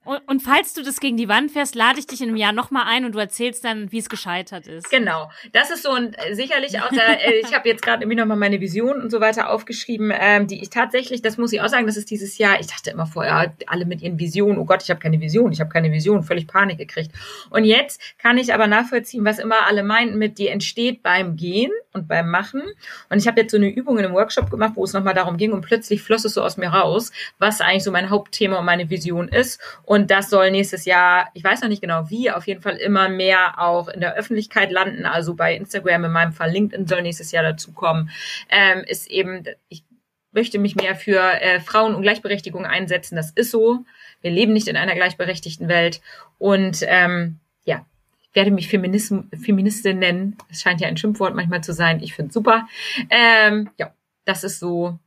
Und, 0.10 0.22
und, 0.26 0.40
falls 0.40 0.74
du 0.74 0.82
das 0.82 1.00
gegen 1.00 1.18
die 1.18 1.28
Wand 1.28 1.52
fährst, 1.52 1.76
lade 1.76 2.00
ich 2.00 2.08
dich 2.08 2.20
in 2.20 2.30
einem 2.30 2.36
Jahr 2.36 2.52
nochmal 2.52 2.86
ein 2.88 3.06
und 3.06 3.14
du 3.14 3.20
erzählst 3.20 3.64
dann, 3.64 3.92
wie 3.92 4.00
es 4.00 4.10
gescheitert 4.10 4.66
ist. 4.66 4.90
Genau. 4.90 5.30
Das 5.52 5.70
ist 5.70 5.84
so 5.84 5.92
und 5.92 6.16
äh, 6.18 6.34
sicherlich 6.34 6.82
auch 6.82 6.90
da, 6.90 7.14
äh, 7.14 7.42
ich 7.44 7.54
habe 7.54 7.70
jetzt 7.70 7.84
gerade 7.84 8.02
irgendwie 8.02 8.18
nochmal 8.18 8.38
meine 8.38 8.60
Vision 8.60 9.04
und 9.04 9.12
so 9.12 9.22
weiter 9.22 9.52
aufgeschrieben, 9.52 10.12
ähm, 10.12 10.48
die 10.48 10.64
ich 10.64 10.72
tatsächlich, 10.72 11.22
das 11.22 11.38
muss 11.38 11.54
ich 11.54 11.62
auch 11.62 11.68
sagen, 11.68 11.86
das 11.86 11.96
ist 11.96 12.10
dieses 12.10 12.40
Jahr, 12.40 12.60
ich 12.60 12.66
dachte 12.66 12.90
immer 12.90 13.06
vorher, 13.06 13.54
alle 13.68 13.86
mit 13.86 14.02
ihren 14.02 14.18
Visionen, 14.18 14.58
oh 14.58 14.66
Gott, 14.66 14.82
ich 14.82 14.90
habe 14.90 15.00
keine 15.00 15.22
Vision, 15.22 15.52
ich 15.52 15.60
habe 15.60 15.70
keine 15.70 15.92
Vision, 15.92 16.24
völlig 16.24 16.48
Panik 16.48 16.80
gekriegt. 16.80 17.12
Und 17.52 17.66
jetzt 17.66 18.02
kann 18.18 18.40
ich 18.40 18.52
aber 18.52 18.66
nachvollziehen, 18.66 19.24
was 19.26 19.38
immer 19.38 19.68
alle 19.68 19.84
meinten 19.84 20.18
mit, 20.18 20.40
die 20.40 20.48
entsteht 20.48 21.04
beim 21.04 21.36
Gehen 21.36 21.72
und 21.94 22.08
beim 22.08 22.32
Machen. 22.32 22.64
Und 23.10 23.18
ich 23.20 23.28
habe 23.28 23.42
jetzt 23.42 23.52
so 23.52 23.58
eine 23.58 23.70
Übung 23.70 24.00
in 24.00 24.06
einem 24.06 24.16
Workshop 24.16 24.50
gemacht, 24.50 24.74
wo 24.76 24.84
es 24.84 24.94
nochmal 24.94 25.14
darum 25.14 25.38
ging 25.38 25.52
und 25.52 25.62
plötzlich 25.62 26.02
floss 26.02 26.26
es 26.26 26.34
so 26.34 26.42
aus 26.42 26.58
mir 26.58 26.70
raus, 26.70 27.12
was 27.38 27.62
eigentlich 27.62 27.84
so 27.84 27.92
mein 27.92 28.10
Hauptthema 28.10 28.58
und 28.58 28.66
meine 28.66 28.90
Vision 28.90 29.28
ist. 29.28 29.60
Und 29.84 29.99
und 30.00 30.12
das 30.12 30.30
soll 30.30 30.50
nächstes 30.50 30.86
Jahr, 30.86 31.30
ich 31.34 31.44
weiß 31.44 31.60
noch 31.60 31.68
nicht 31.68 31.82
genau 31.82 32.10
wie, 32.10 32.32
auf 32.32 32.48
jeden 32.48 32.62
Fall 32.62 32.78
immer 32.78 33.10
mehr 33.10 33.60
auch 33.60 33.90
in 33.90 34.00
der 34.00 34.16
Öffentlichkeit 34.16 34.72
landen. 34.72 35.06
Also 35.06 35.36
bei 35.36 35.54
Instagram, 35.54 36.06
in 36.06 36.12
meinem 36.14 36.32
Fall 36.32 36.52
LinkedIn 36.52 36.88
soll 36.88 37.02
nächstes 37.02 37.34
Jahr 37.34 37.44
dazukommen. 37.44 38.10
Ähm, 38.50 38.86
ist 38.88 39.12
eben, 39.12 39.44
ich 39.68 39.84
möchte 40.32 40.58
mich 40.58 40.78
mehr 40.78 40.96
für 40.96 41.20
äh, 41.20 41.60
Frauen 41.60 41.96
und 41.96 42.02
Gleichberechtigung 42.02 42.66
einsetzen. 42.66 43.18
Das 43.18 43.32
ist 43.32 43.52
so. 43.52 43.84
Wir 44.22 44.32
leben 44.32 44.54
nicht 44.54 44.70
in 44.70 44.78
einer 44.78 44.96
gleichberechtigten 44.96 45.68
Welt. 45.68 46.00
Und 46.38 46.78
ähm, 46.88 47.40
ja, 47.66 47.86
ich 48.22 48.34
werde 48.34 48.52
mich 48.52 48.70
Feminism, 48.70 49.24
Feministin 49.38 50.00
nennen. 50.00 50.38
Es 50.50 50.62
scheint 50.62 50.80
ja 50.80 50.88
ein 50.88 50.96
Schimpfwort 50.96 51.36
manchmal 51.36 51.62
zu 51.62 51.74
sein. 51.74 52.02
Ich 52.02 52.14
finde 52.14 52.32
super. 52.32 52.70
Ähm, 53.10 53.70
ja, 53.78 53.94
das 54.24 54.46
ist 54.46 54.60
so 54.60 54.98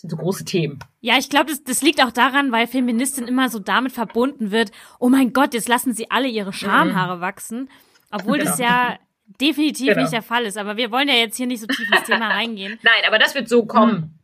sind 0.00 0.10
so 0.10 0.16
große 0.16 0.44
Themen. 0.44 0.78
Ja, 1.00 1.18
ich 1.18 1.28
glaube, 1.28 1.50
das, 1.50 1.62
das 1.62 1.82
liegt 1.82 2.02
auch 2.02 2.10
daran, 2.10 2.52
weil 2.52 2.66
Feministin 2.66 3.28
immer 3.28 3.50
so 3.50 3.58
damit 3.58 3.92
verbunden 3.92 4.50
wird, 4.50 4.72
oh 4.98 5.10
mein 5.10 5.32
Gott, 5.32 5.52
jetzt 5.52 5.68
lassen 5.68 5.92
sie 5.92 6.10
alle 6.10 6.28
ihre 6.28 6.52
Schamhaare 6.52 7.16
mhm. 7.16 7.20
wachsen. 7.20 7.70
Obwohl 8.10 8.38
genau. 8.38 8.50
das 8.50 8.58
ja 8.58 8.98
definitiv 9.40 9.88
genau. 9.88 10.00
nicht 10.00 10.12
der 10.12 10.22
Fall 10.22 10.44
ist. 10.44 10.56
Aber 10.56 10.76
wir 10.76 10.90
wollen 10.90 11.08
ja 11.08 11.14
jetzt 11.14 11.36
hier 11.36 11.46
nicht 11.46 11.60
so 11.60 11.66
tief 11.66 11.90
ins 11.90 12.04
Thema 12.04 12.28
reingehen. 12.34 12.78
Nein, 12.82 13.02
aber 13.06 13.18
das 13.18 13.34
wird 13.34 13.48
so 13.48 13.66
kommen. 13.66 13.94
Mhm. 13.94 14.14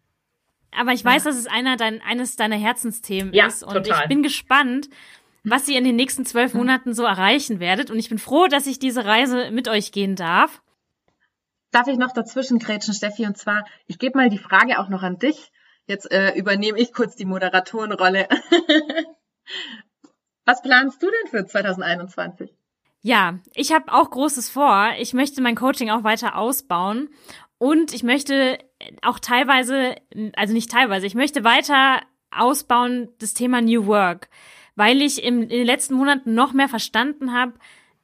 Aber 0.79 0.93
ich 0.93 1.05
weiß, 1.05 1.25
dass 1.25 1.37
es 1.37 1.47
einer 1.47 1.77
dein, 1.77 2.01
eines 2.03 2.37
deiner 2.37 2.57
Herzensthemen 2.57 3.35
ja, 3.35 3.47
ist. 3.47 3.63
Und 3.63 3.75
total. 3.75 4.03
ich 4.03 4.09
bin 4.09 4.23
gespannt, 4.23 4.89
was 5.45 5.69
ihr 5.69 5.79
in 5.79 5.85
den 5.85 5.97
nächsten 5.97 6.25
zwölf 6.25 6.55
mhm. 6.55 6.61
Monaten 6.61 6.95
so 6.95 7.05
erreichen 7.05 7.61
werdet. 7.61 7.91
Und 7.91 7.99
ich 7.99 8.09
bin 8.09 8.19
froh, 8.19 8.47
dass 8.47 8.67
ich 8.67 8.79
diese 8.79 9.05
Reise 9.05 9.51
mit 9.51 9.69
euch 9.69 9.93
gehen 9.93 10.17
darf. 10.17 10.63
Darf 11.71 11.87
ich 11.89 11.99
noch 11.99 12.13
dazwischen 12.13 12.59
grätschen, 12.59 12.95
Steffi? 12.95 13.27
Und 13.27 13.37
zwar, 13.37 13.65
ich 13.87 13.99
gebe 13.99 14.17
mal 14.17 14.31
die 14.31 14.39
Frage 14.39 14.79
auch 14.79 14.89
noch 14.89 15.03
an 15.03 15.19
dich. 15.19 15.53
Jetzt 15.87 16.11
äh, 16.11 16.35
übernehme 16.35 16.79
ich 16.79 16.93
kurz 16.93 17.17
die 17.17 17.25
Moderatorenrolle. 17.25 18.29
Was 20.45 20.63
planst 20.63 21.03
du 21.03 21.07
denn 21.07 21.31
für 21.31 21.47
2021? 21.47 22.53
Ja, 23.03 23.39
ich 23.55 23.73
habe 23.73 23.93
auch 23.93 24.11
Großes 24.11 24.51
vor. 24.51 24.91
Ich 24.99 25.15
möchte 25.15 25.41
mein 25.41 25.55
Coaching 25.55 25.91
auch 25.91 26.03
weiter 26.03 26.37
ausbauen 26.37 27.09
und 27.59 27.95
ich 27.95 28.03
möchte 28.03 28.59
auch 29.03 29.19
teilweise, 29.19 29.97
also 30.35 30.53
nicht 30.53 30.71
teilweise, 30.71 31.07
ich 31.07 31.15
möchte 31.15 31.45
weiter 31.45 32.03
ausbauen 32.31 33.09
das 33.19 33.35
Thema 33.35 33.61
New 33.61 33.87
Work, 33.87 34.29
weil 34.75 35.01
ich 35.01 35.23
im, 35.23 35.43
in 35.43 35.49
den 35.49 35.67
letzten 35.67 35.95
Monaten 35.95 36.35
noch 36.35 36.53
mehr 36.53 36.69
verstanden 36.69 37.33
habe, 37.33 37.55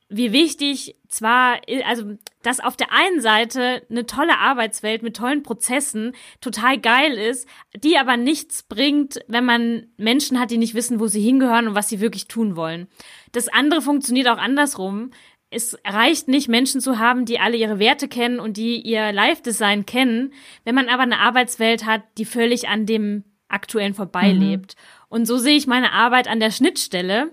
wie 0.08 0.32
wichtig 0.32 0.96
zwar, 1.12 1.60
also, 1.86 2.16
dass 2.42 2.60
auf 2.60 2.76
der 2.76 2.92
einen 2.92 3.20
Seite 3.20 3.82
eine 3.90 4.06
tolle 4.06 4.38
Arbeitswelt 4.38 5.02
mit 5.02 5.16
tollen 5.16 5.42
Prozessen 5.42 6.14
total 6.40 6.78
geil 6.78 7.12
ist, 7.12 7.46
die 7.76 7.98
aber 7.98 8.16
nichts 8.16 8.62
bringt, 8.62 9.20
wenn 9.28 9.44
man 9.44 9.86
Menschen 9.96 10.40
hat, 10.40 10.50
die 10.50 10.58
nicht 10.58 10.74
wissen, 10.74 11.00
wo 11.00 11.06
sie 11.06 11.20
hingehören 11.20 11.68
und 11.68 11.74
was 11.74 11.88
sie 11.88 12.00
wirklich 12.00 12.28
tun 12.28 12.56
wollen. 12.56 12.88
Das 13.32 13.48
andere 13.48 13.82
funktioniert 13.82 14.28
auch 14.28 14.38
andersrum. 14.38 15.10
Es 15.50 15.78
reicht 15.86 16.28
nicht, 16.28 16.48
Menschen 16.48 16.80
zu 16.80 16.98
haben, 16.98 17.26
die 17.26 17.38
alle 17.38 17.58
ihre 17.58 17.78
Werte 17.78 18.08
kennen 18.08 18.40
und 18.40 18.56
die 18.56 18.80
ihr 18.80 19.12
Live-Design 19.12 19.84
kennen, 19.84 20.32
wenn 20.64 20.74
man 20.74 20.88
aber 20.88 21.02
eine 21.02 21.18
Arbeitswelt 21.18 21.84
hat, 21.84 22.02
die 22.16 22.24
völlig 22.24 22.68
an 22.68 22.86
dem 22.86 23.24
aktuellen 23.48 23.92
vorbeilebt. 23.92 24.76
Mhm. 24.76 25.06
Und 25.10 25.26
so 25.26 25.36
sehe 25.36 25.56
ich 25.58 25.66
meine 25.66 25.92
Arbeit 25.92 26.26
an 26.26 26.40
der 26.40 26.50
Schnittstelle 26.50 27.32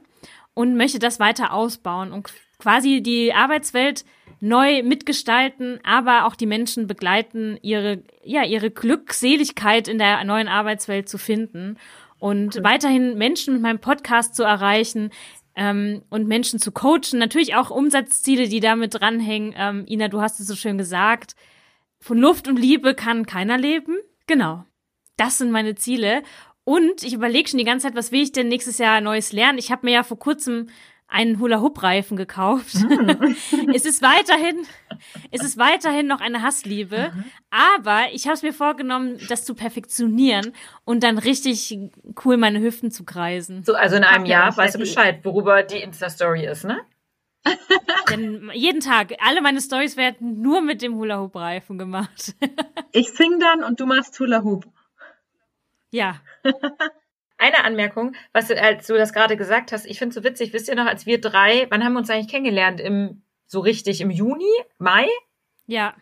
und 0.53 0.75
möchte 0.75 0.99
das 0.99 1.21
weiter 1.21 1.53
ausbauen 1.53 2.11
und 2.11 2.29
quasi 2.59 3.01
die 3.01 3.33
Arbeitswelt 3.33 4.05
neu 4.41 4.83
mitgestalten, 4.83 5.79
aber 5.83 6.25
auch 6.25 6.35
die 6.35 6.45
Menschen 6.45 6.87
begleiten, 6.87 7.57
ihre, 7.61 8.03
ja, 8.23 8.43
ihre 8.43 8.69
Glückseligkeit 8.71 9.87
in 9.87 9.97
der 9.97 10.23
neuen 10.23 10.47
Arbeitswelt 10.47 11.09
zu 11.09 11.17
finden 11.17 11.77
und 12.19 12.57
okay. 12.57 12.63
weiterhin 12.63 13.17
Menschen 13.17 13.55
mit 13.55 13.63
meinem 13.63 13.79
Podcast 13.79 14.35
zu 14.35 14.43
erreichen, 14.43 15.11
ähm, 15.59 16.03
und 16.09 16.27
Menschen 16.27 16.57
zu 16.59 16.71
coachen. 16.71 17.19
Natürlich 17.19 17.55
auch 17.55 17.69
Umsatzziele, 17.69 18.47
die 18.47 18.61
damit 18.61 18.99
dranhängen. 18.99 19.53
Ähm, 19.57 19.85
Ina, 19.87 20.07
du 20.07 20.21
hast 20.21 20.39
es 20.39 20.47
so 20.47 20.55
schön 20.55 20.77
gesagt. 20.77 21.35
Von 21.99 22.17
Luft 22.17 22.47
und 22.47 22.57
Liebe 22.57 22.95
kann 22.95 23.25
keiner 23.25 23.57
leben. 23.57 23.97
Genau. 24.25 24.63
Das 25.17 25.37
sind 25.37 25.51
meine 25.51 25.75
Ziele. 25.75 26.23
Und 26.63 27.03
ich 27.03 27.13
überlege 27.13 27.49
schon 27.49 27.57
die 27.57 27.65
ganze 27.65 27.87
Zeit, 27.87 27.95
was 27.95 28.13
will 28.13 28.21
ich 28.21 28.31
denn 28.31 28.47
nächstes 28.47 28.77
Jahr 28.77 29.01
Neues 29.01 29.33
lernen? 29.33 29.57
Ich 29.57 29.69
habe 29.69 29.85
mir 29.85 29.93
ja 29.93 30.03
vor 30.03 30.17
kurzem 30.17 30.69
einen 31.09 31.39
Hula-Hoop-Reifen 31.39 32.15
gekauft. 32.17 32.75
Mhm. 32.75 33.35
es 33.73 33.85
ist 33.85 34.01
weiterhin, 34.01 34.65
es 35.31 35.43
ist 35.43 35.57
weiterhin 35.57 36.07
noch 36.07 36.21
eine 36.21 36.43
Hassliebe, 36.43 37.11
mhm. 37.13 37.25
aber 37.49 38.13
ich 38.13 38.25
habe 38.25 38.35
es 38.35 38.43
mir 38.43 38.53
vorgenommen, 38.53 39.19
das 39.27 39.43
zu 39.43 39.55
perfektionieren 39.55 40.53
und 40.85 41.03
dann 41.03 41.17
richtig 41.17 41.77
cool 42.23 42.37
meine 42.37 42.61
Hüften 42.61 42.91
zu 42.91 43.03
kreisen. 43.05 43.63
So, 43.63 43.73
also 43.73 43.95
in 43.95 44.03
einem 44.03 44.25
Jahr 44.25 44.55
weißt 44.55 44.75
du 44.75 44.79
Bescheid, 44.79 45.19
worüber 45.23 45.63
die 45.63 45.77
Insta-Story 45.77 46.45
ist, 46.45 46.63
ne? 46.63 46.79
Denn 48.09 48.51
jeden 48.53 48.81
Tag, 48.81 49.13
alle 49.19 49.41
meine 49.41 49.61
Stories 49.61 49.97
werden 49.97 50.41
nur 50.41 50.61
mit 50.61 50.81
dem 50.81 50.95
Hula-Hoop-Reifen 50.95 51.77
gemacht. 51.77 52.35
ich 52.91 53.09
sing 53.09 53.39
dann 53.39 53.63
und 53.63 53.79
du 53.79 53.85
machst 53.85 54.19
Hula-Hoop. 54.19 54.65
Ja. 55.91 56.19
Eine 57.39 57.63
Anmerkung, 57.63 58.15
was 58.33 58.49
du, 58.49 58.61
als 58.61 58.85
du 58.85 58.95
das 58.95 59.13
gerade 59.13 59.37
gesagt 59.37 59.71
hast, 59.71 59.85
ich 59.85 59.97
finde 59.97 60.09
es 60.09 60.15
so 60.15 60.23
witzig, 60.23 60.53
wisst 60.53 60.67
ihr 60.67 60.75
noch, 60.75 60.85
als 60.85 61.05
wir 61.05 61.19
drei, 61.21 61.67
wann 61.69 61.83
haben 61.83 61.93
wir 61.93 61.99
uns 61.99 62.09
eigentlich 62.09 62.27
kennengelernt? 62.27 62.79
Im 62.81 63.23
so 63.47 63.61
richtig 63.61 64.01
im 64.01 64.11
Juni, 64.11 64.51
Mai. 64.77 65.07
Ja, 65.65 65.95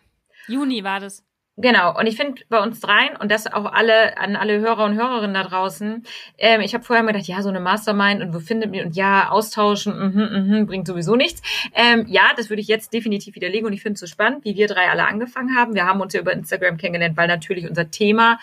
Juni 0.48 0.84
war 0.84 1.00
das. 1.00 1.24
Genau, 1.60 1.98
und 1.98 2.06
ich 2.06 2.16
finde 2.16 2.42
bei 2.48 2.62
uns 2.62 2.78
dreien 2.78 3.16
und 3.16 3.32
das 3.32 3.52
auch 3.52 3.64
alle 3.64 4.16
an 4.16 4.36
alle 4.36 4.60
Hörer 4.60 4.84
und 4.84 4.94
Hörerinnen 4.94 5.34
da 5.34 5.42
draußen, 5.42 6.04
ähm, 6.38 6.60
ich 6.60 6.72
habe 6.72 6.84
vorher 6.84 7.02
mir 7.02 7.12
gedacht, 7.12 7.26
ja, 7.26 7.42
so 7.42 7.48
eine 7.48 7.58
Mastermind 7.58 8.22
und 8.22 8.32
wo 8.32 8.38
findet 8.38 8.70
man 8.70 8.86
und 8.86 8.96
ja, 8.96 9.28
austauschen, 9.30 9.92
mhm, 9.92 10.58
mhm, 10.58 10.66
bringt 10.66 10.86
sowieso 10.86 11.16
nichts. 11.16 11.42
Ähm, 11.74 12.04
ja, 12.06 12.30
das 12.36 12.48
würde 12.48 12.62
ich 12.62 12.68
jetzt 12.68 12.92
definitiv 12.92 13.34
widerlegen 13.34 13.66
und 13.66 13.72
ich 13.72 13.82
finde 13.82 13.94
es 13.94 14.00
so 14.00 14.06
spannend, 14.06 14.44
wie 14.44 14.54
wir 14.54 14.68
drei 14.68 14.88
alle 14.88 15.08
angefangen 15.08 15.56
haben. 15.56 15.74
Wir 15.74 15.84
haben 15.84 16.00
uns 16.00 16.12
ja 16.12 16.20
über 16.20 16.32
Instagram 16.32 16.76
kennengelernt, 16.76 17.16
weil 17.16 17.26
natürlich 17.26 17.68
unser 17.68 17.90
Thema 17.90 18.38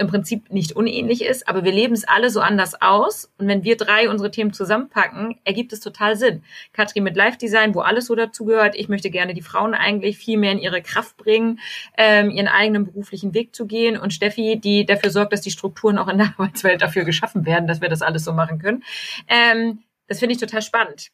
im 0.00 0.06
Prinzip 0.06 0.50
nicht 0.50 0.72
unähnlich 0.72 1.22
ist, 1.22 1.46
aber 1.46 1.62
wir 1.62 1.72
leben 1.72 1.92
es 1.92 2.08
alle 2.08 2.30
so 2.30 2.40
anders 2.40 2.80
aus. 2.80 3.30
Und 3.38 3.48
wenn 3.48 3.64
wir 3.64 3.76
drei 3.76 4.08
unsere 4.08 4.30
Themen 4.30 4.52
zusammenpacken, 4.52 5.38
ergibt 5.44 5.72
es 5.74 5.80
total 5.80 6.16
Sinn. 6.16 6.42
Katrin 6.72 7.04
mit 7.04 7.16
Live-Design, 7.16 7.74
wo 7.74 7.80
alles 7.80 8.06
so 8.06 8.14
dazugehört. 8.14 8.74
Ich 8.76 8.88
möchte 8.88 9.10
gerne 9.10 9.34
die 9.34 9.42
Frauen 9.42 9.74
eigentlich 9.74 10.16
viel 10.16 10.38
mehr 10.38 10.52
in 10.52 10.58
ihre 10.58 10.80
Kraft 10.80 11.18
bringen, 11.18 11.60
ähm, 11.98 12.30
ihren 12.30 12.48
eigenen 12.48 12.86
beruflichen 12.86 13.34
Weg 13.34 13.54
zu 13.54 13.66
gehen. 13.66 13.98
Und 13.98 14.14
Steffi, 14.14 14.58
die 14.58 14.86
dafür 14.86 15.10
sorgt, 15.10 15.34
dass 15.34 15.42
die 15.42 15.50
Strukturen 15.50 15.98
auch 15.98 16.08
in 16.08 16.16
der 16.16 16.28
Arbeitswelt 16.38 16.80
dafür 16.80 17.04
geschaffen 17.04 17.44
werden, 17.44 17.68
dass 17.68 17.82
wir 17.82 17.90
das 17.90 18.00
alles 18.00 18.24
so 18.24 18.32
machen 18.32 18.58
können. 18.58 18.82
Ähm, 19.28 19.80
das 20.08 20.18
finde 20.18 20.34
ich 20.34 20.40
total 20.40 20.62
spannend. 20.62 21.10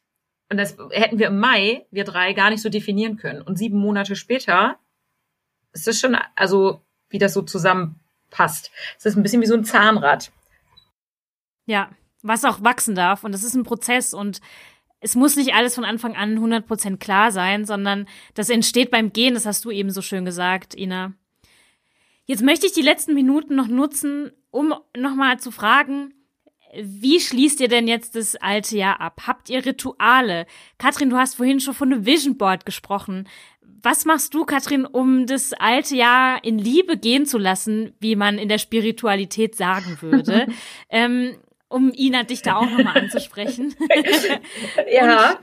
Und 0.48 0.58
das 0.58 0.76
hätten 0.92 1.18
wir 1.18 1.26
im 1.26 1.40
Mai, 1.40 1.86
wir 1.90 2.04
drei, 2.04 2.32
gar 2.34 2.50
nicht 2.50 2.62
so 2.62 2.68
definieren 2.68 3.16
können. 3.16 3.42
Und 3.42 3.58
sieben 3.58 3.78
Monate 3.78 4.14
später 4.14 4.78
ist 5.72 5.88
das 5.88 5.98
schon, 5.98 6.16
also 6.36 6.82
wie 7.10 7.18
das 7.18 7.34
so 7.34 7.42
zusammen 7.42 7.98
passt. 8.30 8.70
Es 8.98 9.06
ist 9.06 9.16
ein 9.16 9.22
bisschen 9.22 9.42
wie 9.42 9.46
so 9.46 9.54
ein 9.54 9.64
Zahnrad. 9.64 10.32
Ja, 11.66 11.90
was 12.22 12.44
auch 12.44 12.62
wachsen 12.62 12.94
darf. 12.94 13.24
Und 13.24 13.32
das 13.32 13.44
ist 13.44 13.54
ein 13.54 13.64
Prozess 13.64 14.14
und 14.14 14.40
es 15.00 15.14
muss 15.14 15.36
nicht 15.36 15.54
alles 15.54 15.74
von 15.74 15.84
Anfang 15.84 16.16
an 16.16 16.38
100% 16.38 16.96
klar 16.96 17.30
sein, 17.30 17.64
sondern 17.64 18.08
das 18.34 18.48
entsteht 18.48 18.90
beim 18.90 19.12
Gehen, 19.12 19.34
das 19.34 19.46
hast 19.46 19.64
du 19.64 19.70
eben 19.70 19.90
so 19.90 20.02
schön 20.02 20.24
gesagt, 20.24 20.74
Ina. 20.74 21.12
Jetzt 22.24 22.42
möchte 22.42 22.66
ich 22.66 22.72
die 22.72 22.82
letzten 22.82 23.14
Minuten 23.14 23.54
noch 23.54 23.68
nutzen, 23.68 24.32
um 24.50 24.74
nochmal 24.96 25.38
zu 25.38 25.50
fragen, 25.52 26.12
wie 26.74 27.20
schließt 27.20 27.60
ihr 27.60 27.68
denn 27.68 27.88
jetzt 27.88 28.16
das 28.16 28.36
alte 28.36 28.76
Jahr 28.76 29.00
ab? 29.00 29.22
Habt 29.26 29.48
ihr 29.48 29.64
Rituale? 29.64 30.46
Katrin, 30.78 31.10
du 31.10 31.16
hast 31.16 31.36
vorhin 31.36 31.60
schon 31.60 31.74
von 31.74 31.92
einem 31.92 32.04
Vision 32.04 32.36
Board 32.36 32.66
gesprochen. 32.66 33.28
Was 33.86 34.04
machst 34.04 34.34
du, 34.34 34.44
Katrin, 34.44 34.84
um 34.84 35.26
das 35.26 35.52
alte 35.52 35.94
Jahr 35.94 36.42
in 36.42 36.58
Liebe 36.58 36.96
gehen 36.96 37.24
zu 37.24 37.38
lassen, 37.38 37.94
wie 38.00 38.16
man 38.16 38.36
in 38.36 38.48
der 38.48 38.58
Spiritualität 38.58 39.54
sagen 39.54 39.98
würde? 40.00 40.48
ähm, 40.90 41.36
um 41.68 41.92
Ina 41.94 42.24
dich 42.24 42.42
da 42.42 42.56
auch 42.56 42.68
nochmal 42.68 42.98
anzusprechen. 42.98 43.76
ja. 44.90 45.30
Und, 45.30 45.38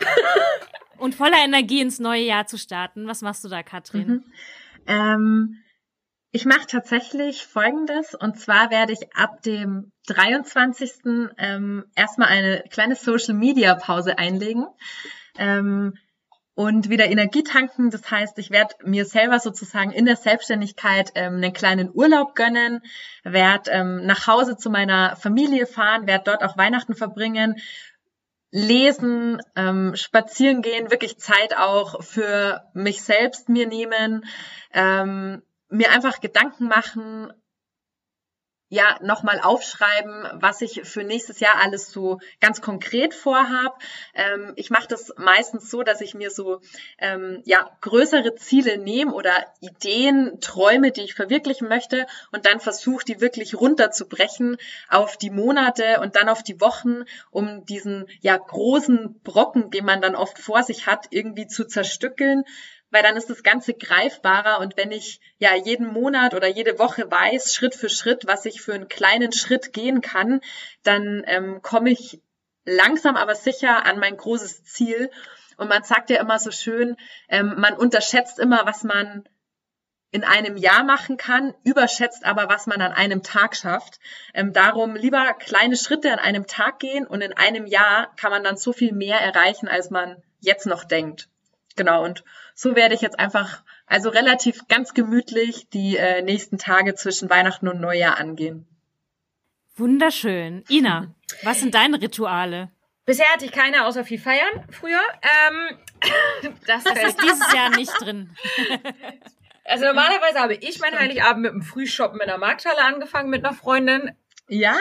und, 0.97 1.15
voller 1.15 1.37
Energie 1.45 1.79
ins 1.79 1.99
neue 1.99 2.23
Jahr 2.23 2.45
zu 2.45 2.57
starten. 2.57 3.07
Was 3.07 3.21
machst 3.21 3.45
du 3.45 3.47
da, 3.47 3.63
Katrin? 3.63 4.07
Mhm. 4.07 4.23
Ähm, 4.87 5.63
ich 6.31 6.43
mache 6.43 6.67
tatsächlich 6.67 7.45
Folgendes. 7.45 8.13
Und 8.13 8.37
zwar 8.37 8.71
werde 8.71 8.91
ich 8.91 9.15
ab 9.15 9.41
dem 9.43 9.93
23. 10.07 10.91
Ähm, 11.37 11.85
erstmal 11.95 12.27
eine 12.27 12.65
kleine 12.69 12.95
Social-Media-Pause 12.95 14.17
einlegen. 14.17 14.65
Ähm, 15.37 15.93
und 16.55 16.89
wieder 16.89 17.05
Energie 17.05 17.43
tanken. 17.43 17.89
Das 17.89 18.09
heißt, 18.09 18.37
ich 18.39 18.51
werde 18.51 18.75
mir 18.83 19.05
selber 19.05 19.39
sozusagen 19.39 19.91
in 19.91 20.05
der 20.05 20.15
Selbstständigkeit 20.15 21.11
ähm, 21.15 21.35
einen 21.35 21.53
kleinen 21.53 21.89
Urlaub 21.93 22.35
gönnen, 22.35 22.81
werde 23.23 23.71
ähm, 23.71 24.05
nach 24.05 24.27
Hause 24.27 24.57
zu 24.57 24.69
meiner 24.69 25.15
Familie 25.15 25.65
fahren, 25.65 26.07
werde 26.07 26.25
dort 26.25 26.43
auch 26.43 26.57
Weihnachten 26.57 26.95
verbringen, 26.95 27.55
lesen, 28.51 29.41
ähm, 29.55 29.95
spazieren 29.95 30.61
gehen, 30.61 30.91
wirklich 30.91 31.17
Zeit 31.17 31.57
auch 31.57 32.03
für 32.03 32.61
mich 32.73 33.01
selbst 33.01 33.49
mir 33.49 33.67
nehmen, 33.67 34.25
ähm, 34.73 35.41
mir 35.69 35.91
einfach 35.91 36.19
Gedanken 36.19 36.67
machen, 36.67 37.33
ja 38.73 38.97
nochmal 39.01 39.39
aufschreiben, 39.39 40.27
was 40.33 40.61
ich 40.61 40.81
für 40.83 41.03
nächstes 41.03 41.39
Jahr 41.39 41.61
alles 41.61 41.91
so 41.91 42.19
ganz 42.41 42.59
konkret 42.59 43.13
vorhab. 43.13 43.79
Ähm, 44.15 44.53
ich 44.55 44.71
mache 44.71 44.87
das 44.87 45.13
meistens 45.15 45.69
so, 45.69 45.83
dass 45.83 46.01
ich 46.01 46.15
mir 46.15 46.31
so 46.31 46.59
ähm, 46.97 47.43
ja 47.45 47.69
größere 47.81 48.33
Ziele 48.33 48.79
nehme 48.79 49.13
oder 49.13 49.31
Ideen, 49.61 50.39
Träume, 50.41 50.91
die 50.91 51.01
ich 51.01 51.13
verwirklichen 51.13 51.67
möchte 51.67 52.07
und 52.31 52.47
dann 52.47 52.59
versuche, 52.59 53.05
die 53.05 53.21
wirklich 53.21 53.53
runterzubrechen 53.53 54.57
auf 54.89 55.17
die 55.17 55.29
Monate 55.29 55.99
und 56.01 56.15
dann 56.15 56.27
auf 56.27 56.41
die 56.41 56.59
Wochen, 56.59 57.03
um 57.29 57.65
diesen 57.65 58.07
ja 58.21 58.35
großen 58.37 59.21
Brocken, 59.23 59.69
den 59.69 59.85
man 59.85 60.01
dann 60.01 60.15
oft 60.15 60.39
vor 60.39 60.63
sich 60.63 60.87
hat, 60.87 61.05
irgendwie 61.11 61.45
zu 61.45 61.65
zerstückeln 61.65 62.43
weil 62.93 63.01
dann 63.01 63.17
ist 63.17 63.29
das 63.31 63.41
Ganze 63.41 63.73
greifbarer 63.73 64.59
und 64.59 64.77
wenn 64.77 64.91
ich 64.91 65.19
ja 65.39 65.55
jeden 65.55 65.87
Monat 65.87 66.35
oder 66.35 66.47
jede 66.47 66.77
Woche 66.77 67.09
weiß, 67.09 67.51
Schritt 67.51 67.73
für 67.73 67.89
Schritt, 67.89 68.27
was 68.27 68.45
ich 68.45 68.61
für 68.61 68.75
einen 68.75 68.87
kleinen 68.87 69.31
Schritt 69.31 69.73
gehen 69.73 70.01
kann, 70.01 70.41
dann 70.83 71.23
ähm, 71.25 71.63
komme 71.63 71.89
ich 71.89 72.21
langsam 72.65 73.15
aber 73.15 73.33
sicher 73.33 73.87
an 73.87 73.97
mein 73.97 74.15
großes 74.15 74.63
Ziel. 74.65 75.09
Und 75.57 75.69
man 75.69 75.83
sagt 75.83 76.11
ja 76.11 76.21
immer 76.21 76.37
so 76.37 76.51
schön, 76.51 76.95
ähm, 77.29 77.55
man 77.57 77.73
unterschätzt 77.73 78.37
immer, 78.37 78.61
was 78.65 78.83
man 78.83 79.27
in 80.11 80.23
einem 80.23 80.55
Jahr 80.55 80.83
machen 80.83 81.17
kann, 81.17 81.55
überschätzt 81.63 82.23
aber, 82.23 82.47
was 82.47 82.67
man 82.67 82.79
an 82.79 82.91
einem 82.91 83.23
Tag 83.23 83.55
schafft. 83.55 83.99
Ähm, 84.35 84.53
darum 84.53 84.95
lieber 84.95 85.33
kleine 85.33 85.77
Schritte 85.77 86.13
an 86.13 86.19
einem 86.19 86.45
Tag 86.45 86.77
gehen 86.77 87.07
und 87.07 87.21
in 87.21 87.33
einem 87.33 87.65
Jahr 87.65 88.15
kann 88.17 88.29
man 88.29 88.43
dann 88.43 88.55
so 88.55 88.71
viel 88.71 88.93
mehr 88.93 89.19
erreichen, 89.19 89.67
als 89.67 89.89
man 89.89 90.21
jetzt 90.39 90.67
noch 90.67 90.83
denkt. 90.83 91.27
Genau, 91.75 92.03
und 92.03 92.23
so 92.53 92.75
werde 92.75 92.95
ich 92.95 93.01
jetzt 93.01 93.19
einfach, 93.19 93.63
also 93.87 94.09
relativ 94.09 94.67
ganz 94.67 94.93
gemütlich 94.93 95.69
die 95.69 95.97
äh, 95.97 96.21
nächsten 96.21 96.57
Tage 96.57 96.95
zwischen 96.95 97.29
Weihnachten 97.29 97.67
und 97.67 97.81
Neujahr 97.81 98.17
angehen. 98.17 98.67
Wunderschön. 99.75 100.63
Ina, 100.69 101.15
was 101.41 101.59
sind 101.59 101.73
deine 101.73 101.99
Rituale? 101.99 102.69
Bisher 103.05 103.25
hatte 103.33 103.45
ich 103.45 103.51
keine 103.51 103.85
außer 103.85 104.05
viel 104.05 104.19
feiern 104.19 104.65
früher. 104.69 105.01
Ähm, 105.21 105.77
das, 106.67 106.83
das 106.83 107.03
ist 107.03 107.21
dieses 107.21 107.53
Jahr 107.53 107.69
nicht 107.71 107.91
drin. 107.99 108.35
Also 109.65 109.85
normalerweise 109.85 110.39
habe 110.39 110.55
ich 110.55 110.79
meinen 110.79 110.99
Heiligabend 110.99 111.43
mit 111.43 111.51
einem 111.51 111.61
Frühshoppen 111.61 112.19
in 112.19 112.27
der 112.27 112.37
Markthalle 112.37 112.83
angefangen 112.83 113.29
mit 113.29 113.45
einer 113.45 113.55
Freundin. 113.55 114.11
Ja? 114.49 114.77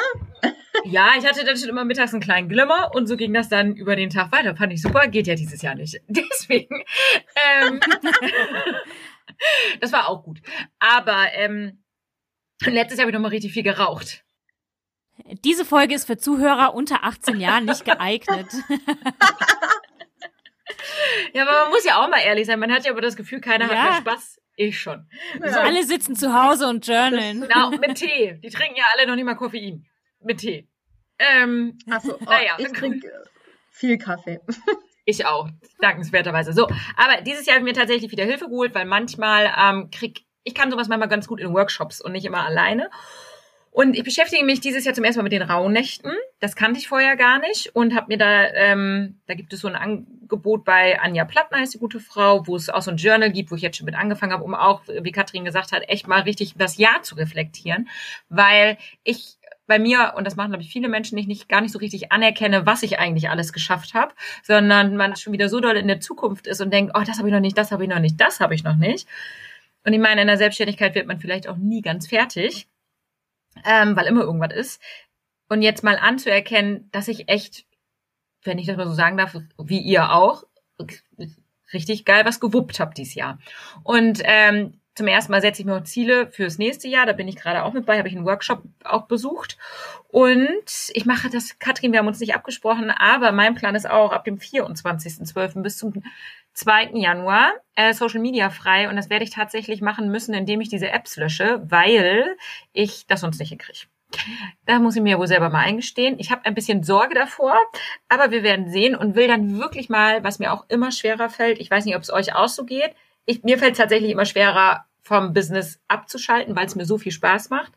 ja, 0.84 1.10
ich 1.18 1.26
hatte 1.26 1.44
dann 1.44 1.56
schon 1.56 1.68
immer 1.68 1.84
mittags 1.84 2.12
einen 2.12 2.22
kleinen 2.22 2.48
Glimmer 2.48 2.90
und 2.94 3.06
so 3.06 3.16
ging 3.16 3.32
das 3.32 3.48
dann 3.48 3.76
über 3.76 3.96
den 3.96 4.10
Tag 4.10 4.32
weiter. 4.32 4.56
Fand 4.56 4.72
ich 4.72 4.82
super, 4.82 5.06
geht 5.06 5.26
ja 5.26 5.34
dieses 5.34 5.62
Jahr 5.62 5.74
nicht. 5.74 6.00
Deswegen. 6.08 6.82
Ähm, 7.56 7.80
das 9.80 9.92
war 9.92 10.08
auch 10.08 10.24
gut. 10.24 10.40
Aber 10.78 11.26
ähm, 11.34 11.82
letztes 12.64 12.98
Jahr 12.98 13.04
habe 13.04 13.10
ich 13.10 13.14
noch 13.14 13.22
mal 13.22 13.28
richtig 13.28 13.52
viel 13.52 13.62
geraucht. 13.62 14.24
Diese 15.44 15.64
Folge 15.64 15.94
ist 15.94 16.06
für 16.06 16.16
Zuhörer 16.16 16.74
unter 16.74 17.04
18 17.04 17.38
Jahren 17.38 17.66
nicht 17.66 17.84
geeignet. 17.84 18.48
ja, 21.32 21.42
aber 21.42 21.64
man 21.64 21.70
muss 21.70 21.84
ja 21.84 22.02
auch 22.02 22.08
mal 22.08 22.18
ehrlich 22.18 22.46
sein. 22.46 22.58
Man 22.58 22.72
hat 22.72 22.84
ja 22.84 22.90
aber 22.90 23.00
das 23.00 23.14
Gefühl, 23.14 23.40
keiner 23.40 23.70
ja. 23.70 23.74
hat 23.74 24.04
mehr 24.04 24.14
Spaß. 24.14 24.41
Ich 24.56 24.80
schon. 24.80 25.08
Ja. 25.40 25.52
So. 25.52 25.60
Alle 25.60 25.84
sitzen 25.84 26.14
zu 26.14 26.32
Hause 26.34 26.68
und 26.68 26.86
journalen. 26.86 27.42
Genau, 27.42 27.70
mit 27.86 27.96
Tee. 27.96 28.38
Die 28.42 28.50
trinken 28.50 28.76
ja 28.76 28.84
alle 28.96 29.06
noch 29.06 29.14
nicht 29.14 29.24
mal 29.24 29.34
Koffein. 29.34 29.86
Mit 30.20 30.38
Tee. 30.38 30.68
Ähm, 31.18 31.78
Achso, 31.90 32.16
oh, 32.20 32.24
naja. 32.24 32.56
ich 32.58 32.68
trinke 32.72 33.10
viel 33.70 33.98
Kaffee. 33.98 34.40
Ich 35.04 35.26
auch, 35.26 35.48
dankenswerterweise. 35.80 36.52
So, 36.52 36.68
aber 36.96 37.22
dieses 37.22 37.44
Jahr 37.44 37.56
habe 37.56 37.66
ich 37.66 37.74
mir 37.74 37.76
tatsächlich 37.76 38.12
wieder 38.12 38.24
Hilfe 38.24 38.44
geholt, 38.44 38.72
weil 38.72 38.84
manchmal 38.84 39.52
ähm, 39.58 39.90
krieg 39.90 40.24
ich 40.44 40.54
kann 40.54 40.70
sowas 40.70 40.88
manchmal 40.88 41.08
ganz 41.08 41.26
gut 41.26 41.40
in 41.40 41.52
Workshops 41.52 42.00
und 42.00 42.12
nicht 42.12 42.24
immer 42.24 42.44
alleine. 42.44 42.90
Und 43.74 43.96
ich 43.96 44.04
beschäftige 44.04 44.44
mich 44.44 44.60
dieses 44.60 44.84
Jahr 44.84 44.94
zum 44.94 45.02
ersten 45.02 45.20
Mal 45.20 45.24
mit 45.24 45.32
den 45.32 45.40
Rauhnächten. 45.40 46.12
Das 46.40 46.56
kannte 46.56 46.78
ich 46.78 46.88
vorher 46.88 47.16
gar 47.16 47.38
nicht 47.38 47.74
und 47.74 47.94
habe 47.94 48.08
mir 48.08 48.18
da, 48.18 48.48
ähm, 48.52 49.18
da 49.26 49.32
gibt 49.32 49.50
es 49.54 49.60
so 49.60 49.68
ein 49.68 49.76
Angebot 49.76 50.66
bei 50.66 51.00
Anja 51.00 51.24
Plattner, 51.24 51.62
ist 51.62 51.72
die 51.72 51.78
gute 51.78 51.98
Frau, 51.98 52.46
wo 52.46 52.54
es 52.54 52.68
auch 52.68 52.82
so 52.82 52.90
ein 52.90 52.98
Journal 52.98 53.32
gibt, 53.32 53.50
wo 53.50 53.54
ich 53.54 53.62
jetzt 53.62 53.78
schon 53.78 53.86
mit 53.86 53.94
angefangen 53.94 54.34
habe, 54.34 54.44
um 54.44 54.54
auch, 54.54 54.82
wie 54.86 55.10
Katrin 55.10 55.46
gesagt 55.46 55.72
hat, 55.72 55.88
echt 55.88 56.06
mal 56.06 56.20
richtig 56.20 56.52
das 56.58 56.76
Jahr 56.76 57.02
zu 57.02 57.14
reflektieren, 57.14 57.88
weil 58.28 58.76
ich 59.04 59.38
bei 59.66 59.78
mir, 59.78 60.12
und 60.16 60.26
das 60.26 60.36
machen, 60.36 60.50
glaube 60.50 60.64
ich, 60.64 60.70
viele 60.70 60.90
Menschen 60.90 61.14
nicht, 61.14 61.28
nicht 61.28 61.48
gar 61.48 61.62
nicht 61.62 61.72
so 61.72 61.78
richtig 61.78 62.12
anerkenne, 62.12 62.66
was 62.66 62.82
ich 62.82 62.98
eigentlich 62.98 63.30
alles 63.30 63.54
geschafft 63.54 63.94
habe, 63.94 64.12
sondern 64.42 64.96
man 64.96 65.16
schon 65.16 65.32
wieder 65.32 65.48
so 65.48 65.60
doll 65.60 65.78
in 65.78 65.88
der 65.88 66.00
Zukunft 66.00 66.46
ist 66.46 66.60
und 66.60 66.74
denkt, 66.74 66.92
oh, 66.94 67.02
das 67.06 67.16
habe 67.16 67.28
ich 67.28 67.32
noch 67.32 67.40
nicht, 67.40 67.56
das 67.56 67.72
habe 67.72 67.84
ich 67.84 67.88
noch 67.88 68.00
nicht, 68.00 68.20
das 68.20 68.38
habe 68.40 68.54
ich 68.54 68.64
noch 68.64 68.76
nicht. 68.76 69.08
Und 69.84 69.94
ich 69.94 69.98
meine, 69.98 70.20
in 70.20 70.26
der 70.26 70.36
Selbstständigkeit 70.36 70.94
wird 70.94 71.06
man 71.06 71.20
vielleicht 71.20 71.48
auch 71.48 71.56
nie 71.56 71.80
ganz 71.80 72.06
fertig 72.06 72.68
ähm, 73.64 73.96
weil 73.96 74.06
immer 74.06 74.22
irgendwas 74.22 74.54
ist. 74.54 74.82
Und 75.48 75.62
jetzt 75.62 75.84
mal 75.84 75.96
anzuerkennen, 75.96 76.88
dass 76.92 77.08
ich 77.08 77.28
echt, 77.28 77.66
wenn 78.42 78.58
ich 78.58 78.66
das 78.66 78.76
mal 78.76 78.86
so 78.86 78.94
sagen 78.94 79.16
darf, 79.16 79.36
wie 79.58 79.80
ihr 79.80 80.12
auch, 80.12 80.44
richtig 81.72 82.04
geil 82.04 82.24
was 82.24 82.40
gewuppt 82.40 82.80
habe 82.80 82.94
dieses 82.94 83.14
Jahr. 83.14 83.38
Und 83.82 84.20
ähm, 84.24 84.80
zum 84.94 85.06
ersten 85.06 85.32
Mal 85.32 85.40
setze 85.40 85.62
ich 85.62 85.66
mir 85.66 85.76
auch 85.76 85.84
Ziele 85.84 86.30
fürs 86.30 86.58
nächste 86.58 86.86
Jahr. 86.86 87.06
Da 87.06 87.12
bin 87.12 87.26
ich 87.26 87.36
gerade 87.36 87.64
auch 87.64 87.72
mit 87.72 87.86
bei, 87.86 87.96
habe 87.96 88.08
ich 88.08 88.16
einen 88.16 88.26
Workshop 88.26 88.62
auch 88.84 89.06
besucht. 89.06 89.56
Und 90.08 90.90
ich 90.92 91.06
mache 91.06 91.30
das, 91.30 91.58
Katrin, 91.58 91.92
wir 91.92 92.00
haben 92.00 92.06
uns 92.06 92.20
nicht 92.20 92.34
abgesprochen, 92.34 92.90
aber 92.90 93.32
mein 93.32 93.54
Plan 93.54 93.74
ist 93.74 93.88
auch 93.88 94.12
ab 94.12 94.24
dem 94.24 94.36
24.12. 94.36 95.62
bis 95.62 95.78
zum 95.78 96.02
2. 96.54 96.90
Januar 96.94 97.52
äh, 97.76 97.94
Social 97.94 98.20
Media 98.20 98.50
frei 98.50 98.88
und 98.88 98.96
das 98.96 99.10
werde 99.10 99.24
ich 99.24 99.30
tatsächlich 99.30 99.80
machen 99.80 100.10
müssen, 100.10 100.34
indem 100.34 100.60
ich 100.60 100.68
diese 100.68 100.90
Apps 100.90 101.16
lösche, 101.16 101.62
weil 101.64 102.36
ich 102.72 103.06
das 103.06 103.20
sonst 103.20 103.38
nicht 103.38 103.50
hinkriege. 103.50 103.86
Da 104.66 104.78
muss 104.78 104.94
ich 104.94 105.02
mir 105.02 105.18
wohl 105.18 105.26
selber 105.26 105.48
mal 105.48 105.64
eingestehen. 105.64 106.18
Ich 106.18 106.30
habe 106.30 106.44
ein 106.44 106.54
bisschen 106.54 106.82
Sorge 106.82 107.14
davor, 107.14 107.56
aber 108.08 108.30
wir 108.30 108.42
werden 108.42 108.68
sehen 108.68 108.94
und 108.94 109.14
will 109.14 109.26
dann 109.26 109.58
wirklich 109.58 109.88
mal, 109.88 110.22
was 110.22 110.38
mir 110.38 110.52
auch 110.52 110.66
immer 110.68 110.92
schwerer 110.92 111.30
fällt, 111.30 111.58
ich 111.58 111.70
weiß 111.70 111.86
nicht, 111.86 111.96
ob 111.96 112.02
es 112.02 112.12
euch 112.12 112.34
auch 112.34 112.48
so 112.48 112.64
geht, 112.64 112.94
ich, 113.24 113.42
mir 113.42 113.58
fällt 113.58 113.72
es 113.72 113.78
tatsächlich 113.78 114.10
immer 114.10 114.26
schwerer, 114.26 114.84
vom 115.02 115.32
Business 115.32 115.80
abzuschalten, 115.88 116.54
weil 116.54 116.66
es 116.66 116.76
mir 116.76 116.84
so 116.84 116.96
viel 116.96 117.12
Spaß 117.12 117.50
macht, 117.50 117.72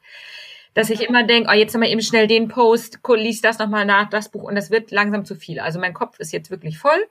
dass 0.75 0.89
ich 0.89 1.01
immer 1.01 1.23
denke, 1.23 1.49
oh, 1.49 1.55
jetzt 1.55 1.73
haben 1.73 1.81
wir 1.81 1.89
eben 1.89 2.01
schnell 2.01 2.27
den 2.27 2.49
Post, 2.49 2.99
lies 3.15 3.41
das 3.41 3.57
nochmal 3.57 3.85
nach, 3.85 4.09
das 4.09 4.29
Buch 4.29 4.43
und 4.43 4.55
das 4.55 4.69
wird 4.69 4.91
langsam 4.91 5.25
zu 5.25 5.35
viel. 5.35 5.59
Also 5.59 5.79
mein 5.79 5.93
Kopf 5.93 6.19
ist 6.19 6.33
jetzt 6.33 6.51
wirklich 6.51 6.77
voll 6.77 7.07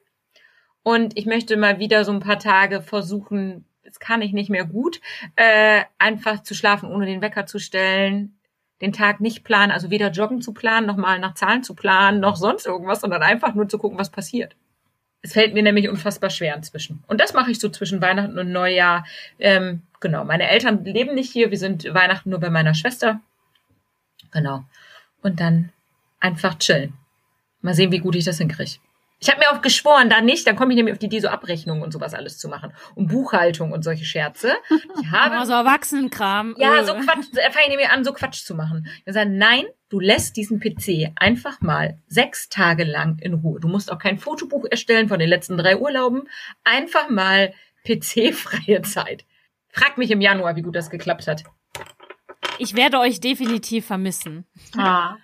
und 0.85 1.19
ich 1.19 1.27
möchte 1.27 1.57
mal 1.57 1.81
wieder 1.81 2.05
so 2.05 2.13
ein 2.13 2.21
paar 2.21 2.39
Tage 2.39 2.83
versuchen, 2.83 3.65
das 3.83 3.99
kann 3.99 4.23
ich 4.23 4.33
nicht 4.33 4.51
mehr 4.51 4.67
gut, 4.67 5.01
äh, 5.35 5.83
einfach 5.99 6.43
zu 6.43 6.55
schlafen, 6.55 6.91
ohne 6.91 7.07
den 7.07 7.23
Wecker 7.23 7.47
zu 7.47 7.59
stellen, 7.59 8.39
den 8.81 8.93
Tag 8.93 9.21
nicht 9.21 9.45
planen, 9.45 9.73
also 9.73 9.91
weder 9.91 10.11
joggen 10.11 10.43
zu 10.43 10.53
planen, 10.53 10.87
noch 10.87 10.97
mal 10.97 11.19
nach 11.19 11.35
Zahlen 11.35 11.63
zu 11.63 11.75
planen, 11.75 12.21
noch 12.21 12.37
sonst 12.37 12.67
irgendwas, 12.67 13.01
sondern 13.01 13.23
einfach 13.23 13.55
nur 13.55 13.67
zu 13.67 13.79
gucken, 13.79 13.99
was 13.99 14.11
passiert. 14.11 14.57
Es 15.23 15.33
fällt 15.33 15.55
mir 15.55 15.63
nämlich 15.63 15.89
unfassbar 15.89 16.29
schwer 16.29 16.55
inzwischen. 16.55 17.03
Und 17.07 17.19
das 17.19 17.33
mache 17.33 17.51
ich 17.51 17.59
so 17.59 17.71
zwischen 17.71 18.03
Weihnachten 18.03 18.39
und 18.39 18.53
Neujahr. 18.53 19.07
Ähm, 19.39 19.81
genau, 20.01 20.23
meine 20.25 20.51
Eltern 20.51 20.85
leben 20.85 21.15
nicht 21.15 21.33
hier, 21.33 21.51
wir 21.51 21.57
sind 21.57 21.95
Weihnachten 21.95 22.29
nur 22.29 22.41
bei 22.41 22.51
meiner 22.51 22.75
Schwester. 22.75 23.21
Genau. 24.33 24.65
Und 25.23 25.41
dann 25.41 25.73
einfach 26.21 26.59
chillen. 26.59 26.93
Mal 27.63 27.73
sehen, 27.73 27.91
wie 27.91 28.01
gut 28.01 28.17
ich 28.17 28.25
das 28.25 28.37
hinkriege. 28.37 28.81
Ich 29.21 29.31
habe 29.31 29.39
mir 29.39 29.51
auch 29.53 29.63
geschworen, 29.63 30.11
da 30.11 30.21
nicht, 30.21 30.47
dann 30.47 30.57
komme 30.57 30.73
ich 30.73 30.77
nämlich 30.77 30.93
auf 30.93 30.99
die 30.99 31.07
Idee, 31.07 31.21
so 31.21 31.29
Abrechnungen 31.29 31.83
und 31.83 31.93
sowas 31.93 32.15
alles 32.15 32.37
zu 32.39 32.49
machen. 32.49 32.73
Und 32.95 33.09
Buchhaltung 33.09 33.73
und 33.73 33.83
solche 33.83 34.05
Scherze. 34.05 34.55
Ich 35.01 35.07
habe. 35.11 35.37
Oh, 35.41 35.45
so 35.45 35.53
Erwachsenenkram. 35.53 36.55
Ja, 36.59 36.85
so 36.85 36.95
Quatsch, 36.95 37.27
da 37.33 37.43
fange 37.51 37.65
ich 37.65 37.69
nämlich 37.69 37.89
an, 37.89 38.05
so 38.05 38.13
Quatsch 38.13 38.45
zu 38.45 38.55
machen. 38.55 38.87
Ich 39.07 39.15
sage, 39.15 39.31
nein, 39.31 39.65
du 39.89 40.01
lässt 40.01 40.37
diesen 40.37 40.61
PC 40.61 41.13
einfach 41.17 41.61
mal 41.61 41.99
sechs 42.07 42.49
Tage 42.49 42.85
lang 42.85 43.19
in 43.21 43.35
Ruhe. 43.35 43.61
Du 43.61 43.69
musst 43.69 43.91
auch 43.91 43.99
kein 43.99 44.19
Fotobuch 44.19 44.67
erstellen 44.71 45.09
von 45.09 45.19
den 45.19 45.29
letzten 45.29 45.57
drei 45.57 45.79
Urlauben. 45.79 46.29
Einfach 46.65 47.09
mal 47.09 47.55
PC-freie 47.87 48.83
Zeit. 48.83 49.25
Frag 49.71 49.97
mich 49.97 50.11
im 50.11 50.21
Januar, 50.21 50.57
wie 50.57 50.63
gut 50.63 50.77
das 50.77 50.91
geklappt 50.91 51.27
hat. 51.29 51.45
Ich 52.59 52.77
werde 52.77 52.99
euch 52.99 53.21
definitiv 53.21 53.87
vermissen. 53.87 54.47
Ah. 54.77 55.17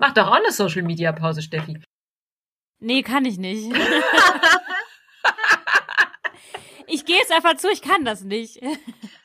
Mach 0.00 0.12
doch 0.14 0.28
auch 0.28 0.32
eine 0.32 0.50
Social 0.50 0.82
Media 0.82 1.12
Pause, 1.12 1.42
Steffi. 1.42 1.80
Nee, 2.84 3.02
kann 3.02 3.24
ich 3.24 3.38
nicht. 3.38 3.74
ich 6.86 7.06
gehe 7.06 7.20
es 7.22 7.30
einfach 7.30 7.56
zu, 7.56 7.70
ich 7.70 7.80
kann 7.80 8.04
das 8.04 8.22
nicht. 8.22 8.60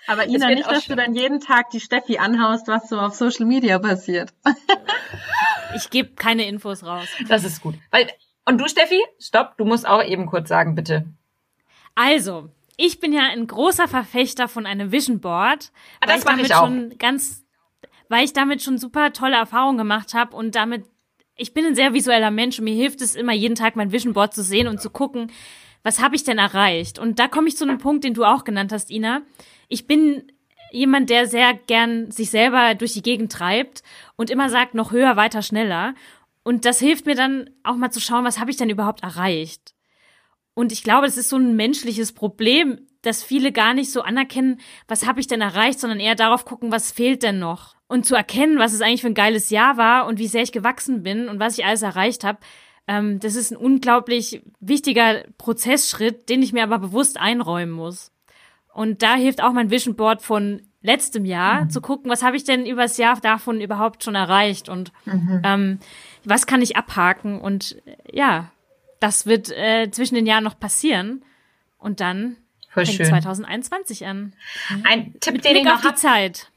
Aber 0.07 0.25
Ina, 0.27 0.47
nicht, 0.47 0.65
dass 0.65 0.85
du 0.85 0.95
dann 0.95 1.13
jeden 1.13 1.41
Tag 1.41 1.69
die 1.71 1.81
Steffi 1.81 2.17
anhaust, 2.19 2.69
was 2.69 2.87
so 2.87 2.97
auf 2.97 3.15
Social 3.15 3.45
Media 3.45 3.77
passiert. 3.77 4.33
ich 5.75 5.89
gebe 5.89 6.15
keine 6.15 6.47
Infos 6.47 6.85
raus. 6.85 7.09
Das 7.27 7.43
ist 7.43 7.61
gut. 7.61 7.75
Weil, 7.91 8.09
und 8.45 8.59
du, 8.59 8.67
Steffi? 8.69 9.03
Stopp, 9.19 9.57
du 9.57 9.65
musst 9.65 9.85
auch 9.85 10.03
eben 10.03 10.25
kurz 10.25 10.47
sagen, 10.47 10.73
bitte. 10.73 11.05
Also, 11.95 12.49
ich 12.77 13.01
bin 13.01 13.11
ja 13.11 13.23
ein 13.23 13.45
großer 13.45 13.89
Verfechter 13.89 14.47
von 14.47 14.65
einem 14.65 14.93
Vision 14.93 15.19
Board. 15.19 15.73
Ah, 15.99 16.07
das 16.07 16.23
mache 16.23 16.41
ich 16.41 16.55
auch. 16.55 16.61
Schon 16.61 16.97
ganz, 16.97 17.43
weil 18.07 18.23
ich 18.23 18.31
damit 18.31 18.63
schon 18.63 18.77
super 18.77 19.11
tolle 19.11 19.35
Erfahrungen 19.35 19.77
gemacht 19.77 20.13
habe 20.13 20.33
und 20.33 20.55
damit 20.55 20.85
ich 21.39 21.53
bin 21.53 21.65
ein 21.65 21.75
sehr 21.75 21.93
visueller 21.93 22.31
Mensch 22.31 22.59
und 22.59 22.65
mir 22.65 22.75
hilft 22.75 23.01
es 23.01 23.15
immer 23.15 23.33
jeden 23.33 23.55
Tag 23.55 23.75
mein 23.75 23.91
Vision 23.91 24.13
Board 24.13 24.33
zu 24.33 24.43
sehen 24.43 24.67
und 24.67 24.81
zu 24.81 24.89
gucken, 24.89 25.31
was 25.83 26.01
habe 26.01 26.15
ich 26.15 26.25
denn 26.25 26.37
erreicht? 26.37 26.99
Und 26.99 27.19
da 27.19 27.27
komme 27.27 27.47
ich 27.47 27.55
zu 27.55 27.63
einem 27.63 27.77
Punkt, 27.77 28.03
den 28.03 28.13
du 28.13 28.25
auch 28.25 28.43
genannt 28.43 28.73
hast, 28.73 28.91
Ina. 28.91 29.21
Ich 29.69 29.87
bin 29.87 30.31
jemand, 30.71 31.09
der 31.09 31.27
sehr 31.27 31.53
gern 31.53 32.11
sich 32.11 32.29
selber 32.29 32.75
durch 32.75 32.93
die 32.93 33.01
Gegend 33.01 33.31
treibt 33.31 33.81
und 34.17 34.29
immer 34.29 34.49
sagt, 34.49 34.75
noch 34.75 34.91
höher, 34.91 35.15
weiter, 35.15 35.41
schneller. 35.41 35.95
Und 36.43 36.65
das 36.65 36.79
hilft 36.79 37.05
mir 37.05 37.15
dann 37.15 37.49
auch 37.63 37.75
mal 37.75 37.91
zu 37.91 38.01
schauen, 38.01 38.25
was 38.25 38.39
habe 38.39 38.51
ich 38.51 38.57
denn 38.57 38.69
überhaupt 38.69 39.03
erreicht? 39.03 39.73
Und 40.53 40.73
ich 40.73 40.83
glaube, 40.83 41.07
es 41.07 41.15
ist 41.15 41.29
so 41.29 41.37
ein 41.37 41.55
menschliches 41.55 42.11
Problem, 42.11 42.85
dass 43.01 43.23
viele 43.23 43.53
gar 43.53 43.73
nicht 43.73 43.91
so 43.91 44.01
anerkennen, 44.01 44.59
was 44.89 45.07
habe 45.07 45.21
ich 45.21 45.27
denn 45.27 45.39
erreicht, 45.39 45.79
sondern 45.79 46.01
eher 46.01 46.15
darauf 46.15 46.43
gucken, 46.43 46.71
was 46.71 46.91
fehlt 46.91 47.23
denn 47.23 47.39
noch 47.39 47.78
und 47.89 48.05
zu 48.05 48.15
erkennen, 48.15 48.59
was 48.59 48.71
es 48.71 48.81
eigentlich 48.81 49.01
für 49.01 49.07
ein 49.07 49.15
geiles 49.15 49.49
Jahr 49.49 49.75
war 49.75 50.05
und 50.05 50.19
wie 50.19 50.27
sehr 50.27 50.43
ich 50.43 50.53
gewachsen 50.53 51.03
bin 51.03 51.27
und 51.27 51.39
was 51.39 51.57
ich 51.57 51.65
alles 51.65 51.81
erreicht 51.81 52.23
habe, 52.23 52.37
ähm, 52.87 53.19
das 53.19 53.35
ist 53.35 53.51
ein 53.51 53.57
unglaublich 53.57 54.41
wichtiger 54.59 55.23
Prozessschritt, 55.37 56.29
den 56.29 56.41
ich 56.41 56.53
mir 56.53 56.63
aber 56.63 56.79
bewusst 56.79 57.19
einräumen 57.19 57.73
muss. 57.73 58.11
Und 58.73 59.01
da 59.01 59.15
hilft 59.15 59.43
auch 59.43 59.51
mein 59.51 59.71
Vision 59.71 59.95
Board 59.95 60.21
von 60.21 60.61
letztem 60.81 61.25
Jahr, 61.25 61.65
mhm. 61.65 61.69
zu 61.71 61.81
gucken, 61.81 62.09
was 62.09 62.23
habe 62.23 62.37
ich 62.37 62.43
denn 62.43 62.65
übers 62.65 62.97
Jahr 62.97 63.19
davon 63.19 63.59
überhaupt 63.59 64.03
schon 64.03 64.15
erreicht 64.15 64.69
und 64.69 64.93
mhm. 65.05 65.41
ähm, 65.43 65.79
was 66.23 66.45
kann 66.45 66.61
ich 66.61 66.77
abhaken. 66.77 67.41
Und 67.41 67.81
ja, 68.11 68.51
das 68.99 69.25
wird 69.25 69.49
äh, 69.49 69.89
zwischen 69.91 70.15
den 70.15 70.27
Jahren 70.27 70.43
noch 70.43 70.59
passieren. 70.59 71.25
Und 71.79 71.99
dann 71.99 72.37
Voll 72.69 72.85
fängt 72.85 72.97
schön. 72.97 73.07
2021 73.07 74.05
an. 74.05 74.33
Ein 74.83 75.15
Tipp, 75.19 75.33
Mit 75.33 75.45
den 75.45 75.53
Blick 75.53 75.63
ich 75.63 75.63
noch 75.63 75.83
auf 75.83 75.91
die 75.91 75.95
Zeit. 75.95 76.48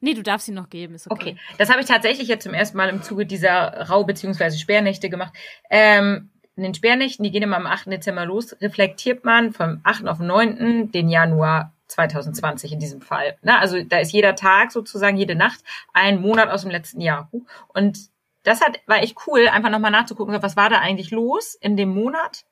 Nee, 0.00 0.14
du 0.14 0.22
darfst 0.22 0.48
ihn 0.48 0.54
noch 0.54 0.70
geben, 0.70 0.94
ist 0.94 1.10
okay. 1.10 1.32
Okay, 1.32 1.36
das 1.58 1.70
habe 1.70 1.80
ich 1.80 1.86
tatsächlich 1.86 2.28
jetzt 2.28 2.44
zum 2.44 2.54
ersten 2.54 2.76
Mal 2.76 2.88
im 2.88 3.02
Zuge 3.02 3.26
dieser 3.26 3.88
Rau- 3.88 4.04
bzw. 4.04 4.50
Sperrnächte 4.52 5.10
gemacht. 5.10 5.32
Ähm, 5.68 6.30
in 6.56 6.62
den 6.62 6.74
Sperrnächten, 6.74 7.22
die 7.22 7.30
gehen 7.30 7.42
immer 7.42 7.56
am 7.56 7.66
8. 7.66 7.90
Dezember 7.90 8.24
los, 8.26 8.56
reflektiert 8.60 9.24
man 9.24 9.52
vom 9.52 9.80
8. 9.84 10.06
auf 10.08 10.18
den 10.18 10.26
9. 10.26 10.90
den 10.90 11.08
Januar 11.08 11.72
2020 11.88 12.72
in 12.72 12.80
diesem 12.80 13.00
Fall. 13.02 13.36
Na, 13.42 13.58
also 13.58 13.82
da 13.82 13.98
ist 13.98 14.12
jeder 14.12 14.34
Tag 14.34 14.72
sozusagen, 14.72 15.16
jede 15.16 15.34
Nacht 15.34 15.60
ein 15.92 16.20
Monat 16.20 16.48
aus 16.50 16.62
dem 16.62 16.70
letzten 16.70 17.00
Jahr. 17.00 17.28
Und 17.68 17.98
das 18.42 18.60
hat, 18.60 18.78
war 18.86 19.02
echt 19.02 19.16
cool, 19.26 19.48
einfach 19.48 19.70
nochmal 19.70 19.90
nachzugucken, 19.90 20.40
was 20.42 20.56
war 20.56 20.70
da 20.70 20.78
eigentlich 20.78 21.10
los 21.10 21.54
in 21.54 21.76
dem 21.76 21.90
Monat 21.90 22.44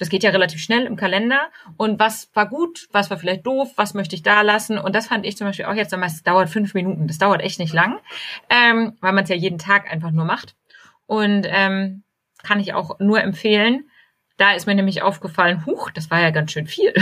das 0.00 0.08
geht 0.08 0.22
ja 0.22 0.30
relativ 0.30 0.62
schnell 0.62 0.86
im 0.86 0.96
Kalender. 0.96 1.50
Und 1.76 2.00
was 2.00 2.30
war 2.32 2.48
gut, 2.48 2.88
was 2.90 3.10
war 3.10 3.18
vielleicht 3.18 3.44
doof, 3.44 3.70
was 3.76 3.92
möchte 3.92 4.16
ich 4.16 4.22
da 4.22 4.40
lassen? 4.40 4.78
Und 4.78 4.94
das 4.94 5.08
fand 5.08 5.26
ich 5.26 5.36
zum 5.36 5.46
Beispiel 5.46 5.66
auch 5.66 5.74
jetzt, 5.74 5.92
es 5.92 6.22
dauert 6.22 6.48
fünf 6.48 6.72
Minuten. 6.72 7.06
Das 7.06 7.18
dauert 7.18 7.42
echt 7.42 7.58
nicht 7.58 7.74
lang, 7.74 8.00
ähm, 8.48 8.96
weil 9.02 9.12
man 9.12 9.24
es 9.24 9.30
ja 9.30 9.36
jeden 9.36 9.58
Tag 9.58 9.92
einfach 9.92 10.10
nur 10.10 10.24
macht. 10.24 10.56
Und 11.04 11.46
ähm, 11.46 12.02
kann 12.42 12.60
ich 12.60 12.72
auch 12.72 12.98
nur 12.98 13.20
empfehlen. 13.20 13.90
Da 14.38 14.54
ist 14.54 14.66
mir 14.66 14.74
nämlich 14.74 15.02
aufgefallen, 15.02 15.66
huch, 15.66 15.90
das 15.90 16.10
war 16.10 16.18
ja 16.18 16.30
ganz 16.30 16.52
schön 16.52 16.66
viel. 16.66 16.94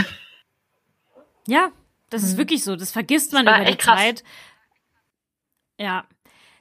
Ja, 1.47 1.71
das 2.09 2.23
ist 2.23 2.33
mhm. 2.33 2.39
wirklich 2.39 2.65
so. 2.65 2.75
Das 2.75 2.91
vergisst 2.91 3.31
man 3.31 3.45
das 3.45 3.61
über 3.61 3.71
die 3.71 3.77
krass. 3.77 3.97
Zeit. 3.97 4.23
Ja. 5.77 6.03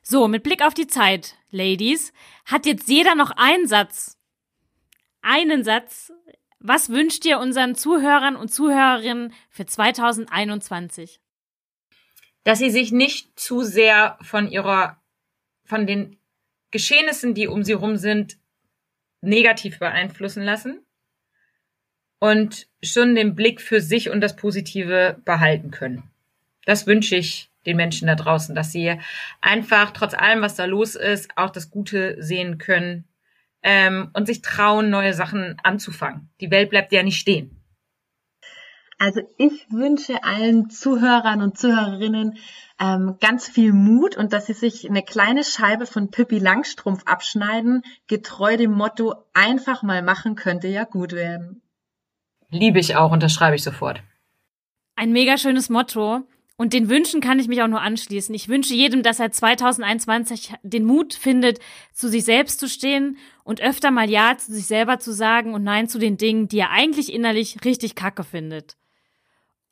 So, 0.03 0.29
mit 0.29 0.45
Blick 0.45 0.65
auf 0.65 0.73
die 0.73 0.87
Zeit, 0.87 1.35
Ladies, 1.51 2.13
hat 2.45 2.65
jetzt 2.65 2.89
jeder 2.89 3.17
noch 3.17 3.33
einen 3.33 3.67
Satz 3.67 4.18
einen 5.23 5.65
Satz. 5.65 6.13
Was 6.61 6.91
wünscht 6.91 7.25
ihr 7.25 7.39
unseren 7.39 7.75
Zuhörern 7.75 8.37
und 8.37 8.49
Zuhörerinnen 8.49 9.33
für 9.49 9.67
2021? 9.67 11.21
Dass 12.45 12.59
sie 12.59 12.71
sich 12.71 12.93
nicht 12.93 13.39
zu 13.39 13.63
sehr 13.63 14.19
von 14.23 14.51
ihrer, 14.51 15.01
von 15.65 15.87
den 15.87 16.19
Geschehnissen, 16.71 17.35
die 17.35 17.47
um 17.47 17.63
sie 17.63 17.73
rum 17.73 17.97
sind, 17.97 18.39
negativ 19.21 19.79
beeinflussen 19.79 20.43
lassen 20.43 20.85
und 22.19 22.67
schon 22.83 23.15
den 23.15 23.35
Blick 23.35 23.61
für 23.61 23.81
sich 23.81 24.11
und 24.11 24.21
das 24.21 24.37
Positive 24.37 25.21
behalten 25.25 25.71
können. 25.71 26.11
Das 26.65 26.87
wünsche 26.87 27.17
ich 27.17 27.51
den 27.67 27.77
Menschen 27.77 28.09
da 28.09 28.15
draußen, 28.15 28.55
dass 28.55 28.73
sie 28.73 28.99
einfach 29.41 29.93
trotz 29.93 30.15
allem, 30.15 30.43
was 30.43 30.57
da 30.57 30.65
los 30.65 30.95
ist, 30.95 31.31
auch 31.37 31.51
das 31.51 31.71
Gute 31.71 32.23
sehen 32.23 32.59
können 32.59 33.05
ähm, 33.71 34.09
und 34.15 34.27
sich 34.27 34.41
trauen, 34.41 34.89
neue 34.89 35.13
Sachen 35.13 35.57
anzufangen. 35.63 36.31
Die 36.41 36.51
Welt 36.51 36.71
bleibt 36.71 36.91
ja 36.91 37.03
nicht 37.03 37.21
stehen. 37.21 37.63
Also 38.97 39.21
ich 39.37 39.71
wünsche 39.71 40.25
allen 40.25 40.71
Zuhörern 40.71 41.43
und 41.43 41.59
Zuhörerinnen 41.59 42.39
ähm, 42.81 43.17
ganz 43.21 43.47
viel 43.47 43.75
Mut 43.75 44.17
und 44.17 44.33
dass 44.33 44.47
sie 44.47 44.55
sich 44.55 44.89
eine 44.89 45.03
kleine 45.03 45.45
Scheibe 45.45 45.85
von 45.85 46.11
Pippi 46.11 46.39
Langstrumpf 46.39 47.03
abschneiden, 47.05 47.83
getreu 48.07 48.57
dem 48.57 48.73
Motto 48.73 49.15
einfach 49.35 49.83
mal 49.83 50.03
machen 50.03 50.35
könnte 50.35 50.69
ja 50.69 50.85
gut 50.85 51.13
werden. 51.13 51.61
Liebe 52.49 52.81
ich 52.81 52.97
auch, 52.97 53.13
unterschreibe 53.13 53.55
ich 53.55 53.63
sofort. 53.63 54.03
Ein 54.97 55.13
mega 55.13 55.37
schönes 55.37 55.69
Motto. 55.69 56.27
Und 56.61 56.73
den 56.73 56.89
Wünschen 56.89 57.21
kann 57.21 57.39
ich 57.39 57.47
mich 57.47 57.63
auch 57.63 57.69
nur 57.69 57.81
anschließen. 57.81 58.35
Ich 58.35 58.49
wünsche 58.49 58.75
jedem, 58.75 59.05
dass 59.05 59.21
er 59.21 59.31
2021 59.31 60.55
den 60.65 60.85
Mut 60.85 61.15
findet, 61.15 61.61
zu 61.93 62.09
sich 62.09 62.25
selbst 62.25 62.59
zu 62.59 62.69
stehen 62.69 63.17
und 63.45 63.61
öfter 63.61 63.93
mal 63.93 64.11
Ja 64.11 64.37
zu 64.37 64.53
sich 64.53 64.67
selber 64.67 64.99
zu 64.99 65.13
sagen 65.13 65.55
und 65.55 65.63
Nein 65.63 65.89
zu 65.89 66.01
den 66.01 66.17
Dingen, 66.17 66.49
die 66.49 66.59
er 66.59 66.71
eigentlich 66.71 67.13
innerlich 67.13 67.65
richtig 67.65 67.95
kacke 67.95 68.25
findet. 68.25 68.77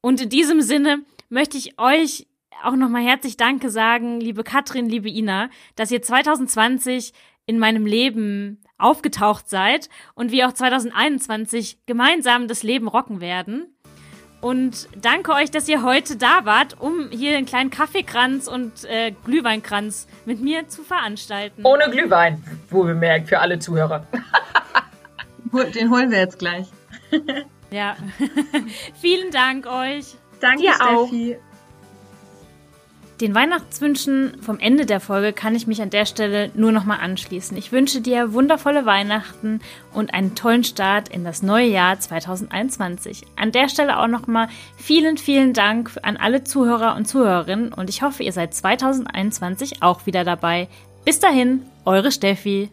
Und 0.01 0.20
in 0.20 0.28
diesem 0.28 0.61
Sinne 0.61 1.03
möchte 1.28 1.59
ich 1.59 1.76
euch 1.80 2.28
auch 2.62 2.76
nochmal 2.76 3.03
herzlich 3.03 3.37
Danke 3.37 3.68
sagen, 3.68 4.20
liebe 4.20 4.45
Katrin, 4.45 4.89
liebe 4.89 5.11
Ina, 5.11 5.51
dass 5.74 5.91
ihr 5.91 6.03
2020 6.03 7.12
in 7.47 7.59
meinem 7.59 7.84
Leben 7.84 8.61
aufgetaucht 8.78 9.49
seid 9.49 9.89
und 10.14 10.30
wir 10.30 10.49
auch 10.49 10.53
2021 10.53 11.78
gemeinsam 11.87 12.47
das 12.47 12.62
Leben 12.62 12.87
rocken 12.87 13.20
werden. 13.20 13.76
Und 14.41 14.89
danke 14.97 15.32
euch, 15.32 15.51
dass 15.51 15.68
ihr 15.68 15.82
heute 15.82 16.16
da 16.16 16.45
wart, 16.45 16.76
um 16.78 17.09
hier 17.11 17.37
einen 17.37 17.47
kleinen 17.47 17.70
Kaffeekranz 17.70 18.49
und 18.49 18.84
äh, 18.84 19.12
Glühweinkranz 19.24 20.07
mit 20.24 20.41
mir 20.41 20.68
zu 20.68 20.82
veranstalten. 20.82 21.64
Ohne 21.64 21.91
Glühwein, 21.91 22.43
wohlbemerkt, 22.70 23.28
für 23.28 23.41
alle 23.41 23.59
Zuhörer. 23.59 24.07
Den 25.74 25.91
holen 25.91 26.11
wir 26.11 26.18
jetzt 26.18 26.39
gleich. 26.39 26.66
ja. 27.70 27.97
Vielen 29.01 29.30
Dank 29.30 29.66
euch. 29.66 30.16
Danke, 30.41 30.62
Dir 30.62 30.74
Steffi. 30.74 31.37
Auch. 31.41 31.45
Den 33.21 33.35
Weihnachtswünschen 33.35 34.43
vom 34.43 34.59
Ende 34.59 34.85
der 34.85 35.01
Folge 35.01 35.33
kann 35.33 35.55
ich 35.55 35.67
mich 35.67 35.81
an 35.81 35.89
der 35.89 36.05
Stelle 36.05 36.51
nur 36.55 36.71
nochmal 36.71 36.99
anschließen. 37.01 37.57
Ich 37.57 37.73
wünsche 37.73 38.03
dir 38.03 38.35
wundervolle 38.35 38.85
Weihnachten 38.85 39.61
und 39.95 40.12
einen 40.12 40.35
tollen 40.35 40.64
Start 40.64 41.09
in 41.09 41.25
das 41.25 41.43
neue 41.43 41.67
Jahr 41.67 41.99
2021. 41.99 43.23
An 43.37 43.53
der 43.53 43.71
Stelle 43.71 43.99
auch 43.99 44.07
nochmal 44.07 44.49
vielen, 44.77 45.17
vielen 45.17 45.55
Dank 45.55 45.93
an 46.03 46.19
alle 46.19 46.45
Zuhörer 46.45 46.95
und 46.95 47.07
Zuhörerinnen 47.07 47.73
und 47.73 47.89
ich 47.89 48.03
hoffe, 48.03 48.23
ihr 48.23 48.33
seid 48.33 48.53
2021 48.53 49.83
auch 49.83 50.05
wieder 50.05 50.23
dabei. 50.23 50.69
Bis 51.07 51.19
dahin, 51.19 51.62
eure 51.87 52.12
Steffi. 52.12 52.71